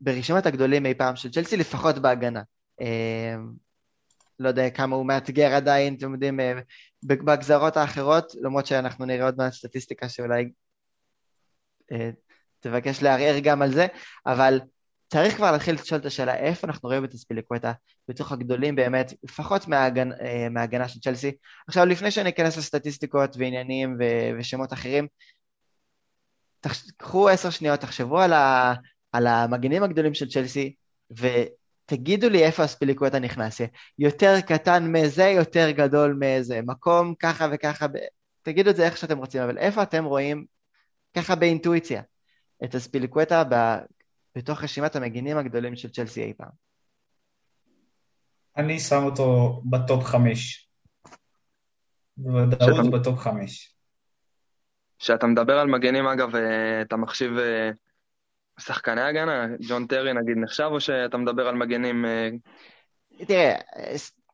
ברשימת 0.00 0.46
הגדולים 0.46 0.86
אי 0.86 0.94
פעם 0.94 1.16
של 1.16 1.30
צ'לסי, 1.30 1.56
לפחות 1.56 1.98
בהגנה. 1.98 2.42
אמ, 2.80 3.52
לא 4.38 4.48
יודע 4.48 4.70
כמה 4.70 4.96
הוא 4.96 5.06
מאתגר 5.06 5.54
עדיין, 5.54 5.94
אתם 5.94 6.12
יודעים, 6.12 6.40
אה, 6.40 6.60
בגזרות 7.02 7.76
האחרות, 7.76 8.32
למרות 8.40 8.66
שאנחנו 8.66 9.04
נראה 9.04 9.24
עוד 9.24 9.34
מעט 9.38 9.52
סטטיסטיקה 9.52 10.08
שאולי 10.08 10.50
אה, 11.92 12.10
תבקש 12.60 13.02
לערער 13.02 13.38
גם 13.38 13.62
על 13.62 13.72
זה, 13.72 13.86
אבל 14.26 14.60
צריך 15.08 15.36
כבר 15.36 15.52
להתחיל 15.52 15.74
לשאול 15.74 16.00
את 16.00 16.06
השאלה 16.06 16.36
איפה 16.36 16.66
אנחנו 16.66 16.88
רואים 16.88 17.04
את 17.04 17.14
הספיליקווטה 17.14 17.72
בתוך 18.08 18.32
הגדולים 18.32 18.76
באמת, 18.76 19.12
לפחות 19.22 19.68
מההגנ... 19.68 20.12
אה, 20.12 20.48
מההגנה 20.50 20.88
של 20.88 21.00
צ'לסי. 21.00 21.32
עכשיו, 21.68 21.86
לפני 21.86 22.10
שאני 22.10 22.28
אכנס 22.28 22.56
לסטטיסטיקות 22.56 23.36
ועניינים 23.38 23.96
ו... 24.00 24.04
ושמות 24.38 24.72
אחרים, 24.72 25.06
קחו 26.96 27.28
עשר 27.28 27.50
שניות, 27.50 27.80
תחשבו 27.80 28.20
על, 28.20 28.32
ה... 28.32 28.74
על 29.12 29.26
המגנים 29.26 29.82
הגדולים 29.82 30.14
של 30.14 30.28
צ'לסי, 30.28 30.74
ו... 31.18 31.26
תגידו 31.90 32.28
לי 32.28 32.44
איפה 32.44 32.62
אספיליקווטה 32.62 33.18
נכנס. 33.18 33.60
יותר 33.98 34.40
קטן 34.40 34.92
מזה, 34.92 35.24
יותר 35.24 35.70
גדול 35.70 36.18
מזה. 36.20 36.60
מקום 36.66 37.14
ככה 37.14 37.46
וככה, 37.52 37.88
ב... 37.88 37.92
תגידו 38.42 38.70
את 38.70 38.76
זה 38.76 38.84
איך 38.84 38.96
שאתם 38.96 39.18
רוצים, 39.18 39.42
אבל 39.42 39.58
איפה 39.58 39.82
אתם 39.82 40.04
רואים, 40.04 40.44
ככה 41.16 41.34
באינטואיציה, 41.34 42.02
את 42.64 42.74
אספיליקווטה 42.74 43.44
ב- 43.50 43.78
בתוך 44.36 44.62
רשימת 44.64 44.96
המגינים 44.96 45.36
הגדולים 45.36 45.76
של 45.76 45.88
צ'לסי 45.88 46.22
אי 46.22 46.32
פעם? 46.36 46.50
אני 48.56 48.80
שם 48.80 49.04
אותו 49.04 49.60
בטופ 49.64 50.04
חמש. 50.04 50.68
בוודאות 52.16 52.76
שאתה- 52.76 52.98
בטופ 52.98 53.18
חמש. 53.18 53.74
כשאתה 54.98 55.26
מדבר 55.26 55.58
על 55.58 55.66
מגנים, 55.68 56.06
אגב, 56.06 56.36
אה, 56.36 56.82
אתה 56.82 56.96
מחשיב 56.96 57.38
אה, 57.38 57.70
שחקני 58.60 59.00
הגנה? 59.00 59.46
ג'ון 59.68 59.86
טרי 59.86 60.12
נגיד 60.12 60.36
נחשב, 60.36 60.68
או 60.70 60.80
שאתה 60.80 61.16
מדבר 61.16 61.48
על 61.48 61.54
מגנים... 61.54 62.04
אה, 62.04 62.28
תראה, 63.26 63.54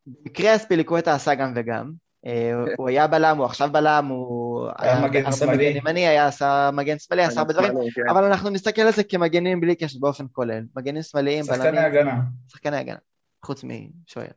במקרה 0.06 0.56
אספיליקווטה 0.56 1.14
עשה 1.14 1.34
גם 1.34 1.52
וגם. 1.56 1.92
אה, 2.26 2.52
הוא 2.76 2.88
היה 2.88 3.06
בלם, 3.06 3.36
הוא 3.36 3.46
עכשיו 3.46 3.68
בלם, 3.72 4.06
הוא 4.06 4.68
היה 4.78 5.00
מגן 5.00 5.32
שמאלי. 5.32 5.70
מגן 5.70 5.78
ימני, 5.78 6.06
היה 6.06 6.26
עשה 6.26 6.70
מגן 6.72 6.98
שמאלי, 6.98 7.24
עשה 7.24 7.40
הרבה 7.40 7.52
דברים, 7.52 7.72
כן. 7.94 8.08
אבל 8.10 8.24
אנחנו 8.24 8.50
נסתכל 8.50 8.82
על 8.82 8.92
זה 8.92 9.04
כמגנים 9.04 9.60
בלי 9.60 9.76
קשר 9.76 9.98
באופן 10.00 10.24
כולל. 10.32 10.62
מגנים 10.76 11.02
שמאליים, 11.02 11.44
שחקני 11.44 11.64
בלמים, 11.64 11.84
הגנה. 11.84 12.20
שחקני 12.48 12.76
הגנה, 12.76 12.98
חוץ 13.44 13.64
משוער. 13.64 14.28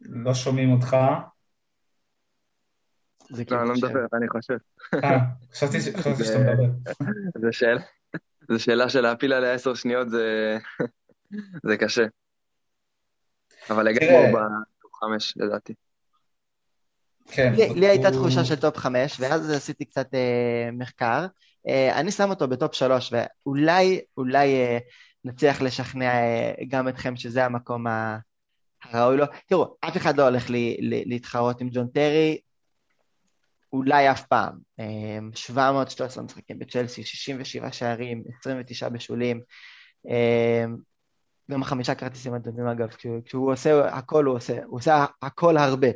לא 0.00 0.34
שומעים 0.34 0.72
אותך. 0.72 0.96
זה 3.30 3.42
לא, 3.50 3.60
אני 3.60 3.68
לא 3.68 3.74
כאילו 3.74 3.88
מדבר, 3.88 4.06
אני 4.18 4.28
חושב. 4.28 4.56
אה, 5.04 5.18
חשבתי 5.52 5.80
שאתה 5.80 6.12
זה- 6.14 6.38
מדבר. 6.38 6.64
זו 7.40 7.48
שאלה, 7.52 7.80
זו 8.50 8.58
שאלה 8.58 8.88
שלהפיל 8.88 9.32
עליה 9.32 9.52
עשר 9.54 9.74
שניות 9.74 10.10
זה, 10.10 10.58
זה 11.66 11.76
קשה. 11.76 12.04
אבל. 13.70 13.88
הוא 13.88 13.96
בטופ 14.32 14.94
חמש 15.00 15.34
לדעתי. 15.36 15.74
כן. 17.32 17.52
לי, 17.56 17.74
לי 17.80 17.86
הייתה 17.86 18.10
תחושה 18.10 18.44
של 18.44 18.56
טופ 18.56 18.76
חמש, 18.76 19.16
ואז 19.20 19.50
עשיתי 19.50 19.84
קצת 19.84 20.14
אה, 20.14 20.68
מחקר. 20.72 21.26
אה, 21.68 22.00
אני 22.00 22.10
שם 22.10 22.30
אותו 22.30 22.48
בטופ 22.48 22.74
שלוש, 22.74 23.12
ואולי, 23.12 24.00
אולי 24.16 24.54
אה, 24.54 24.78
נצליח 25.24 25.62
לשכנע 25.62 26.04
אה, 26.14 26.52
גם 26.68 26.88
אתכם 26.88 27.16
שזה 27.16 27.44
המקום 27.44 27.86
הראוי 28.82 29.16
לו. 29.16 29.24
תראו, 29.46 29.76
אף 29.80 29.96
אחד 29.96 30.16
לא 30.16 30.22
הולך 30.22 30.50
לי, 30.50 30.76
לי, 30.80 31.04
להתחרות 31.06 31.60
עם 31.60 31.68
ג'ון 31.72 31.86
טרי, 31.88 32.38
אולי 33.72 34.10
אף 34.10 34.26
פעם. 34.26 34.58
אה, 34.80 35.18
713 35.34 36.24
משחקים 36.24 36.58
בצ'לסי, 36.58 37.04
67 37.04 37.72
שערים, 37.72 38.22
29 38.40 38.88
בשולים. 38.88 39.40
אה, 40.10 40.64
גם 41.50 41.64
חמישה 41.64 41.94
כרטיסים 41.94 42.34
אדומים 42.34 42.66
אגב, 42.66 42.88
כשהוא, 42.88 43.20
כשהוא 43.24 43.52
עושה 43.52 43.88
הכל, 43.88 44.24
הוא 44.24 44.36
עושה, 44.36 44.64
הוא 44.64 44.78
עושה 44.78 45.04
הכל 45.22 45.56
הרבה. 45.56 45.88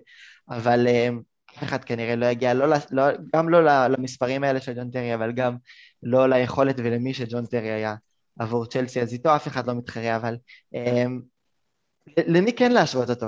אבל 0.49 0.87
אה, 0.87 1.09
אף 1.51 1.63
אחד 1.63 1.85
כנראה 1.85 2.17
לא 2.17 2.27
יגיע, 2.27 2.55
לא, 2.55 2.67
לא, 2.91 3.05
גם 3.37 3.49
לא 3.49 3.87
למספרים 3.89 4.45
האלה 4.45 4.61
של 4.61 4.73
ג'ון 4.75 4.91
טרי, 4.91 5.15
אבל 5.15 5.33
גם 5.33 5.57
לא 6.03 6.29
ליכולת 6.29 6.75
ולמי 6.79 7.15
שג'ון 7.15 7.47
טרי 7.47 7.71
היה 7.71 7.95
עבור 8.39 8.67
צ'לסי, 8.67 9.03
אז 9.03 9.13
איתו 9.13 9.37
אף 9.37 9.49
אחד 9.49 9.67
לא 9.67 9.75
מתחרה, 9.75 10.17
אבל 10.17 10.37
למי 12.19 12.53
כן 12.53 12.73
להשוות 12.73 13.11
אותו? 13.11 13.27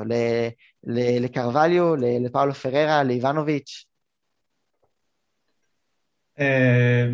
לקרווליו, 1.20 1.96
לפאולו 1.96 2.54
פררה, 2.54 3.02
לאיבנוביץ'? 3.02 3.86
אה, 6.40 7.06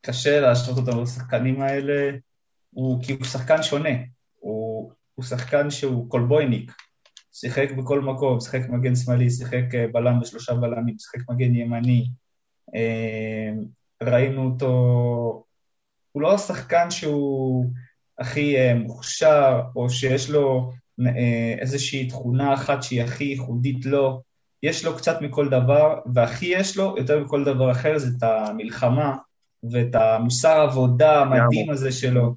קשה 0.00 0.40
להשוות 0.40 0.88
אותו 0.88 1.02
לשחקנים 1.02 1.60
האלה, 1.60 2.10
הוא, 2.70 3.02
כי 3.02 3.12
הוא 3.12 3.24
שחקן 3.24 3.62
שונה, 3.62 3.94
הוא, 4.38 4.92
הוא 5.14 5.24
שחקן 5.24 5.70
שהוא 5.70 6.10
קולבויניק, 6.10 6.72
שיחק 7.32 7.68
בכל 7.78 8.00
מקום, 8.00 8.40
שיחק 8.40 8.68
מגן 8.68 8.96
שמאלי, 8.96 9.30
שיחק 9.30 9.74
אה, 9.74 9.86
בלם 9.92 10.20
בשלושה 10.20 10.54
בלמים, 10.54 10.98
שיחק 10.98 11.30
מגן 11.30 11.54
ימני, 11.54 12.08
אה, 12.74 13.52
ראינו 14.02 14.44
אותו, 14.44 15.44
הוא 16.12 16.22
לא 16.22 16.34
השחקן 16.34 16.90
שהוא 16.90 17.66
הכי 18.18 18.56
אה, 18.56 18.74
מוכשר, 18.74 19.60
או 19.76 19.90
שיש 19.90 20.30
לו 20.30 20.72
אה, 21.06 21.54
איזושהי 21.58 22.08
תכונה 22.08 22.54
אחת 22.54 22.82
שהיא 22.82 23.02
הכי 23.02 23.24
ייחודית 23.24 23.86
לו, 23.86 24.22
יש 24.62 24.84
לו 24.84 24.96
קצת 24.96 25.20
מכל 25.20 25.48
דבר, 25.48 25.98
והכי 26.14 26.46
יש 26.46 26.76
לו, 26.76 26.94
יותר 26.98 27.24
מכל 27.24 27.44
דבר 27.44 27.70
אחר, 27.70 27.98
זה 27.98 28.08
את 28.18 28.22
המלחמה 28.22 29.16
ואת 29.72 29.94
המוסר 29.94 30.60
העבודה 30.60 31.20
המדהים 31.20 31.70
הזה 31.70 31.92
שלו, 31.92 32.34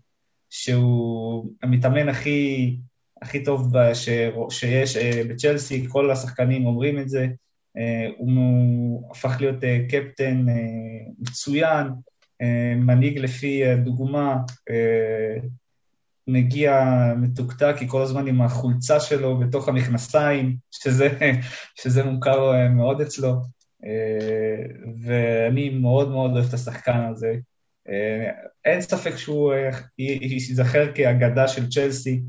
שהוא 0.50 1.52
המתאמן 1.64 2.10
הכי, 2.10 2.78
הכי 3.22 3.44
טוב 3.44 3.74
ש, 3.94 4.10
שיש 4.50 4.98
אה, 4.98 5.22
בצ'לסי, 5.30 5.86
כל 5.90 6.12
השחקנים 6.12 6.66
אומרים 6.66 7.00
את 7.00 7.10
זה. 7.10 7.28
אה, 7.78 8.10
הוא 8.18 9.12
הפך 9.12 9.38
להיות 9.40 9.64
אה, 9.64 9.80
קפטן 9.90 10.46
מצוין, 11.20 11.88
מנהיג 12.76 13.18
לפי 13.18 13.66
הדוגמה, 13.66 14.38
אה, 14.70 15.48
מגיע 16.28 16.84
מתוקתק, 17.18 17.76
כי 17.78 17.88
כל 17.88 18.02
הזמן 18.02 18.28
עם 18.28 18.42
החולצה 18.42 19.00
שלו 19.00 19.38
בתוך 19.40 19.68
המכנסיים, 19.68 20.56
שזה, 20.72 21.10
שזה 21.82 22.04
מוכר 22.04 22.54
אה, 22.54 22.70
מאוד 22.70 23.02
אצלו, 23.02 23.42
אה, 23.86 24.66
ואני 25.04 25.70
מאוד 25.70 26.10
מאוד 26.10 26.32
אוהב 26.32 26.48
את 26.48 26.54
השחקן 26.54 27.02
הזה. 27.12 27.36
אה, 27.90 28.32
אין 28.66 28.82
ספק 28.82 29.16
שהוא 29.16 29.54
ייזכר 29.98 30.92
כאגדה 30.96 31.48
של 31.48 31.70
צ'לסי, 31.70 32.22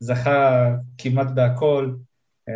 זכה 0.00 0.70
כמעט 0.98 1.26
בהכל, 1.34 1.94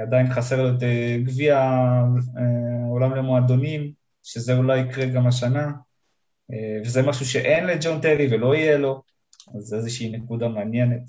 עדיין 0.03 0.33
חסר 0.33 0.63
לו 0.63 0.69
את 0.69 0.83
גביע 1.25 1.59
העולם 1.59 3.15
למועדונים, 3.15 3.93
שזה 4.23 4.57
אולי 4.57 4.81
יקרה 4.81 5.07
גם 5.07 5.27
השנה, 5.27 5.73
וזה 6.85 7.03
משהו 7.03 7.27
שאין 7.27 7.67
לג'ון 7.67 8.01
טרי 8.01 8.29
ולא 8.31 8.55
יהיה 8.55 8.79
לו, 8.79 9.03
אז 9.55 9.63
זה 9.63 9.77
איזושהי 9.77 10.11
נקודה 10.11 10.49
מעניינת. 10.49 11.03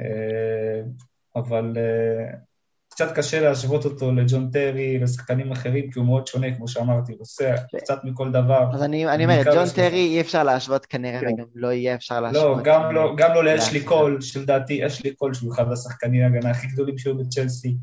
אה, 0.00 0.82
אבל 1.36 1.72
אה, 1.76 2.38
קצת 2.96 3.16
קשה 3.16 3.40
להשוות 3.40 3.84
אותו 3.84 4.12
לג'ון 4.12 4.50
טרי 4.50 4.98
ולשחקנים 5.00 5.52
אחרים, 5.52 5.90
כי 5.90 5.98
הוא 5.98 6.06
מאוד 6.06 6.26
שונה, 6.26 6.54
כמו 6.56 6.68
שאמרתי, 6.68 7.12
הוא 7.12 7.20
עושה 7.20 7.54
קצת 7.76 8.04
מכל 8.04 8.32
דבר. 8.32 8.70
אז 8.74 8.82
אני, 8.82 9.06
אני 9.06 9.24
אומר, 9.24 9.42
ג'ון. 9.44 9.64
טרי 9.74 10.06
אי 10.06 10.20
אפשר 10.20 10.42
להשוות 10.42 10.86
כנראה, 10.86 11.20
כן. 11.20 11.26
וגם 11.26 11.44
לא 11.54 11.72
יהיה 11.72 11.94
אפשר 11.94 12.20
להשוות. 12.20 12.56
לא, 12.56 12.62
גם 12.64 12.94
לא, 12.94 13.14
גם 13.16 13.34
לא 13.34 13.44
לאשלי. 13.44 13.84
קול, 13.84 14.20
שלדעתי 14.20 14.86
אשלי 14.86 15.14
קול, 15.14 15.34
שהוא 15.34 15.54
אחד 15.54 15.72
השחקני 15.72 16.22
ההגנה 16.22 16.50
הכי 16.50 16.66
גדולים 16.66 16.98
שהיו 16.98 17.18
בצ'לסי. 17.18 17.76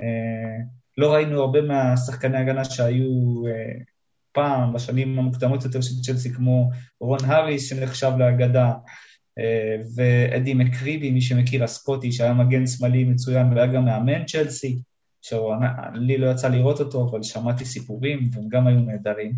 אה, 0.00 0.64
לא 0.98 1.14
ראינו 1.14 1.40
הרבה 1.40 1.62
מהשחקני 1.62 2.36
ההגנה 2.36 2.64
שהיו 2.64 3.46
אה, 3.46 3.82
פעם, 4.32 4.72
בשנים 4.72 5.18
המוקדמות 5.18 5.64
יותר 5.64 5.80
של 5.80 5.94
צ'לסי, 6.02 6.32
כמו 6.32 6.70
רון 7.00 7.24
האריס, 7.26 7.68
שנחשב 7.68 8.12
לאגדה, 8.18 8.66
אה, 8.66 8.74
ואדי 9.96 10.54
מקריבי, 10.54 11.10
מי 11.10 11.20
שמכיר, 11.20 11.64
הסקוטי, 11.64 12.12
שהיה 12.12 12.34
מגן 12.34 12.66
שמאלי 12.66 13.04
מצוין 13.04 13.52
והיה 13.52 13.66
גם 13.66 13.84
מאמן 13.84 14.24
צ'לסי, 14.26 14.78
שלי 15.22 16.18
לא 16.18 16.30
יצא 16.30 16.48
לראות 16.48 16.80
אותו, 16.80 17.08
אבל 17.10 17.22
שמעתי 17.22 17.64
סיפורים, 17.64 18.28
והם 18.32 18.48
גם 18.48 18.66
היו 18.66 18.80
נהדרים. 18.80 19.32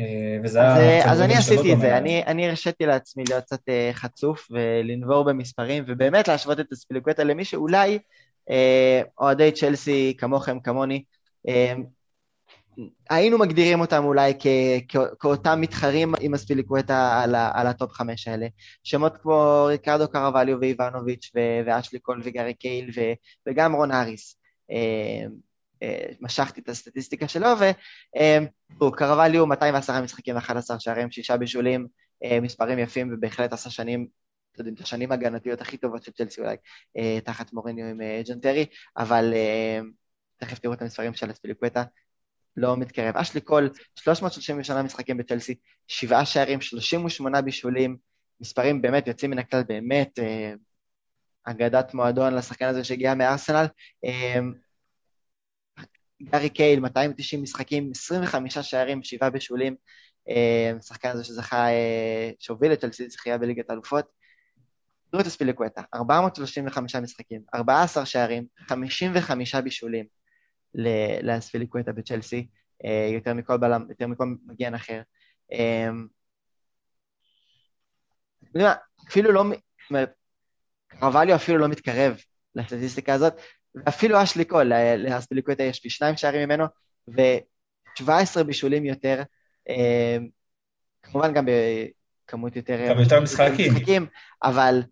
אה, 0.00 0.38
וזה 0.44 0.62
אז, 0.62 0.78
היה... 0.78 1.04
אה, 1.04 1.12
אז 1.12 1.20
אני 1.20 1.34
עשיתי 1.34 1.72
את 1.72 1.80
זה. 1.80 1.98
אני, 1.98 2.22
אני 2.26 2.48
הרשיתי 2.48 2.86
לעצמי 2.86 3.24
להיות 3.28 3.44
קצת 3.44 3.68
אה, 3.68 3.90
חצוף 3.92 4.48
ולנבור 4.50 5.24
במספרים, 5.24 5.84
ובאמת 5.86 6.28
להשוות 6.28 6.60
את 6.60 6.72
אספיליקווטה 6.72 7.24
למי 7.24 7.44
שאולי 7.44 7.98
אה, 8.50 9.02
אוהדי 9.20 9.52
צ'לסי 9.52 10.14
כמוכם, 10.18 10.60
כמוני, 10.60 11.02
אה, 11.48 11.74
היינו 13.10 13.38
מגדירים 13.38 13.80
אותם 13.80 14.04
אולי 14.04 14.34
כ, 14.38 14.46
כ, 14.88 14.96
כאותם 15.20 15.60
מתחרים 15.60 16.14
עם 16.20 16.34
אספיליקווטה 16.34 17.22
על, 17.22 17.34
על 17.34 17.66
הטופ 17.66 17.92
חמש 17.92 18.28
האלה. 18.28 18.46
שמות 18.82 19.16
כמו 19.22 19.64
ריקרדו 19.68 20.08
קרווליו 20.08 20.60
ואיבנוביץ' 20.60 21.32
ואשלי 21.66 21.98
קול 21.98 22.20
וגארי 22.24 22.54
קייהיל 22.54 22.90
ו, 22.96 23.00
וגם 23.48 23.72
רון 23.74 23.90
האריס. 23.90 24.36
אה, 24.70 25.26
אה, 25.82 26.06
משכתי 26.20 26.60
את 26.60 26.68
הסטטיסטיקה 26.68 27.28
שלו, 27.28 27.48
ו... 27.60 27.64
אה, 28.16 28.38
קרווליו 28.96 29.46
210 29.46 30.00
משחקים 30.02 30.36
ו-11 30.36 30.78
שערים, 30.78 31.10
שישה 31.10 31.36
בישולים, 31.36 31.86
מספרים 32.42 32.78
יפים, 32.78 33.10
ובהחלט 33.14 33.52
עשה 33.52 33.70
שנים, 33.70 34.06
אתם 34.52 34.60
יודעים, 34.60 34.74
את 34.74 34.80
השנים 34.80 35.10
ההגנתיות 35.12 35.60
הכי 35.60 35.76
טובות 35.76 36.02
של 36.02 36.12
צ'לסי 36.12 36.40
אולי, 36.40 36.56
תחת 37.24 37.52
מוריניו 37.52 37.86
עם 37.86 38.00
אה, 38.00 38.22
ג'ון 38.26 38.40
טרי, 38.40 38.66
אבל 38.96 39.34
תכף 40.36 40.58
תראו 40.58 40.72
את 40.72 40.82
המספרים 40.82 41.14
של 41.14 41.30
אספיליקווטה, 41.30 41.82
לא 42.56 42.76
מתקרב. 42.76 43.16
אשלי 43.16 43.40
קול, 43.40 43.70
338 43.94 44.82
משחקים 44.82 45.16
בצ'לסי, 45.16 45.54
שבעה 45.88 46.26
שערים, 46.26 46.60
38 46.60 47.40
בישולים, 47.40 47.96
מספרים 48.40 48.82
באמת 48.82 49.06
יוצאים 49.06 49.30
מן 49.30 49.38
הכלל, 49.38 49.62
באמת 49.68 50.18
אה, 50.18 50.52
אגדת 51.44 51.94
מועדון 51.94 52.34
לשחקן 52.34 52.66
הזה 52.66 52.84
שהגיע 52.84 53.14
מארסנל. 53.14 53.66
אה, 54.04 54.40
גארי 56.22 56.50
קייל, 56.50 56.80
290 56.80 57.42
משחקים, 57.42 57.90
25 57.94 58.58
שערים, 58.58 59.02
7 59.02 59.30
בישולים, 59.30 59.76
אה, 60.28 60.72
שחקן 60.82 61.08
הזה 61.08 61.24
שזכה, 61.24 61.66
שהוביל 62.38 62.72
את 62.72 62.80
צ'לסי 62.80 63.10
זכייה 63.10 63.38
בליגת 63.38 63.70
האלופות. 63.70 64.04
תראו 65.10 65.22
את 65.22 65.26
אספיליקווטה, 65.26 65.82
435 65.94 66.96
משחקים, 66.96 67.42
14 67.54 68.06
שערים, 68.06 68.46
55 68.68 69.54
בישולים 69.54 70.06
לאספיליקווטה 71.22 71.92
בצ'לסי. 71.92 72.46
אה, 72.84 73.10
יותר 73.14 73.34
מכל 73.34 73.56
בלם, 73.56 73.86
יותר 73.88 74.06
מכל 74.06 74.34
מגן 74.46 74.74
אחר. 74.74 75.00
אה, 75.52 75.88
אפילו 79.08 79.32
לא, 79.32 79.42
זאת 79.42 79.90
אומרת, 79.90 80.12
קרווליו 80.88 81.36
אפילו 81.36 81.58
לא 81.58 81.68
מתקרב 81.68 82.16
לסטטיסטיקה 82.54 83.14
הזאת, 83.14 83.32
ואפילו 83.74 84.22
אשלי 84.22 84.44
קול, 84.44 84.72
לאספיליקווטה 84.96 85.62
יש 85.62 85.80
פי 85.80 85.90
שניים 85.90 86.16
שערים 86.16 86.48
ממנו, 86.48 86.64
ו-17 87.08 88.42
בישולים 88.46 88.84
יותר, 88.84 89.22
כמובן 91.02 91.34
גם 91.34 91.46
בכמות 91.46 92.56
יותר... 92.56 92.88
גם 92.88 93.00
יותר 93.00 93.20
משחקים. 93.20 93.72
משחקים 93.72 94.06
אבל, 94.42 94.82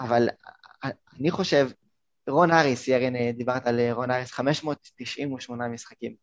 אבל 0.00 0.28
אני 1.18 1.30
חושב, 1.30 1.68
רון 2.28 2.50
האריס, 2.50 2.88
ירין, 2.88 3.32
דיברת 3.32 3.66
על 3.66 3.80
רון 3.90 4.10
האריס, 4.10 4.32
598 4.32 5.68
משחקים. 5.68 6.14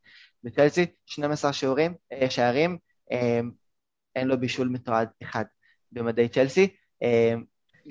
בצלסי, 0.43 0.85
12 1.05 1.53
שיעורים, 1.53 1.95
אה, 2.11 2.29
שערים, 2.29 2.77
אה, 3.11 3.39
אין 4.15 4.27
לו 4.27 4.39
בישול 4.39 4.67
מתועד 4.67 5.09
אחד 5.23 5.45
במדי 5.91 6.29
צ'לסי. 6.29 6.75
אה, 7.03 7.33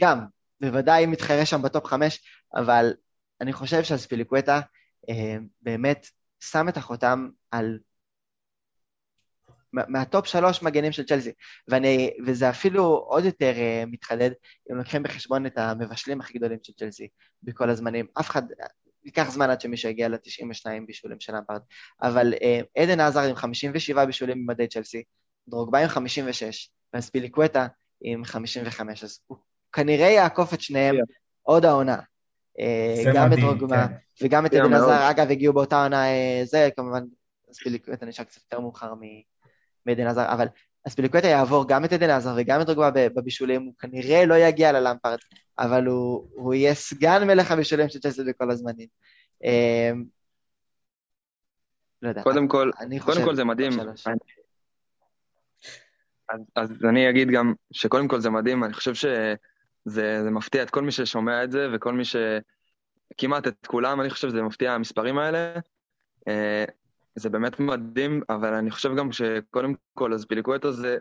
גם, 0.01 0.27
בוודאי 0.61 1.07
מתחרה 1.07 1.47
שם 1.47 1.63
בטופ 1.63 1.87
חמש, 1.87 2.25
אבל 2.55 2.95
אני 3.41 3.53
חושב 3.53 3.83
שאספיליקווטה 3.83 4.61
באמת 5.63 6.07
שם 6.41 6.69
את 6.69 6.77
החותם 6.77 7.29
על 7.51 7.79
מהטופ 9.89 10.27
שלוש 10.27 10.63
מגנים 10.63 10.93
של 10.93 11.05
צ'לסי, 11.05 11.33
ואני, 11.69 12.11
וזה 12.27 12.51
אפילו 12.51 12.83
עוד 12.85 13.25
יותר 13.25 13.53
אה, 13.55 13.87
מתחדד 13.87 14.31
אם 14.71 14.77
לוקחים 14.77 15.03
בחשבון 15.03 15.47
את 15.47 15.59
המבשלים 15.59 16.21
הכי 16.21 16.39
גדולים 16.39 16.59
של 16.63 16.73
צ'לסי 16.73 17.09
בכל 17.43 17.71
הזמנים. 17.71 18.07
אף 18.21 18.31
אחד, 18.31 18.43
ייקח 19.05 19.31
זמן 19.31 19.51
עד 19.51 19.61
שמישהו 19.61 19.91
יגיע 19.91 20.09
ל-92 20.09 20.67
בישולים 20.87 21.21
של 21.21 21.37
למפרד, 21.37 21.61
אבל 22.03 22.35
uh, 22.35 22.83
עדן 22.83 23.01
עזר 23.01 23.21
עם 23.21 23.35
57 23.35 24.05
בישולים 24.05 24.47
במדי 24.47 24.67
צ'לסי, 24.69 25.03
דרוגבה 25.49 25.79
עם 25.79 25.89
56, 25.89 26.71
וספיליקווטה 26.97 27.67
עם 28.01 28.25
55, 28.25 29.05
אז 29.05 29.21
הוא 29.27 29.39
כנראה 29.73 30.07
יעקוף 30.07 30.55
את 30.55 30.61
שניהם 30.61 30.97
yeah. 30.97 31.01
עוד 31.43 31.65
העונה. 31.65 31.99
Uh, 32.59 33.15
גם 33.15 33.27
מדהים, 33.27 33.33
את 33.33 33.39
דרוגבה 33.39 33.87
כן. 33.89 33.95
וגם 34.27 34.47
את 34.47 34.55
עדן 34.55 34.75
עזר, 34.75 35.11
אגב, 35.11 35.31
הגיעו 35.31 35.55
באותה 35.55 35.83
עונה, 35.83 36.05
זה 36.45 36.69
כמובן, 36.77 37.05
ספיליקווטה 37.53 38.07
נשאר 38.07 38.25
קצת 38.25 38.41
יותר 38.43 38.61
מאוחר 38.61 38.95
מ... 38.95 39.01
מעדן 39.87 40.07
עזר, 40.07 40.33
אבל 40.33 40.47
אספיליקווטה 40.87 41.27
יעבור 41.27 41.69
גם 41.69 41.85
את 41.85 41.93
עדן 41.93 42.11
עזר 42.11 42.35
וגם 42.37 42.61
את 42.61 42.67
דרוגבה 42.67 43.09
בבישולים, 43.09 43.63
הוא 43.63 43.75
כנראה 43.79 44.27
לא 44.27 44.35
יגיע 44.35 44.73
ללמפרד, 44.73 45.19
אבל 45.59 45.87
הוא, 45.87 46.29
הוא 46.33 46.55
יהיה 46.55 46.75
סגן 46.75 47.27
מלך 47.27 47.51
הבישולים 47.51 47.89
של 47.89 47.99
צ'לסי 47.99 48.25
בכל 48.25 48.51
הזמנים. 48.51 48.89
אמ, 49.45 50.05
לא 52.03 52.09
יודע. 52.09 52.23
קודם 52.23 52.49
כל, 52.49 52.71
קודם 53.05 53.25
כל 53.25 53.37
זה 53.37 53.45
מדהים. 53.45 53.73
אז, 56.29 56.41
אז 56.57 56.85
אני 56.89 57.11
אגיד 57.11 57.29
גם 57.31 57.55
שקודם 57.73 58.09
כל 58.09 58.21
זה 58.21 58.31
מדהים, 58.31 58.65
אני 58.65 58.73
חושב 58.73 58.95
שזה 58.95 60.31
מפתיע 60.31 60.63
את 60.63 60.71
כל 60.71 60.83
מי 60.83 60.93
ששומע 60.93 61.45
את 61.45 61.51
זה 61.51 61.69
וכל 61.75 61.93
מי 61.93 62.05
ש... 62.05 62.17
כמעט 63.19 63.47
את 63.47 63.67
כולם, 63.67 64.01
אני 64.01 64.11
חושב 64.11 64.29
שזה 64.29 64.43
מפתיע 64.43 64.73
המספרים 64.73 65.19
האלה. 65.19 65.55
זה 67.15 67.31
באמת 67.31 67.61
מדהים, 67.61 68.23
אבל 68.29 68.55
אני 68.55 68.71
חושב 68.71 68.97
גם 68.97 69.13
שקודם 69.13 69.75
כל, 69.95 70.13
אז 70.13 70.25
פיליקווטו 70.25 70.73
זה, 70.73 70.99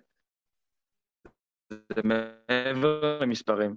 זה 1.70 2.01
מעבר 2.03 3.20
למספרים. 3.22 3.76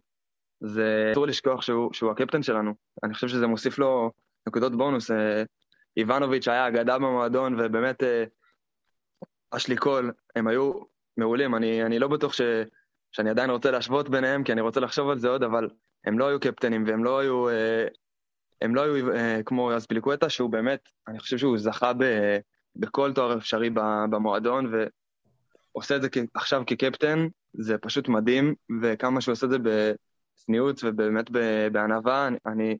זה 0.60 1.08
אסור 1.12 1.26
לשכוח 1.26 1.62
שהוא, 1.62 1.92
שהוא 1.92 2.10
הקפטן 2.10 2.42
שלנו. 2.42 2.74
אני 3.04 3.14
חושב 3.14 3.28
שזה 3.28 3.46
מוסיף 3.46 3.78
לו 3.78 4.12
נקודות 4.48 4.76
בונוס. 4.76 5.10
אה, 5.10 5.42
איבנוביץ' 5.96 6.48
היה 6.48 6.68
אגדה 6.68 6.98
במועדון, 6.98 7.60
ובאמת 7.60 8.02
אה, 8.02 8.24
אשלי 9.50 9.76
קול, 9.76 10.12
הם 10.36 10.46
היו 10.46 10.72
מעולים. 11.16 11.54
אני, 11.54 11.82
אני 11.82 11.98
לא 11.98 12.08
בטוח 12.08 12.32
ש, 12.32 12.40
שאני 13.12 13.30
עדיין 13.30 13.50
רוצה 13.50 13.70
להשוות 13.70 14.08
ביניהם, 14.08 14.44
כי 14.44 14.52
אני 14.52 14.60
רוצה 14.60 14.80
לחשוב 14.80 15.10
על 15.10 15.18
זה 15.18 15.28
עוד, 15.28 15.42
אבל 15.42 15.68
הם 16.04 16.18
לא 16.18 16.28
היו 16.28 16.40
קפטנים 16.40 16.84
והם 16.86 17.04
לא 17.04 17.18
היו 17.18 17.48
אה, 17.48 17.86
הם 18.62 18.74
לא 18.74 18.82
היו 18.82 19.12
uh, 19.12 19.42
כמו 19.46 19.76
אספיליקווטה, 19.76 20.28
שהוא 20.28 20.50
באמת, 20.50 20.88
אני 21.08 21.18
חושב 21.18 21.38
שהוא 21.38 21.58
זכה 21.58 21.92
ב, 21.92 22.04
בכל 22.76 23.12
תואר 23.12 23.38
אפשרי 23.38 23.70
במועדון, 24.10 24.72
ועושה 25.74 25.96
את 25.96 26.02
זה 26.02 26.08
עכשיו 26.34 26.62
כקפטן, 26.66 27.26
זה 27.52 27.78
פשוט 27.78 28.08
מדהים, 28.08 28.54
וכמה 28.82 29.20
שהוא 29.20 29.32
עושה 29.32 29.46
את 29.46 29.50
זה 29.50 29.58
בצניעות 29.58 30.80
ובאמת 30.84 31.30
בענווה, 31.72 32.26
אני, 32.26 32.36
אני, 32.46 32.76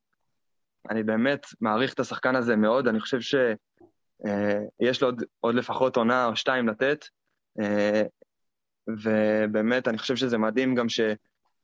אני 0.91 1.03
באמת 1.03 1.47
מעריך 1.61 1.95
את 1.95 2.01
השחקן 2.01 2.37
הזה 2.37 2.57
מאוד, 2.57 2.89
אני 2.89 3.01
חושב 3.01 3.21
שיש 3.21 4.99
uh, 4.99 5.03
לו 5.03 5.09
עוד, 5.09 5.23
עוד 5.41 5.55
לפחות 5.55 5.97
עונה 5.97 6.27
או 6.27 6.37
שתיים 6.37 6.69
לתת, 6.69 7.05
uh, 7.61 7.65
ובאמת, 8.89 9.89
אני 9.89 9.99
חושב 9.99 10.17
שזה 10.17 10.39
מדהים 10.39 10.75
גם 10.75 10.89
ש, 10.89 11.01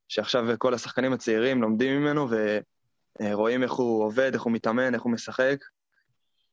שעכשיו 0.09 0.45
כל 0.59 0.75
השחקנים 0.75 1.13
הצעירים 1.13 1.63
לומדים 1.63 2.01
ממנו, 2.01 2.31
ו... 2.31 2.59
אה, 3.21 3.35
רואים 3.35 3.63
איך 3.63 3.73
הוא 3.73 4.05
עובד, 4.05 4.31
איך 4.35 4.43
הוא 4.43 4.53
מתאמן, 4.53 4.95
איך 4.95 5.03
הוא 5.03 5.13
משחק. 5.13 5.57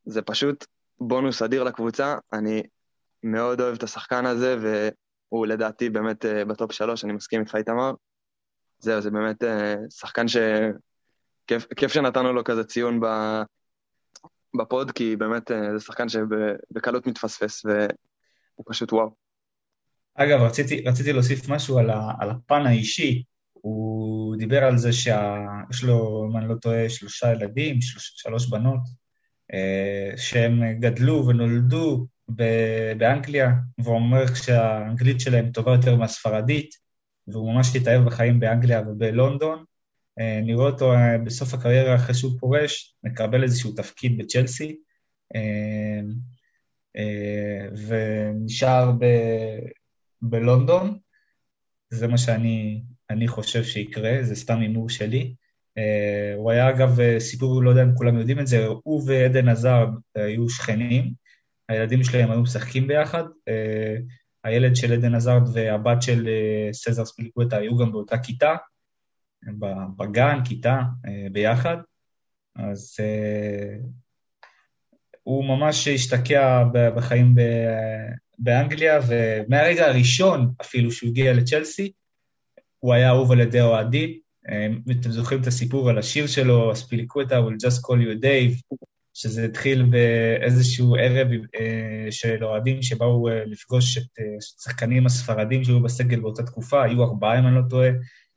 זה 0.05 0.22
פשוט 0.22 0.66
בונוס 0.99 1.41
אדיר 1.41 1.64
לקבוצה. 1.64 2.16
אני 2.34 2.64
מאוד 3.24 3.62
אוהב 3.62 3.76
את 3.76 3.84
השחקן 3.84 4.26
הזה, 4.26 4.57
והוא 4.62 5.45
לדעתי 5.45 5.89
באמת 5.89 6.26
אה, 6.26 6.45
בטופ 6.45 6.72
שלוש, 6.72 7.05
אני 7.05 7.14
מסכים 7.14 7.41
איתך 7.41 7.55
איתמר. 7.55 7.91
זהו, 8.80 9.01
זה 9.01 9.12
באמת 9.12 9.43
אה, 9.43 9.76
שחקן 9.89 10.28
ש... 10.28 10.38
כיף, 11.76 11.93
שנתנו 11.93 12.34
לו 12.34 12.43
כזה 12.43 12.64
ציון. 12.64 12.99
בפוד, 14.57 14.91
כי 14.91 15.16
באמת 15.16 15.51
זה 15.74 15.80
שחקן 15.80 16.10
שבקלות 16.10 17.07
מתפספס, 17.07 17.66
והוא 17.66 18.66
פשוט 18.68 18.93
וואו. 18.93 19.16
אגב, 20.16 20.39
רציתי, 20.39 20.84
רציתי 20.88 21.14
להוסיף 21.14 21.49
משהו 21.49 21.78
על, 21.78 21.89
ה, 21.89 22.12
על 22.20 22.30
הפן 22.30 22.66
האישי. 22.66 23.24
הוא 23.62 24.36
דיבר 24.38 24.64
על 24.64 24.78
זה 24.78 24.93
שיש 24.93 25.84
לו, 25.84 26.28
אם 26.32 26.38
אני 26.38 26.49
לא 26.49 26.55
טועה, 26.55 26.89
שלושה 26.89 27.32
ילדים, 27.32 27.82
שלוש, 27.82 28.14
שלוש 28.16 28.49
בנות, 28.49 28.80
אה, 29.53 30.18
שהם 30.18 30.80
גדלו 30.80 31.28
ונולדו 31.28 32.07
באנגליה, 32.97 33.49
והוא 33.78 33.95
אומר 33.95 34.36
שהאנגלית 34.36 35.20
שלהם 35.20 35.51
טובה 35.51 35.72
יותר 35.72 35.95
מהספרדית, 35.95 36.70
והוא 37.28 37.53
ממש 37.53 37.76
התאהב 37.76 38.05
בחיים 38.05 38.39
באנגליה 38.39 38.82
ובלונדון. 38.82 39.64
אה, 40.20 40.41
נראה 40.43 40.66
אותו 40.66 40.93
אה, 40.93 41.18
בסוף 41.18 41.53
הקריירה, 41.53 41.95
אחרי 41.95 42.16
שהוא 42.16 42.39
פורש, 42.39 42.95
מקבל 43.03 43.43
איזשהו 43.43 43.72
תפקיד 43.72 44.18
בצ'לסי, 44.18 44.80
ונשאר 47.88 48.91
ב... 48.91 49.05
בלונדון. 50.22 50.99
זה 51.89 52.07
מה 52.07 52.18
שאני 52.18 52.84
אני 53.10 53.28
חושב 53.28 53.64
שיקרה, 53.64 54.18
זה 54.22 54.36
סתם 54.36 54.60
הימור 54.60 54.89
שלי. 54.89 55.34
Uh, 55.80 55.82
הוא 56.38 56.51
היה 56.51 56.70
אגב 56.70 56.99
אה, 56.99 57.20
סיפור, 57.20 57.64
לא 57.64 57.70
יודע 57.70 57.84
אם 57.84 57.95
כולם 57.95 58.20
יודעים 58.20 58.39
את 58.39 58.47
זה, 58.47 58.66
הוא 58.84 59.03
ועדן 59.07 59.49
עזר 59.49 59.88
היו 60.16 60.49
שכנים, 60.49 61.14
הילדים 61.70 62.03
שלהם 62.03 62.32
היו 62.32 62.41
משחקים 62.41 62.88
ביחד, 62.88 63.24
הילד 64.43 64.76
של 64.76 64.93
עדן 64.93 65.16
עזרד 65.16 65.41
והבת 65.53 66.01
של 66.01 66.30
סזר 66.72 67.05
ספיליקווטה 67.05 67.57
היו 67.57 67.78
גם 67.78 67.91
באותה 67.91 68.18
כיתה, 68.18 68.55
בגן, 69.97 70.39
כיתה, 70.45 70.80
ביחד, 71.32 71.78
אז 72.55 72.97
הוא 75.24 75.45
ממש 75.45 75.88
השתקע 75.88 76.64
בחיים 76.95 77.36
באנגליה, 78.39 78.99
ומהרגע 79.07 79.86
הראשון 79.86 80.53
אפילו 80.62 80.91
שהוא 80.91 81.10
הגיע 81.10 81.34
לצ'לסי, 81.34 81.91
הוא 82.80 82.93
היה 82.93 83.09
אהוב 83.09 83.32
על 83.32 83.39
ידי 83.39 83.59
האוהדים. 83.59 84.19
אם 84.51 84.91
אתם 85.01 85.11
זוכרים 85.11 85.41
את 85.41 85.47
הסיפור 85.47 85.89
על 85.89 85.97
השיר 85.97 86.27
שלו, 86.27 86.71
אספיליקווטה, 86.72 87.39
we'll 87.39 87.68
just 87.67 87.77
call 87.77 87.97
you 87.97 88.23
Dave, 88.23 88.77
שזה 89.13 89.45
התחיל 89.45 89.84
באיזשהו 89.84 90.95
ערב 90.95 91.27
אה, 91.59 92.11
של 92.11 92.43
אוהדים 92.43 92.82
שבאו 92.82 93.30
אה, 93.30 93.45
לפגוש 93.45 93.97
את 93.97 94.19
השחקנים 94.59 95.01
אה, 95.01 95.05
הספרדים 95.05 95.63
שהיו 95.63 95.84
בסגל 95.84 96.19
באותה 96.19 96.43
תקופה, 96.43 96.84
היו 96.84 97.03
ארבעה 97.03 97.39
אם 97.39 97.47
אני 97.47 97.55
לא 97.55 97.61
טועה, 97.69 97.89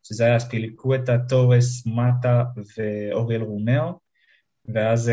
שזה 0.03 0.25
היה 0.25 0.39
אספיליקווטה, 0.39 1.17
טורס, 1.29 1.87
מטה 1.87 2.45
ואוריאל 2.77 3.43
רומאו, 3.43 3.99
ואז 4.75 5.13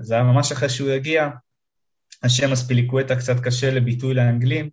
זה 0.00 0.14
היה 0.14 0.22
ממש 0.22 0.52
אחרי 0.52 0.68
שהוא 0.68 0.90
הגיע, 0.90 1.28
השם 2.22 2.52
אספיליקווטה 2.52 3.16
קצת 3.16 3.40
קשה 3.40 3.70
לביטוי 3.70 4.14
לאנגלים, 4.14 4.70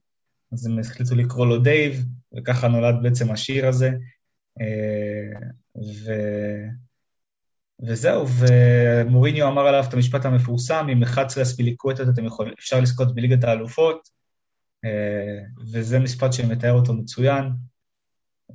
אז 0.54 0.66
הם 0.66 0.80
החליטו 0.80 1.16
לקרוא 1.16 1.46
לו 1.46 1.58
דייב, 1.60 2.06
וככה 2.38 2.68
נולד 2.68 2.96
בעצם 3.04 3.32
השיר 3.32 3.68
הזה. 3.68 3.90
אה, 4.62 5.40
ו... 5.78 6.12
וזהו, 7.80 8.26
ומוריניו 8.28 9.48
אמר 9.48 9.68
עליו 9.68 9.84
את 9.90 9.94
המשפט 9.94 10.26
המפורסם, 10.26 10.88
עם 10.92 11.04
11 11.04 11.44
אספיליקווטות 11.44 12.10
אתם 12.14 12.26
יכולים, 12.26 12.54
אפשר 12.60 12.80
לזכות 12.80 13.16
בליגת 13.16 13.44
האלופות, 13.44 14.10
אה, 14.86 15.40
וזה 15.72 16.00
משפט 16.00 16.34
שמתאר 16.34 16.72
אותו 16.72 16.94
מצוין, 16.94 17.46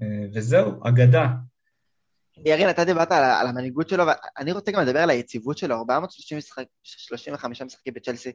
אה, 0.03 0.27
וזהו, 0.35 0.89
אגדה. 0.89 1.27
ירין, 2.37 2.71
אתה 2.71 2.85
דיברת 2.85 3.13
על, 3.13 3.25
על 3.25 3.47
המנהיגות 3.47 3.89
שלו, 3.89 4.05
ואני 4.07 4.53
רוצה 4.53 4.73
גם 4.73 4.83
לדבר 4.83 4.99
על 4.99 5.11
היציבות 5.11 5.59
שלו, 5.59 5.75
435 5.75 7.63
משחקים 7.63 7.95
בצ'לסי. 7.95 8.33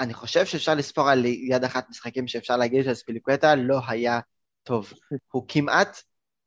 אני 0.00 0.14
חושב 0.14 0.46
שאפשר 0.46 0.74
לספור 0.74 1.10
על 1.10 1.24
יד 1.24 1.64
אחת 1.64 1.86
משחקים 1.90 2.28
שאפשר 2.28 2.56
להגיד 2.56 2.84
שאספיליקווטה 2.84 3.54
לא 3.54 3.80
היה 3.88 4.20
טוב. 4.62 4.92
הוא 5.30 5.44
כמעט 5.48 6.02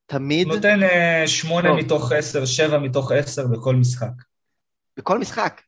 תמיד... 0.06 0.48
נותן 0.48 0.84
אה, 0.84 1.28
שמונה 1.28 1.74
מתוך 1.74 2.12
עשר, 2.12 2.46
שבע 2.46 2.80
מתוך 2.80 3.12
עשר 3.12 3.48
בכל 3.48 3.76
משחק. 3.76 4.12
בכל 4.98 5.20
משחק. 5.20 5.62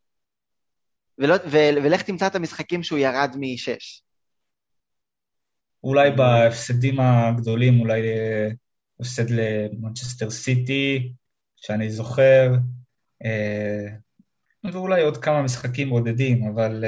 ולא, 1.17 1.35
ו, 1.45 1.57
ולך 1.83 2.01
תמצא 2.01 2.27
את 2.27 2.35
המשחקים 2.35 2.83
שהוא 2.83 2.99
ירד 2.99 3.35
משש. 3.39 4.03
אולי 5.83 6.11
בהפסדים 6.11 6.99
הגדולים, 6.99 7.79
אולי 7.79 8.01
אה, 8.01 8.49
הפסד 8.99 9.29
למנצ'סטר 9.29 10.29
סיטי, 10.29 11.13
שאני 11.55 11.89
זוכר, 11.89 12.51
אה, 13.25 13.87
ואולי 14.63 15.01
עוד 15.01 15.17
כמה 15.17 15.41
משחקים 15.41 15.89
בודדים, 15.89 16.47
אבל 16.47 16.83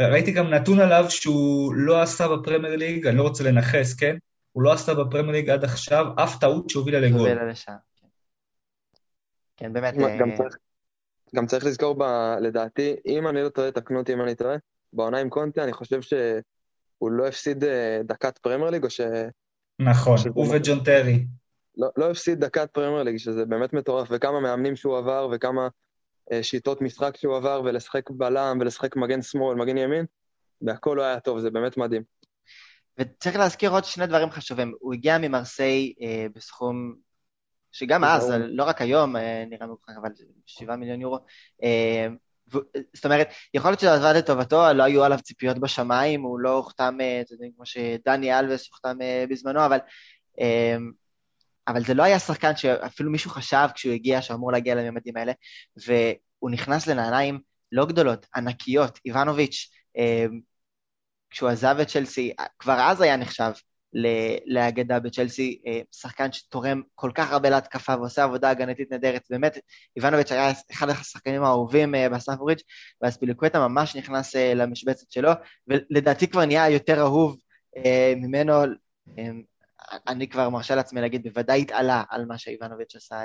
ראיתי 0.00 0.32
גם 0.32 0.50
נתון 0.50 0.80
עליו 0.80 1.04
שהוא 1.08 1.74
לא 1.74 2.02
עשה 2.02 2.28
בפרמייר 2.28 2.76
ליג, 2.76 3.06
אני 3.06 3.16
לא 3.16 3.22
רוצה 3.22 3.44
לנכס, 3.44 3.94
כן? 3.94 4.16
הוא 4.52 4.62
לא 4.62 4.72
עשה 4.72 4.94
בפרמייר 4.94 5.32
ליג 5.32 5.50
עד 5.50 5.64
עכשיו 5.64 6.06
אף 6.16 6.38
טעות 6.40 6.70
שהובילה 6.70 7.00
לגול. 7.00 7.28
כן. 7.28 7.72
כן, 9.56 9.72
באמת... 9.72 9.94
גם 9.94 10.30
אה, 10.30 10.36
צריך, 10.36 10.56
גם 11.34 11.46
צריך 11.46 11.64
לזכור, 11.64 11.94
ב, 11.98 12.02
לדעתי, 12.40 12.94
אם 13.06 13.28
אני 13.28 13.42
לא 13.42 13.48
טועה, 13.48 13.70
תקנו 13.70 13.98
אותי 13.98 14.12
אם 14.12 14.22
אני 14.22 14.34
טועה, 14.34 14.56
בעונה 14.92 15.18
עם 15.18 15.28
קונטי, 15.28 15.60
אני 15.60 15.72
חושב 15.72 16.02
שהוא 16.02 17.10
לא 17.10 17.26
הפסיד 17.26 17.64
אה, 17.64 18.00
דקת 18.04 18.38
פרמייר 18.38 18.70
ליג, 18.70 18.84
או 18.84 18.90
ש... 18.90 19.00
נכון, 19.78 20.18
הוא 20.34 20.54
וג'ון 20.54 20.84
טרי. 20.84 21.26
לא, 21.76 21.88
לא 21.96 22.10
הפסיד 22.10 22.40
דקת 22.40 22.70
פרמייר 22.70 23.02
ליג, 23.02 23.16
שזה 23.16 23.44
באמת 23.44 23.72
מטורף, 23.72 24.08
וכמה 24.10 24.40
מאמנים 24.40 24.76
שהוא 24.76 24.98
עבר, 24.98 25.28
וכמה 25.32 25.68
שיטות 26.42 26.80
משחק 26.80 27.16
שהוא 27.16 27.36
עבר, 27.36 27.62
ולשחק 27.64 28.10
בלם, 28.10 28.58
ולשחק 28.60 28.96
מגן 28.96 29.22
שמאל, 29.22 29.56
מגן 29.56 29.78
ימין, 29.78 30.04
והכל 30.62 30.94
לא 30.98 31.02
היה 31.02 31.20
טוב, 31.20 31.40
זה 31.40 31.50
באמת 31.50 31.76
מדהים. 31.76 32.02
וצריך 32.98 33.36
להזכיר 33.36 33.70
עוד 33.70 33.84
שני 33.84 34.06
דברים 34.06 34.30
חשובים. 34.30 34.74
הוא 34.80 34.94
הגיע 34.94 35.18
ממרסיי 35.18 35.94
אה, 36.02 36.26
בסכום 36.34 36.94
שגם 37.72 38.04
אז, 38.04 38.32
לא 38.38 38.64
רק 38.64 38.80
היום 38.80 39.16
אה, 39.16 39.44
נראה 39.50 39.66
מגוחך, 39.66 39.92
אבל 40.02 40.10
7 40.46 40.76
מיליון 40.76 41.00
יורו. 41.00 41.18
אה, 41.62 42.08
ו, 42.54 42.58
זאת 42.94 43.04
אומרת, 43.04 43.28
יכול 43.54 43.70
להיות 43.70 43.80
שזה 43.80 43.94
עבד 43.94 44.14
לטובתו, 44.16 44.72
לא 44.74 44.82
היו 44.82 45.04
עליו 45.04 45.18
ציפיות 45.22 45.58
בשמיים, 45.58 46.22
הוא 46.22 46.40
לא 46.40 46.50
הוחתם, 46.50 46.98
אה, 47.00 47.20
אתם 47.20 47.34
יודעים, 47.34 47.52
כמו 47.56 47.66
שדני 47.66 48.38
אלווס 48.38 48.68
הוחתם 48.68 49.02
אה, 49.02 49.24
בזמנו, 49.30 49.66
אבל, 49.66 49.78
אה, 50.40 50.76
אבל 51.68 51.84
זה 51.84 51.94
לא 51.94 52.02
היה 52.02 52.18
שחקן 52.18 52.56
שאפילו 52.56 53.10
מישהו 53.10 53.30
חשב 53.30 53.66
כשהוא 53.74 53.94
הגיע 53.94 54.22
שאמור 54.22 54.52
להגיע 54.52 54.74
לממדים 54.74 55.16
האלה, 55.16 55.32
והוא 55.86 56.50
נכנס 56.50 56.86
לנעליים 56.86 57.40
לא 57.72 57.86
גדולות, 57.86 58.26
ענקיות, 58.36 58.98
איבנוביץ', 59.06 59.70
אה, 59.98 60.26
כשהוא 61.30 61.48
עזב 61.48 61.76
את 61.82 61.88
צ'לסי, 61.88 62.32
כבר 62.58 62.80
אז 62.80 63.00
היה 63.00 63.16
נחשב 63.16 63.52
לאגדה 64.46 65.00
בצ'לסי, 65.00 65.60
אה, 65.66 65.80
שחקן 65.92 66.32
שתורם 66.32 66.82
כל 66.94 67.10
כך 67.14 67.32
הרבה 67.32 67.50
להתקפה 67.50 67.96
ועושה 67.96 68.24
עבודה 68.24 68.50
הגנתית 68.50 68.90
נהדרת. 68.90 69.22
באמת, 69.30 69.58
איבנוביץ' 69.96 70.32
היה 70.32 70.52
אחד 70.72 70.88
השחקנים 70.88 71.44
האהובים 71.44 71.94
אה, 71.94 72.08
בסטנפורד 72.08 72.56
ואז 73.02 73.16
פיליקווטה 73.16 73.68
ממש 73.68 73.96
נכנס 73.96 74.36
אה, 74.36 74.54
למשבצת 74.54 75.10
שלו, 75.10 75.30
ולדעתי 75.68 76.28
כבר 76.28 76.44
נהיה 76.44 76.70
יותר 76.70 77.00
אהוב 77.00 77.36
ממנו. 78.16 78.52
אני 80.08 80.28
כבר 80.28 80.48
מרשה 80.48 80.74
לעצמי 80.74 81.00
להגיד, 81.00 81.22
בוודאי 81.22 81.62
התעלה 81.62 82.02
על 82.10 82.24
מה 82.24 82.38
שאיבנוביץ' 82.38 82.96
עשה 82.96 83.20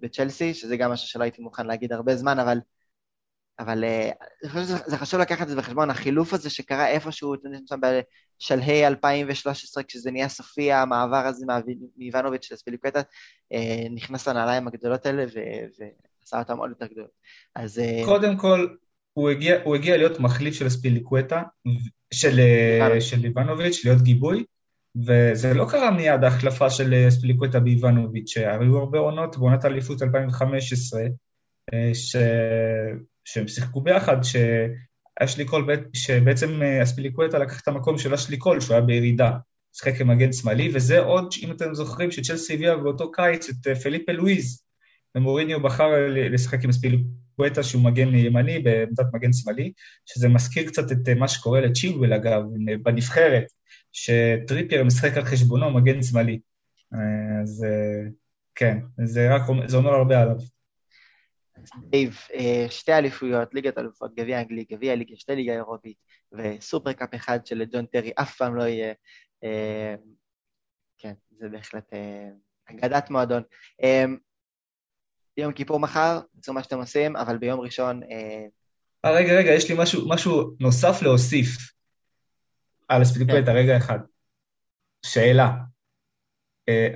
בצ'לסי, 0.00 0.54
שזה 0.54 0.76
גם 0.76 0.90
משהו 0.90 1.08
שלא 1.08 1.22
הייתי 1.22 1.42
מוכן 1.42 1.66
להגיד 1.66 1.92
הרבה 1.92 2.16
זמן, 2.16 2.38
אבל 2.38 2.58
אבל 3.58 3.84
אה, 3.84 4.10
אני 4.42 4.50
חושב 4.50 4.64
שזה 4.64 4.98
חשוב 4.98 5.20
לקחת 5.20 5.42
את 5.42 5.48
זה 5.48 5.56
בחשבון, 5.56 5.90
החילוף 5.90 6.32
הזה 6.32 6.50
שקרה 6.50 6.88
איפשהו, 6.88 7.34
אתם 7.34 7.46
יודעים, 7.46 7.64
שם 7.66 7.80
בשלהי 8.40 8.86
2013, 8.86 9.82
כשזה 9.82 10.10
נהיה 10.10 10.28
סופי, 10.28 10.72
המעבר 10.72 11.16
הזה 11.26 11.46
מאיבנוביץ' 11.96 12.52
לספיליקטה, 12.52 13.00
אה, 13.52 13.86
נכנס 13.94 14.28
לנעליים 14.28 14.68
הגדולות 14.68 15.06
האלה 15.06 15.24
ועשה 15.24 16.38
אותם 16.38 16.58
עוד 16.58 16.70
יותר 16.70 16.86
גדולות. 16.86 17.10
אז... 17.54 17.78
אה, 17.78 18.02
קודם 18.04 18.36
כל, 18.36 18.68
הוא 19.12 19.30
הגיע, 19.30 19.62
הוא 19.64 19.74
הגיע 19.74 19.96
להיות 19.96 20.20
מחליף 20.20 20.54
של 20.54 20.68
אספיליקווטה, 20.68 21.42
של, 22.14 22.40
של 23.00 23.24
איבנוביץ', 23.24 23.84
להיות 23.84 24.02
גיבוי, 24.02 24.44
וזה 25.06 25.54
לא 25.54 25.66
קרה 25.70 25.90
מיד 25.90 26.24
ההחלפה 26.24 26.70
של 26.70 27.06
אספיליקווטה 27.10 27.60
באיבנוביץ', 27.60 28.36
היו 28.36 28.78
הרבה 28.78 28.98
עונות, 28.98 29.36
בעונת 29.36 29.64
האליפות 29.64 30.02
2015, 30.02 31.02
ש... 31.94 32.16
שהם 33.24 33.48
שיחקו 33.48 33.80
ביחד, 33.80 34.16
שאשלי 34.22 35.44
קול, 35.44 35.66
שבעצם 35.92 36.62
אה, 36.62 36.82
אספיליקווטה 36.82 37.38
לקח 37.38 37.60
את 37.60 37.68
המקום 37.68 37.98
של 37.98 38.14
אשלי 38.14 38.36
קול, 38.36 38.60
שהוא 38.60 38.74
היה 38.74 38.84
בירידה, 38.84 39.30
שיחק 39.72 39.96
כמגן 39.98 40.32
שמאלי, 40.32 40.70
וזה 40.74 40.98
עוד, 40.98 41.34
אם 41.42 41.50
אתם 41.50 41.74
זוכרים, 41.74 42.10
שצ'לסי 42.10 42.54
הביאה 42.54 42.76
באותו 42.76 43.12
קיץ 43.12 43.48
את 43.48 43.66
אה, 43.66 43.74
פליפה 43.74 44.12
לואיז, 44.12 44.62
ומוריניו 45.14 45.62
בחר 45.62 45.90
לשחק 46.10 46.64
עם 46.64 46.70
אספיליקווטה 46.70 47.62
שהוא 47.62 47.82
מגן 47.82 48.14
ימני 48.14 48.58
בעמדת 48.58 49.06
מגן 49.12 49.32
שמאלי, 49.32 49.72
שזה 50.06 50.28
מזכיר 50.28 50.66
קצת 50.66 50.92
את 50.92 51.08
אה, 51.08 51.14
מה 51.14 51.28
שקורה 51.28 51.60
לצ'ילואל 51.60 52.12
אגב, 52.12 52.42
בנבחרת, 52.82 53.44
שטריפייר 53.94 54.84
משחק 54.84 55.16
על 55.16 55.24
חשבונו 55.24 55.70
מגן 55.70 56.02
שמאלי. 56.02 56.40
אז 57.42 57.66
כן, 58.54 58.78
זה 59.04 59.34
רק, 59.34 59.42
זה 59.66 59.76
אומר 59.76 59.90
הרבה 59.90 60.22
עליו. 60.22 60.36
דייב, 61.90 62.18
אה, 62.34 62.66
שתי 62.70 62.92
אליפויות, 62.92 63.54
ליגת 63.54 63.78
אלופות, 63.78 64.14
גביע 64.14 64.40
אנגלי, 64.40 64.64
גביע 64.72 64.94
ליגה, 64.94 65.16
שתי 65.16 65.36
ליגה 65.36 65.52
אירופית, 65.52 65.96
וסופרקאפ 66.32 67.14
אחד 67.14 67.46
שלג'ון 67.46 67.86
טרי 67.86 68.10
אף 68.14 68.36
פעם 68.36 68.56
לא 68.56 68.62
יהיה. 68.62 68.92
אה, 69.44 69.94
כן, 70.98 71.12
זה 71.38 71.48
בהחלט 71.48 71.92
אה, 71.92 72.28
אגדת 72.66 73.10
מועדון. 73.10 73.42
יום 75.36 75.52
כיפור 75.52 75.80
מחר, 75.80 76.20
תעשו 76.36 76.52
מה 76.52 76.62
שאתם 76.62 76.78
עושים, 76.78 77.16
אבל 77.16 77.38
ביום 77.38 77.60
ראשון... 77.60 78.00
רגע, 79.06 79.38
רגע, 79.38 79.50
יש 79.50 79.70
לי 79.70 79.74
משהו, 79.78 80.08
משהו 80.08 80.56
נוסף 80.60 81.02
להוסיף 81.02 81.73
על 82.88 83.04
ספיליקווטה, 83.04 83.46
כן. 83.46 83.56
רגע 83.56 83.76
אחד. 83.76 83.98
שאלה. 85.06 85.52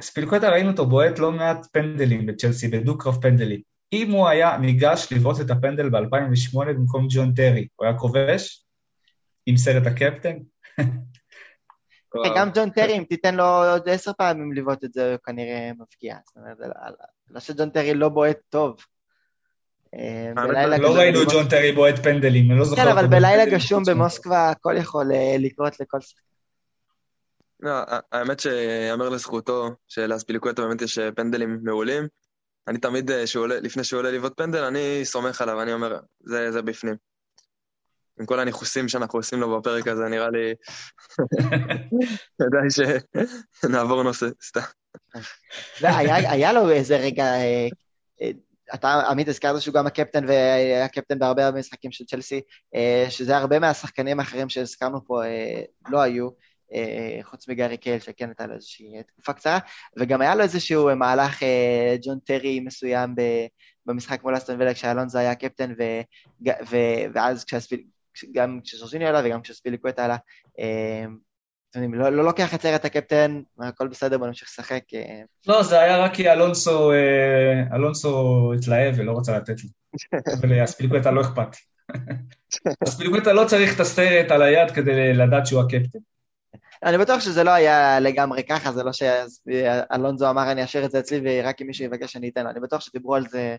ספיליקווטה 0.01 0.51
ראינו 0.51 0.71
אותו 0.71 0.87
בועט 0.87 1.19
לא 1.19 1.33
מעט 1.33 1.67
פנדלים 1.73 2.27
בצ'לסי, 2.27 2.69
בדו-קרב 2.69 3.23
פנדלים. 3.23 3.61
אם 3.93 4.11
הוא 4.11 4.29
היה 4.29 4.57
ניגש 4.57 5.09
לבעוט 5.13 5.41
את 5.41 5.51
הפנדל 5.51 5.91
ב-2008 5.91 6.59
במקום 6.59 7.07
ג'ון 7.11 7.35
טרי, 7.35 7.69
הוא 7.77 7.87
היה 7.87 7.99
כובש 7.99 8.65
עם 9.47 9.57
סרט 9.57 9.87
הקפטן? 9.87 10.37
גם 12.37 12.51
ג'ון 12.55 12.71
טרי, 12.71 12.99
אם 12.99 13.05
תיתן 13.09 13.35
לו 13.35 13.45
עוד 13.45 13.89
עשר 13.89 14.13
פעמים 14.13 14.53
לבעוט 14.53 14.85
את 14.85 14.93
זה, 14.93 15.11
הוא 15.11 15.19
כנראה 15.25 15.71
מבקיע. 15.79 16.17
זאת 16.27 16.37
אומרת, 16.37 16.57
לא 17.29 17.41
שג'ון 17.41 17.71
טרי 17.71 17.95
לא 17.95 18.09
בועט 18.09 18.39
טוב. 18.49 18.77
אה, 19.95 20.79
לא 20.79 20.97
ראינו 20.97 21.23
את 21.23 21.29
ג'ון 21.33 21.49
טרי 21.49 21.73
בועט 21.73 21.99
פנדלים, 21.99 22.51
אני 22.51 22.59
לא 22.59 22.65
זוכר. 22.65 22.85
כן, 22.85 22.89
אבל 22.89 23.07
בלילה 23.07 23.47
גשום 23.47 23.83
במוסקבה 23.87 24.51
הכל 24.51 24.75
יכול 24.79 25.13
אה, 25.13 25.37
לקרות 25.39 25.81
לכל 25.81 26.01
שחקן. 26.01 26.23
לא, 27.61 27.73
האמת 28.13 28.41
שיאמר 28.41 29.09
לזכותו 29.09 29.71
שלאספיליקווטה 29.89 30.63
באמת 30.63 30.83
יש 30.83 30.99
אה, 30.99 31.13
פנדלים 31.13 31.59
מעולים. 31.63 32.07
אני 32.69 32.79
תמיד, 32.79 33.11
לפני 33.63 33.85
שהוא 33.85 33.99
עולה 33.99 34.11
לבעוט 34.11 34.33
פנדל, 34.37 34.65
אני 34.65 35.01
סומך 35.05 35.41
עליו, 35.41 35.63
אני 35.63 35.73
אומר, 35.73 35.99
זה, 36.21 36.53
זה 36.53 36.63
בפנים. 36.63 36.95
עם 38.21 38.27
כל 38.27 38.41
הניחוסים 38.41 38.89
שאנחנו 38.89 39.19
עושים 39.19 39.41
לו 39.41 39.59
בפרק 39.59 39.89
הזה, 39.89 40.09
נראה 40.09 40.29
לי... 40.31 40.55
כדאי 42.39 42.89
שנעבור 43.61 44.03
נושא, 44.03 44.27
סתם. 44.43 44.61
היה 45.81 46.53
לו 46.53 46.71
איזה 46.71 46.97
רגע, 46.97 47.25
אתה, 48.75 49.01
עמית, 49.11 49.29
הזכרת 49.29 49.63
שהוא 49.63 49.75
גם 49.75 49.87
הקפטן 49.87 50.25
והיה 50.29 50.89
קפטן 50.89 51.19
בהרבה 51.19 51.51
משחקים 51.51 51.93
של 51.93 52.05
צ'לסי, 52.05 52.41
שזה 53.09 53.37
הרבה 53.37 53.59
מהשחקנים 53.59 54.21
האחרים 54.21 54.49
שהזכרנו 54.49 55.05
פה 55.05 55.23
לא 55.89 56.01
היו. 56.01 56.29
אה, 56.73 57.19
חוץ 57.23 57.49
מגארי 57.49 57.77
קייל, 57.77 58.01
שכן 58.01 58.29
הייתה 58.29 58.47
לו 58.47 58.55
איזושהי 58.55 59.03
תקופה 59.07 59.33
קצרה, 59.33 59.59
וגם 59.99 60.21
היה 60.21 60.35
לו 60.35 60.43
איזשהו 60.43 60.97
מהלך 60.97 61.43
אה, 61.43 61.97
ג'ון 62.03 62.19
טרי 62.19 62.61
מסוים 62.61 63.15
במשחק 63.87 64.23
מול 64.23 64.37
אסטון 64.37 64.61
וילק, 64.61 64.77
כשאלונזו 64.77 65.19
היה 65.19 65.35
קפטן, 65.35 65.75
ואז 67.13 67.45
גם 68.33 68.61
כשז'ורז'יני 68.65 69.07
עלה 69.07 69.21
וגם 69.25 69.43
כשספיליקווטה 69.43 70.05
עלה, 70.05 70.17
אה, 71.77 71.81
לא, 71.93 72.09
לא 72.09 72.25
לוקח 72.25 72.55
את 72.55 72.63
סרט 72.63 72.85
הקפטן, 72.85 73.41
הכל 73.59 73.89
בסדר, 73.89 74.19
בוא 74.19 74.27
נמשיך 74.27 74.49
לשחק. 74.49 74.83
לא, 75.47 75.63
זה 75.63 75.81
היה 75.81 75.99
רק 75.99 76.15
כי 76.15 76.31
אלונסו, 76.33 76.93
אלונסו 77.73 78.53
התלהב 78.59 78.95
ולא 78.99 79.19
רצה 79.19 79.37
לתת 79.37 79.57
לי. 79.65 79.69
ולאספיליקווטה 80.43 81.11
לא 81.11 81.21
אכפת. 81.21 81.57
אספיליקווטה 82.89 83.33
לא 83.33 83.45
צריך 83.45 83.75
את 83.75 83.81
הסרט 83.81 84.31
על 84.31 84.43
היד 84.43 84.71
כדי 84.71 85.15
לדעת 85.15 85.47
שהוא 85.47 85.61
הקפטן. 85.61 85.99
אני 86.83 86.99
בטוח 86.99 87.21
שזה 87.21 87.45
לא 87.45 87.51
היה 87.51 88.01
לגמרי 88.01 88.45
ככה, 88.45 88.73
זה 88.73 88.83
לא 88.83 88.91
שאלונזו 88.93 90.31
אמר 90.31 90.53
אני 90.53 90.65
אשאיר 90.65 90.85
את 90.85 90.91
זה 90.91 90.99
אצלי 90.99 91.21
ורק 91.25 91.63
אם 91.63 91.67
מישהו 91.67 91.85
יבקש 91.85 92.17
אני 92.17 92.29
אתן 92.29 92.45
לו. 92.45 92.51
אני 92.51 92.61
בטוח 92.61 92.81
שדיברו 92.81 93.15
על 93.15 93.29
זה 93.29 93.57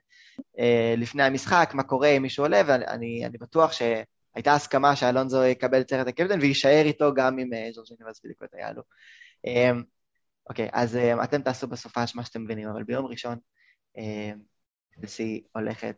אה, 0.60 0.94
לפני 0.98 1.24
המשחק, 1.24 1.72
מה 1.74 1.84
קורה 1.84 2.08
אם 2.08 2.22
מישהו 2.22 2.44
עולה, 2.44 2.62
ואני 2.66 3.38
בטוח 3.40 3.72
שהיה 3.72 4.04
הייתה 4.40 4.54
הסכמה 4.54 4.96
שאלונזו 4.96 5.44
יקבל 5.44 5.82
את 5.82 5.90
סרט 5.90 6.08
הקפטן 6.08 6.40
ויישאר 6.40 6.82
איתו 6.86 7.14
גם 7.14 7.40
אם 7.40 7.50
ז'ורג'יני 7.74 8.08
ואספיליקוט 8.08 8.50
היה 8.54 8.72
לו. 8.72 8.82
אוקיי, 10.50 10.70
אז 10.74 11.00
אתם 11.24 11.42
תעשו 11.42 11.68
בסופש 11.68 12.16
מה 12.16 12.26
שאתם 12.26 12.44
מבינים, 12.44 12.70
אבל 12.70 12.84
ביום 12.84 13.06
ראשון 13.06 13.38
צ'לסי 14.96 15.44
הולכת 15.52 15.96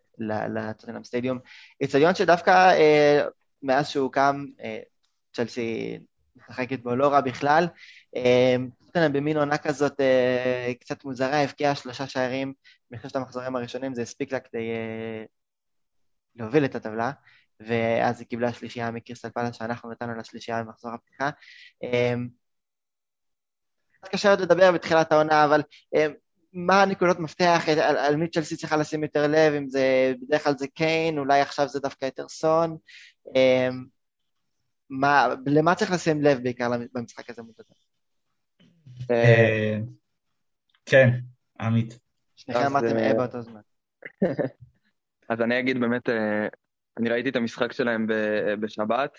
לטוטנאם 0.55 1.03
סטדיום. 1.03 1.39
איצטדיון 1.81 2.15
שדווקא 2.15 2.73
מאז 3.63 3.87
שהוא 3.87 4.11
קם, 4.11 4.45
צ'לסי 5.33 5.99
משחקת 6.35 6.79
בו 6.79 6.95
לא 6.95 7.07
רע 7.07 7.21
בכלל. 7.21 7.67
טוטנאם 8.85 9.13
במין 9.13 9.37
עונה 9.37 9.57
כזאת 9.57 10.01
קצת 10.79 11.05
מוזרה, 11.05 11.43
הבקיעה 11.43 11.75
שלושה 11.75 12.07
שערים 12.07 12.53
בשלושת 12.91 13.15
המחזורים 13.15 13.55
הראשונים, 13.55 13.95
זה 13.95 14.01
הספיק 14.01 14.33
לה 14.33 14.39
כדי 14.39 14.69
להוביל 16.35 16.65
את 16.65 16.75
הטבלה, 16.75 17.11
ואז 17.67 18.19
היא 18.19 18.27
קיבלה 18.27 18.53
שלישייה 18.53 18.91
מקריסטל 18.91 19.29
פלאס 19.29 19.55
שאנחנו 19.55 19.91
נתנו 19.91 20.13
לה 20.15 20.23
שלישייה 20.23 20.63
במחזור 20.63 20.91
הפתיחה. 20.91 21.29
קשה 24.05 24.29
עוד 24.29 24.41
לדבר 24.41 24.71
בתחילת 24.71 25.11
העונה, 25.11 25.45
אבל 25.45 25.61
מה 26.53 26.81
הנקודות 26.81 27.19
מפתח, 27.19 27.63
על, 27.67 27.97
על 27.97 28.15
מי 28.15 28.27
צ'לסי 28.27 28.57
צריכה 28.57 28.77
לשים 28.77 29.03
יותר 29.03 29.27
לב, 29.27 29.53
אם 29.53 29.69
זה, 29.69 30.13
בדרך 30.21 30.43
כלל 30.43 30.57
זה 30.57 30.67
קיין, 30.67 31.17
אולי 31.17 31.41
עכשיו 31.41 31.67
זה 31.67 31.79
דווקא 31.79 32.05
יותר 32.05 32.27
סון. 32.27 32.77
מה, 34.89 35.27
למה 35.45 35.75
צריך 35.75 35.91
לשים 35.91 36.21
לב 36.21 36.43
בעיקר 36.43 36.69
במשחק 36.93 37.29
הזה 37.29 37.41
מול 37.41 37.53
כן, 40.85 41.09
עמית. 41.59 41.99
שניכם 42.35 42.65
אמרתם 42.65 42.97
אה 42.97 43.13
באותו 43.13 43.41
זמן. 43.41 43.61
אז 45.29 45.41
אני 45.41 45.59
אגיד 45.59 45.79
באמת, 45.79 46.09
אה, 46.09 46.47
אני 46.97 47.09
ראיתי 47.09 47.29
את 47.29 47.35
המשחק 47.35 47.71
שלהם 47.71 48.07
בשבת, 48.59 49.11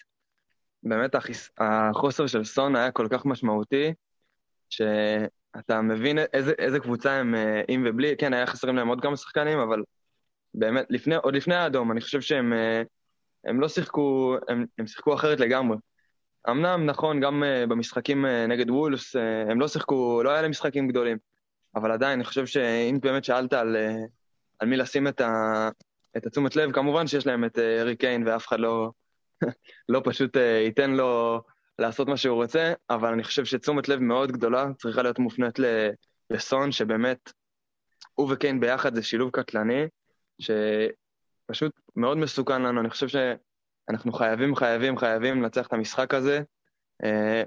באמת 0.82 1.14
החוסר 1.58 2.26
של 2.26 2.44
סון 2.44 2.76
היה 2.76 2.90
כל 2.90 3.06
כך 3.10 3.26
משמעותי, 3.26 3.92
שאתה 4.70 5.80
מבין 5.82 6.18
איזה, 6.18 6.52
איזה 6.58 6.80
קבוצה 6.80 7.12
הם 7.12 7.34
אה, 7.34 7.62
עם 7.68 7.84
ובלי, 7.86 8.16
כן, 8.18 8.32
היה 8.32 8.46
חסרים 8.46 8.76
להם 8.76 8.88
עוד 8.88 9.00
כמה 9.00 9.16
שחקנים, 9.16 9.58
אבל 9.58 9.82
באמת, 10.54 10.86
לפני, 10.90 11.14
עוד 11.14 11.34
לפני 11.34 11.54
האדום, 11.54 11.92
אני 11.92 12.00
חושב 12.00 12.20
שהם 12.20 12.52
אה, 12.52 12.82
הם 13.44 13.60
לא 13.60 13.68
שיחקו, 13.68 14.36
הם, 14.48 14.66
הם 14.78 14.86
שיחקו 14.86 15.14
אחרת 15.14 15.40
לגמרי. 15.40 15.76
אמנם, 16.50 16.86
נכון, 16.86 17.20
גם 17.20 17.42
במשחקים 17.68 18.26
נגד 18.48 18.70
וולס, 18.70 19.16
הם 19.50 19.60
לא 19.60 19.68
שיחקו, 19.68 20.22
לא 20.24 20.30
היה 20.30 20.42
להם 20.42 20.50
משחקים 20.50 20.88
גדולים, 20.88 21.18
אבל 21.74 21.92
עדיין, 21.92 22.12
אני 22.12 22.24
חושב 22.24 22.46
שאם 22.46 22.98
באמת 23.02 23.24
שאלת 23.24 23.52
על, 23.52 23.76
על 24.58 24.68
מי 24.68 24.76
לשים 24.76 25.08
את, 25.08 25.20
ה, 25.20 25.68
את 26.16 26.26
התשומת 26.26 26.56
לב, 26.56 26.72
כמובן 26.72 27.06
שיש 27.06 27.26
להם 27.26 27.44
את 27.44 27.58
ארי 27.58 27.96
קיין 27.96 28.26
ואף 28.26 28.46
אחד 28.46 28.60
לא, 28.60 28.90
לא 29.88 30.00
פשוט 30.04 30.36
ייתן 30.36 30.90
לו 30.90 31.42
לעשות 31.78 32.08
מה 32.08 32.16
שהוא 32.16 32.34
רוצה, 32.34 32.72
אבל 32.90 33.12
אני 33.12 33.24
חושב 33.24 33.44
שתשומת 33.44 33.88
לב 33.88 34.00
מאוד 34.00 34.32
גדולה 34.32 34.66
צריכה 34.78 35.02
להיות 35.02 35.18
מופנית 35.18 35.58
לסון, 36.30 36.72
שבאמת, 36.72 37.32
הוא 38.14 38.32
וקיין 38.32 38.60
ביחד 38.60 38.94
זה 38.94 39.02
שילוב 39.02 39.30
קטלני, 39.30 39.84
שפשוט 40.38 41.80
מאוד 41.96 42.18
מסוכן 42.18 42.62
לנו, 42.62 42.80
אני 42.80 42.90
חושב 42.90 43.08
שאנחנו 43.08 44.12
חייבים, 44.12 44.56
חייבים, 44.56 44.98
חייבים 44.98 45.42
לנצח 45.42 45.66
את 45.66 45.72
המשחק 45.72 46.14
הזה, 46.14 46.42
אה, 47.04 47.42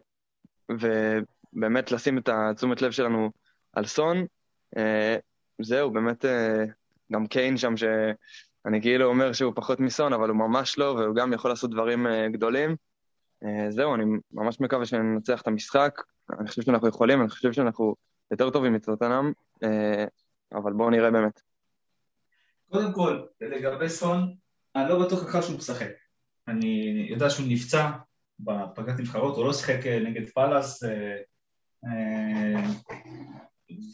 ובאמת 0.70 1.92
לשים 1.92 2.18
את 2.18 2.30
התשומת 2.30 2.82
לב 2.82 2.92
שלנו 2.92 3.32
על 3.74 3.86
סון. 3.86 4.26
אה, 4.78 5.18
זהו, 5.62 5.92
באמת, 5.92 6.26
אה, 6.26 6.64
גם 7.12 7.28
קיין 7.28 7.58
שם, 7.58 7.78
שאני 8.66 8.82
כאילו 8.82 9.06
אומר 9.06 9.34
שהוא 9.34 9.54
פחות 9.56 9.80
מסון, 9.80 10.14
אבל 10.14 10.30
הוא 10.30 10.38
ממש 10.38 10.78
לא, 10.78 10.86
והוא 10.86 11.16
גם 11.16 11.34
יכול 11.34 11.52
לעשות 11.52 11.72
דברים 11.72 12.08
גדולים. 12.32 12.76
אה, 13.44 13.72
זהו, 13.72 13.96
אני 13.96 14.04
ממש 14.32 14.62
מקווה 14.62 14.86
שננצח 14.86 15.42
את 15.42 15.48
המשחק. 15.48 16.02
אני 16.40 16.48
חושב 16.48 16.62
שאנחנו 16.62 16.88
יכולים, 16.88 17.22
אני 17.22 17.30
חושב 17.30 17.54
שאנחנו 17.54 17.96
יותר 18.32 18.50
טובים 18.50 18.74
מטוטנאם, 18.74 19.32
אה, 19.64 20.06
אבל 20.54 20.74
בואו 20.74 20.90
נראה 20.90 21.12
באמת. 21.12 21.42
קודם 22.72 22.94
כל, 22.94 23.22
לגבי 23.42 23.90
סון, 23.90 24.34
אני 24.76 24.90
לא 24.90 25.06
בטוח 25.06 25.24
בכלל 25.24 25.42
שהוא 25.42 25.58
משחק. 25.58 25.92
אני 26.48 27.08
יודע 27.10 27.30
שהוא 27.30 27.46
נפצע 27.50 27.92
בפגרת 28.40 29.00
נבחרות, 29.00 29.38
הוא 29.38 29.46
לא 29.46 29.54
שיחק 29.54 29.86
אה, 29.86 30.00
נגד 30.00 30.30
פאלאס, 30.30 30.84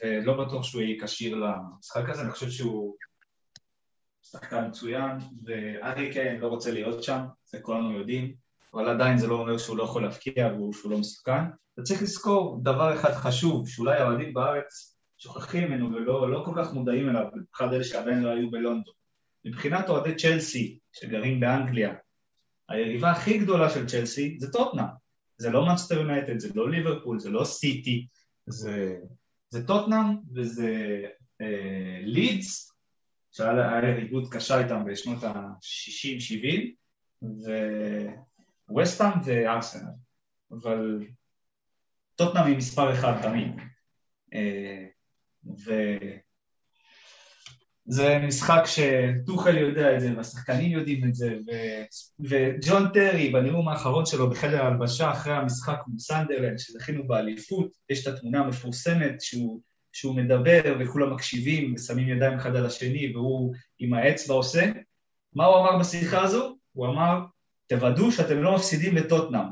ולא 0.03 0.45
בטוח 0.45 0.63
שהוא 0.63 0.82
יהיה 0.82 1.03
כשיר 1.03 1.36
למשחק 1.36 2.09
הזה, 2.09 2.22
אני 2.22 2.32
חושב 2.32 2.49
שהוא 2.49 2.95
שחקן 4.32 4.67
מצוין, 4.67 5.11
וארי 5.43 6.13
קיין 6.13 6.39
לא 6.39 6.47
רוצה 6.47 6.71
להיות 6.71 7.03
שם, 7.03 7.21
זה 7.45 7.59
כולנו 7.61 7.91
יודעים. 7.91 8.34
אבל 8.73 8.89
עדיין 8.89 9.17
זה 9.17 9.27
לא 9.27 9.36
אומר 9.36 9.57
שהוא 9.57 9.77
לא 9.77 9.84
יכול 9.84 10.03
להפקיע 10.03 10.53
ושהוא 10.55 10.91
לא 10.91 10.97
מסוכן. 10.97 11.43
אתה 11.73 11.82
צריך 11.82 12.01
לזכור 12.01 12.59
דבר 12.63 12.99
אחד 12.99 13.11
חשוב, 13.11 13.69
שאולי 13.69 13.97
האוהדים 13.97 14.34
בארץ 14.34 14.97
שוכחים 15.17 15.67
ממנו 15.67 15.91
ולא 15.93 16.32
לא 16.32 16.43
כל 16.45 16.53
כך 16.57 16.73
מודעים 16.73 17.09
אליו, 17.09 17.25
במיוחד 17.32 17.73
אלה 17.73 17.84
שעדיין 17.84 18.23
לא 18.23 18.29
היו 18.29 18.51
בלונדון. 18.51 18.93
מבחינת 19.45 19.89
אוהדי 19.89 20.15
צ'לסי 20.15 20.79
שגרים 20.93 21.39
באנגליה, 21.39 21.93
היריבה 22.69 23.11
הכי 23.11 23.38
גדולה 23.38 23.69
של 23.69 23.88
צ'לסי 23.88 24.38
זה 24.39 24.51
טוטנאם. 24.51 24.86
זה 25.38 25.49
לא 25.49 25.65
מאנסטר 25.65 25.95
יונייטד, 25.95 26.39
זה 26.39 26.49
לא 26.55 26.69
ליברפול, 26.69 27.19
זה 27.19 27.29
לא 27.29 27.43
סיטי, 27.43 28.07
זה, 28.45 28.97
זה 29.49 29.67
טוטנאם 29.67 30.05
וזה 30.36 31.01
אה, 31.41 31.99
לידס, 32.03 32.71
שהיה 33.32 33.89
יריבות 33.89 34.34
קשה 34.34 34.59
איתם 34.59 34.86
בשנות 34.86 35.23
ה-60-70, 35.23 36.71
ווסטהאם 38.69 39.19
וארסנל, 39.25 39.89
אבל 40.51 40.99
טוטנאם 42.15 42.45
היא 42.45 42.57
מספר 42.57 42.93
אחד 42.93 43.21
תמיד. 43.21 43.51
אה, 44.34 44.86
וזה 47.88 48.19
משחק 48.27 48.61
שטוחל 48.65 49.57
יודע 49.57 49.95
את 49.95 50.01
זה, 50.01 50.17
והשחקנים 50.17 50.71
יודעים 50.71 51.07
את 51.07 51.15
זה, 51.15 51.38
ו... 51.47 51.51
וג'ון 52.19 52.89
טרי 52.93 53.29
בנאום 53.29 53.67
האחרון 53.69 54.05
שלו 54.05 54.29
בחדר 54.29 54.63
ההלבשה 54.63 55.11
אחרי 55.11 55.34
המשחק 55.34 55.77
מול 55.88 55.99
סנדרלנד, 55.99 56.59
שזכינו 56.59 57.07
באליפות, 57.07 57.71
יש 57.89 58.07
את 58.07 58.13
התמונה 58.13 58.39
המפורסמת 58.39 59.21
שהוא, 59.21 59.61
שהוא 59.93 60.15
מדבר 60.15 60.75
וכולם 60.79 61.13
מקשיבים 61.13 61.73
ושמים 61.75 62.07
ידיים 62.07 62.33
אחד 62.33 62.55
על 62.55 62.65
השני 62.65 63.15
והוא 63.15 63.53
עם 63.79 63.93
האצבע 63.93 64.33
עושה. 64.33 64.71
מה 65.33 65.45
הוא 65.45 65.57
אמר 65.57 65.79
בשיחה 65.79 66.21
הזו? 66.21 66.57
הוא 66.73 66.87
אמר, 66.87 67.19
תוודאו 67.67 68.11
שאתם 68.11 68.37
לא 68.43 68.55
מפסידים 68.55 68.95
לטוטנאם. 68.95 69.47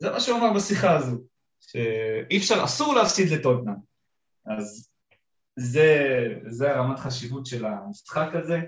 זה 0.00 0.10
מה 0.10 0.20
שהוא 0.20 0.38
אמר 0.38 0.52
בשיחה 0.52 0.96
הזו, 0.96 1.16
שאי 1.60 2.38
אפשר, 2.38 2.64
אסור 2.64 2.94
להפסיד 2.94 3.28
לטוטנאם. 3.28 3.74
אז 4.46 4.88
זה, 5.56 5.98
זה 6.46 6.74
הרמת 6.74 6.98
חשיבות 6.98 7.46
של 7.46 7.64
המשחק 7.64 8.28
הזה. 8.34 8.60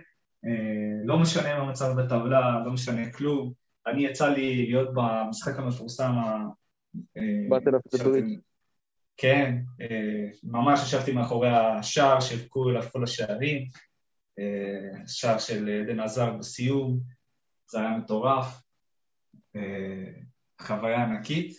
אה, 0.45 1.05
לא 1.05 1.19
משנה 1.19 1.59
מה 1.59 1.65
המצב 1.65 2.01
בטבלה, 2.01 2.63
לא 2.65 2.73
משנה 2.73 3.13
כלום. 3.13 3.53
אני 3.87 4.07
יצא 4.07 4.29
לי 4.29 4.67
להיות 4.67 4.89
במשחק 4.95 5.59
המפורסם 5.59 6.13
אה, 7.17 7.23
באטל 7.49 7.75
אוף 7.75 7.83
כן, 9.17 9.57
אה, 9.81 10.27
ממש 10.43 10.81
ישבתי 10.83 11.13
מאחורי 11.13 11.49
השער 11.49 12.21
שהבקעו 12.21 12.71
אליו 12.71 12.83
כל 12.93 13.05
השערים, 13.05 13.67
שער 15.07 15.39
של 15.39 15.85
דן 15.87 16.01
עזר 16.01 16.33
בסיום, 16.33 17.01
זה 17.71 17.81
היה 17.81 17.97
מטורף, 17.97 18.63
אה, 19.57 20.13
חוויה 20.61 21.05
ענקית. 21.05 21.57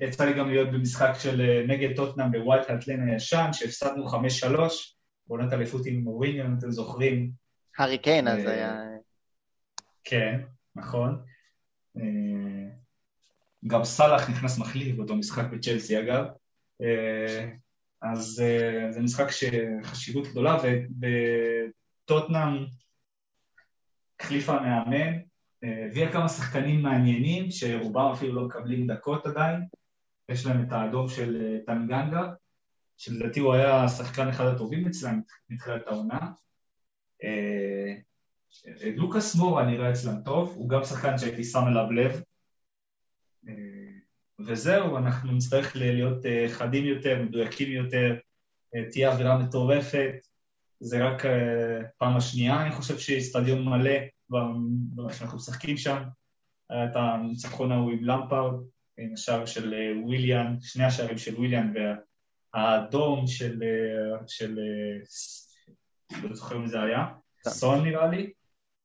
יצא 0.00 0.24
לי 0.24 0.38
גם 0.38 0.48
להיות 0.48 0.68
במשחק 0.68 1.10
של 1.18 1.40
אה, 1.40 1.64
נגד 1.66 1.96
טוטנאם 1.96 2.32
בווייט 2.32 2.70
האטלן 2.70 3.08
הישן, 3.08 3.48
שהפסדנו 3.52 4.08
5-3, 4.08 4.14
בעונת 5.26 5.52
אליפות 5.52 5.86
עם 5.86 6.00
מוריניו, 6.00 6.46
אם 6.46 6.54
אתם 6.58 6.70
זוכרים. 6.70 7.30
הארי 7.78 7.98
קיין 7.98 8.28
אז 8.28 8.46
אה, 8.46 8.52
היה... 8.52 8.82
כן, 10.04 10.40
נכון. 10.76 11.22
גם 13.66 13.84
סאלח 13.84 14.30
נכנס 14.30 14.58
מחליף 14.58 14.96
באותו 14.96 15.16
משחק 15.16 15.44
בצ'לסי 15.52 16.00
אגב. 16.00 16.24
אז 18.02 18.42
זה 18.90 19.00
משחק 19.00 19.26
שחשיבות 19.30 20.26
גדולה, 20.26 20.58
וטוטנאם 22.04 22.64
החליפה 24.20 24.60
מאמן, 24.60 25.18
הביאה 25.62 26.12
כמה 26.12 26.28
שחקנים 26.28 26.82
מעניינים, 26.82 27.50
שרובם 27.50 28.10
אפילו 28.14 28.34
לא 28.34 28.46
מקבלים 28.46 28.86
דקות 28.86 29.26
עדיין. 29.26 29.60
יש 30.28 30.46
להם 30.46 30.66
את 30.66 30.72
האדום 30.72 31.08
של 31.08 31.42
אה, 31.42 31.58
טנגנגה, 31.66 32.22
שלדעתי 32.96 33.40
הוא 33.40 33.54
היה 33.54 33.88
שחקן 33.88 34.28
אחד 34.28 34.44
הטובים 34.44 34.86
אצלם 34.86 35.20
מתחילת 35.50 35.86
העונה. 35.86 36.18
אה, 37.24 37.94
לוקאס 38.96 39.34
מורה 39.34 39.66
נראה 39.66 39.90
אצלם 39.90 40.22
טוב, 40.24 40.54
הוא 40.56 40.68
גם 40.68 40.84
שחקן 40.84 41.18
שהייתי 41.18 41.44
שם 41.44 41.64
אליו 41.68 41.92
לב. 41.92 42.22
אה, 44.40 44.44
וזהו, 44.46 44.96
אנחנו 44.96 45.32
נצטרך 45.32 45.76
להיות 45.76 46.18
חדים 46.48 46.84
יותר, 46.84 47.22
מדויקים 47.22 47.72
יותר, 47.72 48.16
תהיה 48.90 49.12
אווירה 49.12 49.38
מטורפת. 49.38 50.14
זה 50.80 51.06
רק 51.06 51.22
פעם 51.98 52.16
השנייה, 52.16 52.62
אני 52.62 52.72
חושב, 52.72 52.98
שאיצטדיון 52.98 53.64
מלא 53.64 53.98
שאנחנו 55.12 55.36
משחקים 55.36 55.76
שם, 55.76 56.02
היה 56.70 56.84
את 56.84 56.96
הניצחון 56.96 57.72
ההוא 57.72 57.90
עם 57.90 58.04
למפרד, 58.04 58.54
עם 58.98 59.12
השער 59.14 59.46
של 59.46 59.74
אה, 59.74 60.04
וויליאן, 60.04 60.56
שני 60.60 60.84
השערים 60.84 61.18
של 61.18 61.34
וויליאן 61.34 61.72
והאדום 62.54 63.26
של, 63.26 63.62
אה, 63.62 64.18
של 64.26 64.58
לא 66.22 66.34
זוכר 66.34 66.58
מי 66.58 66.68
זה 66.68 66.82
היה, 66.82 67.06
סון 67.48 67.84
נראה 67.84 68.06
לי, 68.06 68.32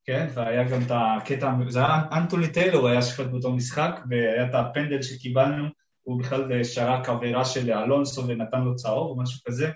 כן, 0.04 0.26
והיה 0.34 0.64
גם 0.64 0.82
את 0.82 0.90
הקטע, 0.90 1.52
זה 1.68 1.78
היה 1.78 2.02
אנטוני 2.12 2.52
טיילור 2.52 2.88
היה 2.88 3.02
שופט 3.02 3.26
באותו 3.26 3.52
משחק, 3.52 4.00
והיה 4.10 4.46
את 4.46 4.54
הפנדל 4.54 5.02
שקיבלנו, 5.02 5.64
הוא 6.02 6.20
בכלל 6.20 6.64
שרק 6.64 7.08
עבירה 7.08 7.44
של 7.44 7.72
אלונסו 7.72 8.28
ונתן 8.28 8.60
לו 8.60 8.76
צהוב 8.76 9.10
או 9.10 9.22
משהו 9.22 9.40
כזה, 9.46 9.70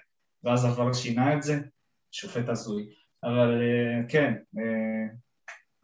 ואז 0.44 0.64
עבר 0.64 0.92
שינה 0.92 1.34
את 1.34 1.42
זה, 1.42 1.60
שופט 2.12 2.48
הזוי. 2.48 2.86
אבל 3.24 3.62
כן, 4.08 4.34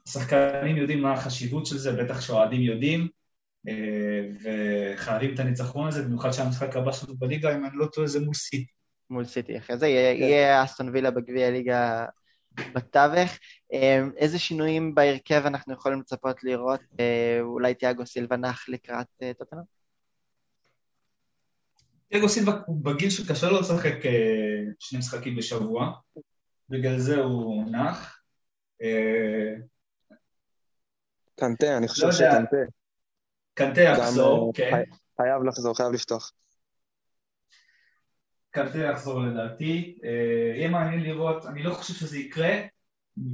השחקנים 0.06 0.76
יודעים 0.76 1.02
מה 1.02 1.12
החשיבות 1.12 1.66
של 1.66 1.78
זה, 1.78 1.92
בטח 1.92 2.20
שאוהדים 2.20 2.60
יודעים, 2.60 3.08
וחייבים 4.42 5.34
את 5.34 5.40
הניצחון 5.40 5.88
הזה, 5.88 6.02
במיוחד 6.02 6.30
שהמשחק 6.30 6.76
הבא 6.76 6.92
שלנו 6.92 7.16
בליגה, 7.16 7.56
אם 7.56 7.64
אני 7.64 7.76
לא 7.76 7.86
טועה, 7.86 8.06
זה 8.06 8.20
מול 8.20 8.34
סיטי. 8.34 8.66
מול 9.10 9.24
סיטי. 9.24 9.58
אחרי 9.58 9.78
זה 9.78 9.88
יהיה, 9.88 10.56
כן. 10.58 10.62
אסטון 10.64 10.88
וילה 10.88 11.10
בגביע 11.10 11.46
הליגה 11.46 12.06
בתווך. 12.74 13.30
איזה 14.16 14.38
שינויים 14.38 14.94
בהרכב 14.94 15.42
אנחנו 15.46 15.72
יכולים 15.72 16.00
לצפות 16.00 16.44
לראות? 16.44 16.80
אולי 17.40 17.74
תיאגו 17.74 18.06
סילבה 18.06 18.36
נח 18.36 18.68
לקראת 18.68 19.06
טוטנאם? 19.38 19.62
תיאגו 22.08 22.28
סילבה 22.28 22.52
הוא 22.66 22.84
בגיל 22.84 23.10
שקשה 23.10 23.50
לו 23.50 23.60
לשחק 23.60 23.94
שני 24.78 24.98
משחקים 24.98 25.36
בשבוע, 25.36 25.92
בגלל 26.68 26.98
זה 26.98 27.16
הוא 27.16 27.70
נח. 27.70 28.20
קנטה, 31.36 31.76
אני 31.76 31.88
חושב 31.88 32.06
לא 32.06 32.12
שקנטה. 32.12 32.56
קנטה 33.54 33.80
יחזור, 33.80 34.52
כן. 34.54 34.82
חייב 35.16 35.42
לחזור, 35.48 35.76
חייב 35.76 35.92
לפתוח. 35.92 36.32
קנטה 38.54 38.78
יחזור 38.78 39.20
לדעתי. 39.22 39.98
אה, 40.04 40.56
יהיה 40.56 40.68
מעניין 40.68 41.02
לראות, 41.02 41.46
אני 41.46 41.62
לא 41.62 41.74
חושב 41.74 41.94
שזה 41.94 42.18
יקרה, 42.18 42.52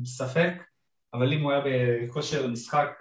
ספק, 0.05 0.53
אבל 1.15 1.33
אם 1.33 1.43
הוא 1.43 1.53
היה 1.53 1.63
בכושר 1.65 2.47
משחק 2.47 2.99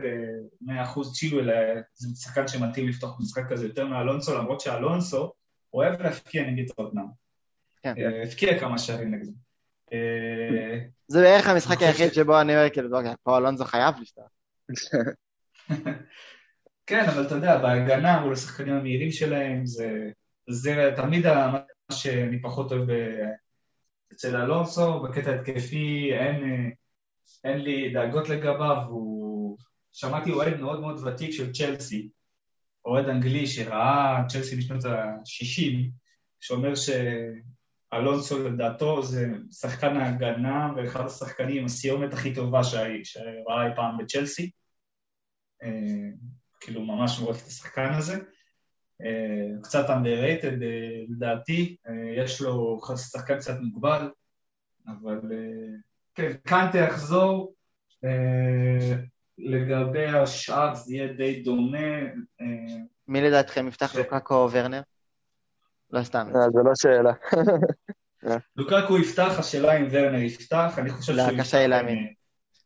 100% 0.65 0.69
אה, 0.71 0.85
צ'ילואל, 1.13 1.49
זה 1.93 2.07
שחקן 2.15 2.47
שמתאים 2.47 2.87
לפתוח 2.87 3.19
משחק 3.19 3.43
כזה 3.49 3.65
יותר 3.65 3.85
מאלונסו, 3.85 4.37
למרות 4.37 4.61
שאלונסו 4.61 5.33
אוהב 5.73 6.01
להפקיע 6.01 6.43
נגד 6.43 6.71
טוטנאם. 6.71 7.05
כן. 7.83 7.93
אה, 7.97 8.23
הפקיע 8.23 8.59
כמה 8.59 8.77
שערים 8.77 9.15
נגדו. 9.15 9.31
זה 11.07 11.21
בערך 11.21 11.47
המשחק 11.47 11.81
היחיד 11.81 12.13
שבו 12.13 12.41
אני 12.41 12.55
אומר, 12.55 12.69
כאילו, 12.69 12.97
אוקיי, 12.97 13.13
פה 13.23 13.37
אלונסו 13.37 13.65
חייב 13.65 13.95
לפתוח. 14.01 14.29
כן, 16.87 17.05
אבל 17.05 17.25
אתה 17.25 17.35
יודע, 17.35 17.57
בהגנה 17.57 18.19
מול 18.19 18.33
השחקנים 18.33 18.73
המהירים 18.73 19.11
שלהם, 19.11 19.65
זה, 19.65 20.09
זה 20.49 20.93
תמיד 20.95 21.25
מה 21.89 21.95
שאני 21.95 22.41
פחות 22.41 22.71
אוהב 22.71 22.89
אצל 24.13 24.35
אלונסו, 24.35 24.99
בקטע 24.99 25.31
התקפי 25.35 26.09
אין, 26.13 26.71
אין 27.43 27.57
לי 27.57 27.93
דאגות 27.93 28.29
לגביו, 28.29 28.77
הוא... 28.89 29.57
שמעתי 29.93 30.31
אוהד 30.31 30.59
מאוד 30.59 30.79
מאוד 30.81 31.07
ותיק 31.07 31.31
של 31.31 31.53
צ'לסי, 31.53 32.09
אוהד 32.85 33.05
אנגלי 33.05 33.47
שראה 33.47 34.23
צ'לסי 34.27 34.55
בשנות 34.55 34.85
ה-60, 34.85 35.89
שאומר 36.39 36.73
שאלונסו 36.75 38.49
לדעתו 38.49 39.03
זה 39.03 39.27
שחקן 39.51 39.97
ההגנה 39.97 40.73
ואחד 40.75 41.05
השחקנים, 41.05 41.65
הסיומת 41.65 42.13
הכי 42.13 42.35
טובה 42.35 42.63
שראה 42.63 43.67
אי 43.67 43.75
פעם 43.75 43.97
בצ'לסי. 43.97 44.51
אה, 45.63 46.09
כאילו 46.61 46.81
ממש 46.85 47.19
מורק 47.19 47.35
את 47.35 47.47
השחקן 47.47 47.93
הזה. 47.93 48.19
אה, 49.05 49.61
קצת 49.63 49.89
underrated 49.89 50.63
אה, 50.63 51.03
לדעתי, 51.09 51.75
יש 52.17 52.41
לו 52.41 52.79
שחקן 52.97 53.37
קצת 53.37 53.59
מוגבל, 53.59 54.09
אבל 54.87 55.19
כן, 56.15 56.33
קאנטה 56.33 56.77
יחזור, 56.77 57.53
לגבי 59.37 60.05
השאר 60.05 60.75
זה 60.75 60.93
יהיה 60.95 61.13
די 61.13 61.41
דומה. 61.43 61.97
מי 63.07 63.21
לדעתכם 63.21 63.67
יפתח 63.67 63.95
לוקקו 63.95 64.35
או 64.35 64.51
ורנר? 64.51 64.81
לא 65.91 66.03
סתם. 66.03 66.27
זה 66.33 66.59
לא 66.65 66.71
שאלה. 66.75 67.13
לוקקו 68.55 68.97
יפתח, 68.97 69.39
השאלה 69.39 69.77
אם 69.77 69.87
ורנר 69.91 70.19
יפתח, 70.19 70.73
אני 70.77 70.89
חושב 70.89 71.13
שהוא 71.13 71.25
יפתח. 71.25 71.37
לא, 71.37 71.43
קשה 71.43 71.57
לי 71.57 71.67
להאמין. 71.67 72.13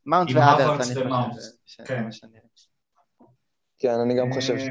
מאונט 0.05 0.29
והאברץ, 0.35 0.97
אני 0.97 1.09
חושב. 1.33 1.83
כן. 1.85 2.03
כן, 3.79 3.99
אני 4.05 4.19
גם 4.19 4.33
חושב 4.33 4.59
ש... 4.59 4.69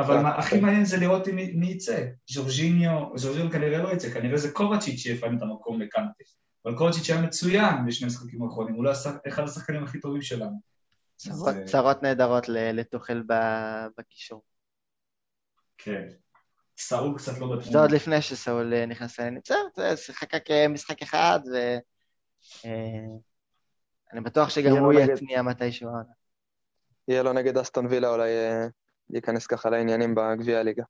אבל 0.00 0.22
מה 0.22 0.38
הכי 0.38 0.60
מעניין 0.60 0.84
זה 0.84 0.96
לראות 0.96 1.28
מי 1.28 1.66
יצא. 1.66 2.06
ז'ורג'יניו, 2.30 3.04
ז'ורג'יניו 3.16 3.50
כנראה 3.50 3.78
לא 3.78 3.92
יצא, 3.92 4.10
כנראה 4.10 4.38
זה 4.38 4.52
קובצ'יץ' 4.52 4.98
שיפעם 4.98 5.36
את 5.36 5.42
המקום 5.42 5.80
לקנטה. 5.80 6.24
אבל 6.64 6.76
קובצ'יץ' 6.76 7.10
היה 7.10 7.20
מצוין 7.20 7.86
בשני 7.86 8.06
משחקים 8.06 8.42
האחרונים, 8.42 8.74
הוא 8.74 8.84
לא 8.84 8.92
אחד 9.28 9.44
השחקנים 9.44 9.84
הכי 9.84 10.00
טובים 10.00 10.22
שלנו. 10.22 10.60
צרות 11.66 12.02
נהדרות 12.02 12.48
לתוכל 12.48 13.22
בקישור. 13.98 14.42
כן. 15.78 16.08
סאול 16.78 17.18
קצת 17.18 17.32
לא 17.38 17.46
בתמונה. 17.46 17.70
זה 17.70 17.78
עוד 17.78 17.90
לפני 17.90 18.22
שסאול 18.22 18.74
אה, 18.74 18.86
נכנס 18.86 19.18
לעניין. 19.18 19.40
בסדר, 19.44 19.96
שיחק 19.96 20.34
רק 20.34 20.50
אה, 20.50 20.68
משחק 20.68 21.02
אחד, 21.02 21.40
ואני 22.64 22.70
אה, 24.14 24.20
בטוח 24.20 24.50
שגם 24.50 24.76
הוא 24.76 24.92
יתניע 24.92 25.42
מתישהו. 25.42 25.88
יהיה 27.08 27.22
לו 27.22 27.32
נגד 27.32 27.58
אסטון 27.58 27.86
וילה 27.86 28.08
אולי 28.08 28.30
אה, 28.30 28.66
להיכנס 29.12 29.46
ככה 29.46 29.70
לעניינים 29.70 30.14
בגביע 30.14 30.58
הליגה. 30.58 30.84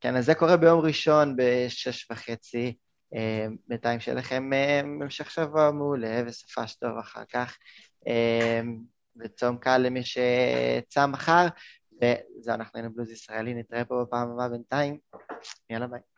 כן, 0.00 0.16
אז 0.16 0.26
זה 0.26 0.34
קורה 0.34 0.56
ביום 0.56 0.80
ראשון 0.80 1.36
בשש 1.36 2.10
וחצי. 2.10 2.76
אה, 3.14 3.46
בינתיים 3.68 4.00
שיהיה 4.00 4.18
לכם 4.18 4.52
אה, 4.52 4.80
המשך 4.80 5.30
שבוע 5.30 5.70
מעולה 5.70 6.22
וסופש 6.26 6.74
טוב 6.74 6.98
אחר 6.98 7.24
כך. 7.24 7.56
וצום 9.16 9.56
קל 9.58 9.78
למי 9.78 10.00
שצם 10.04 11.12
מחר. 11.12 11.46
וזהו, 11.92 12.54
אנחנו 12.54 12.78
היינו 12.78 12.94
בלוז 12.94 13.10
ישראלי, 13.10 13.54
נתראה 13.54 13.84
פה 13.84 14.04
בפעם 14.04 14.30
הבאה 14.30 14.48
בינתיים. 14.48 14.98
יאללה 15.70 15.86
ביי. 15.86 16.11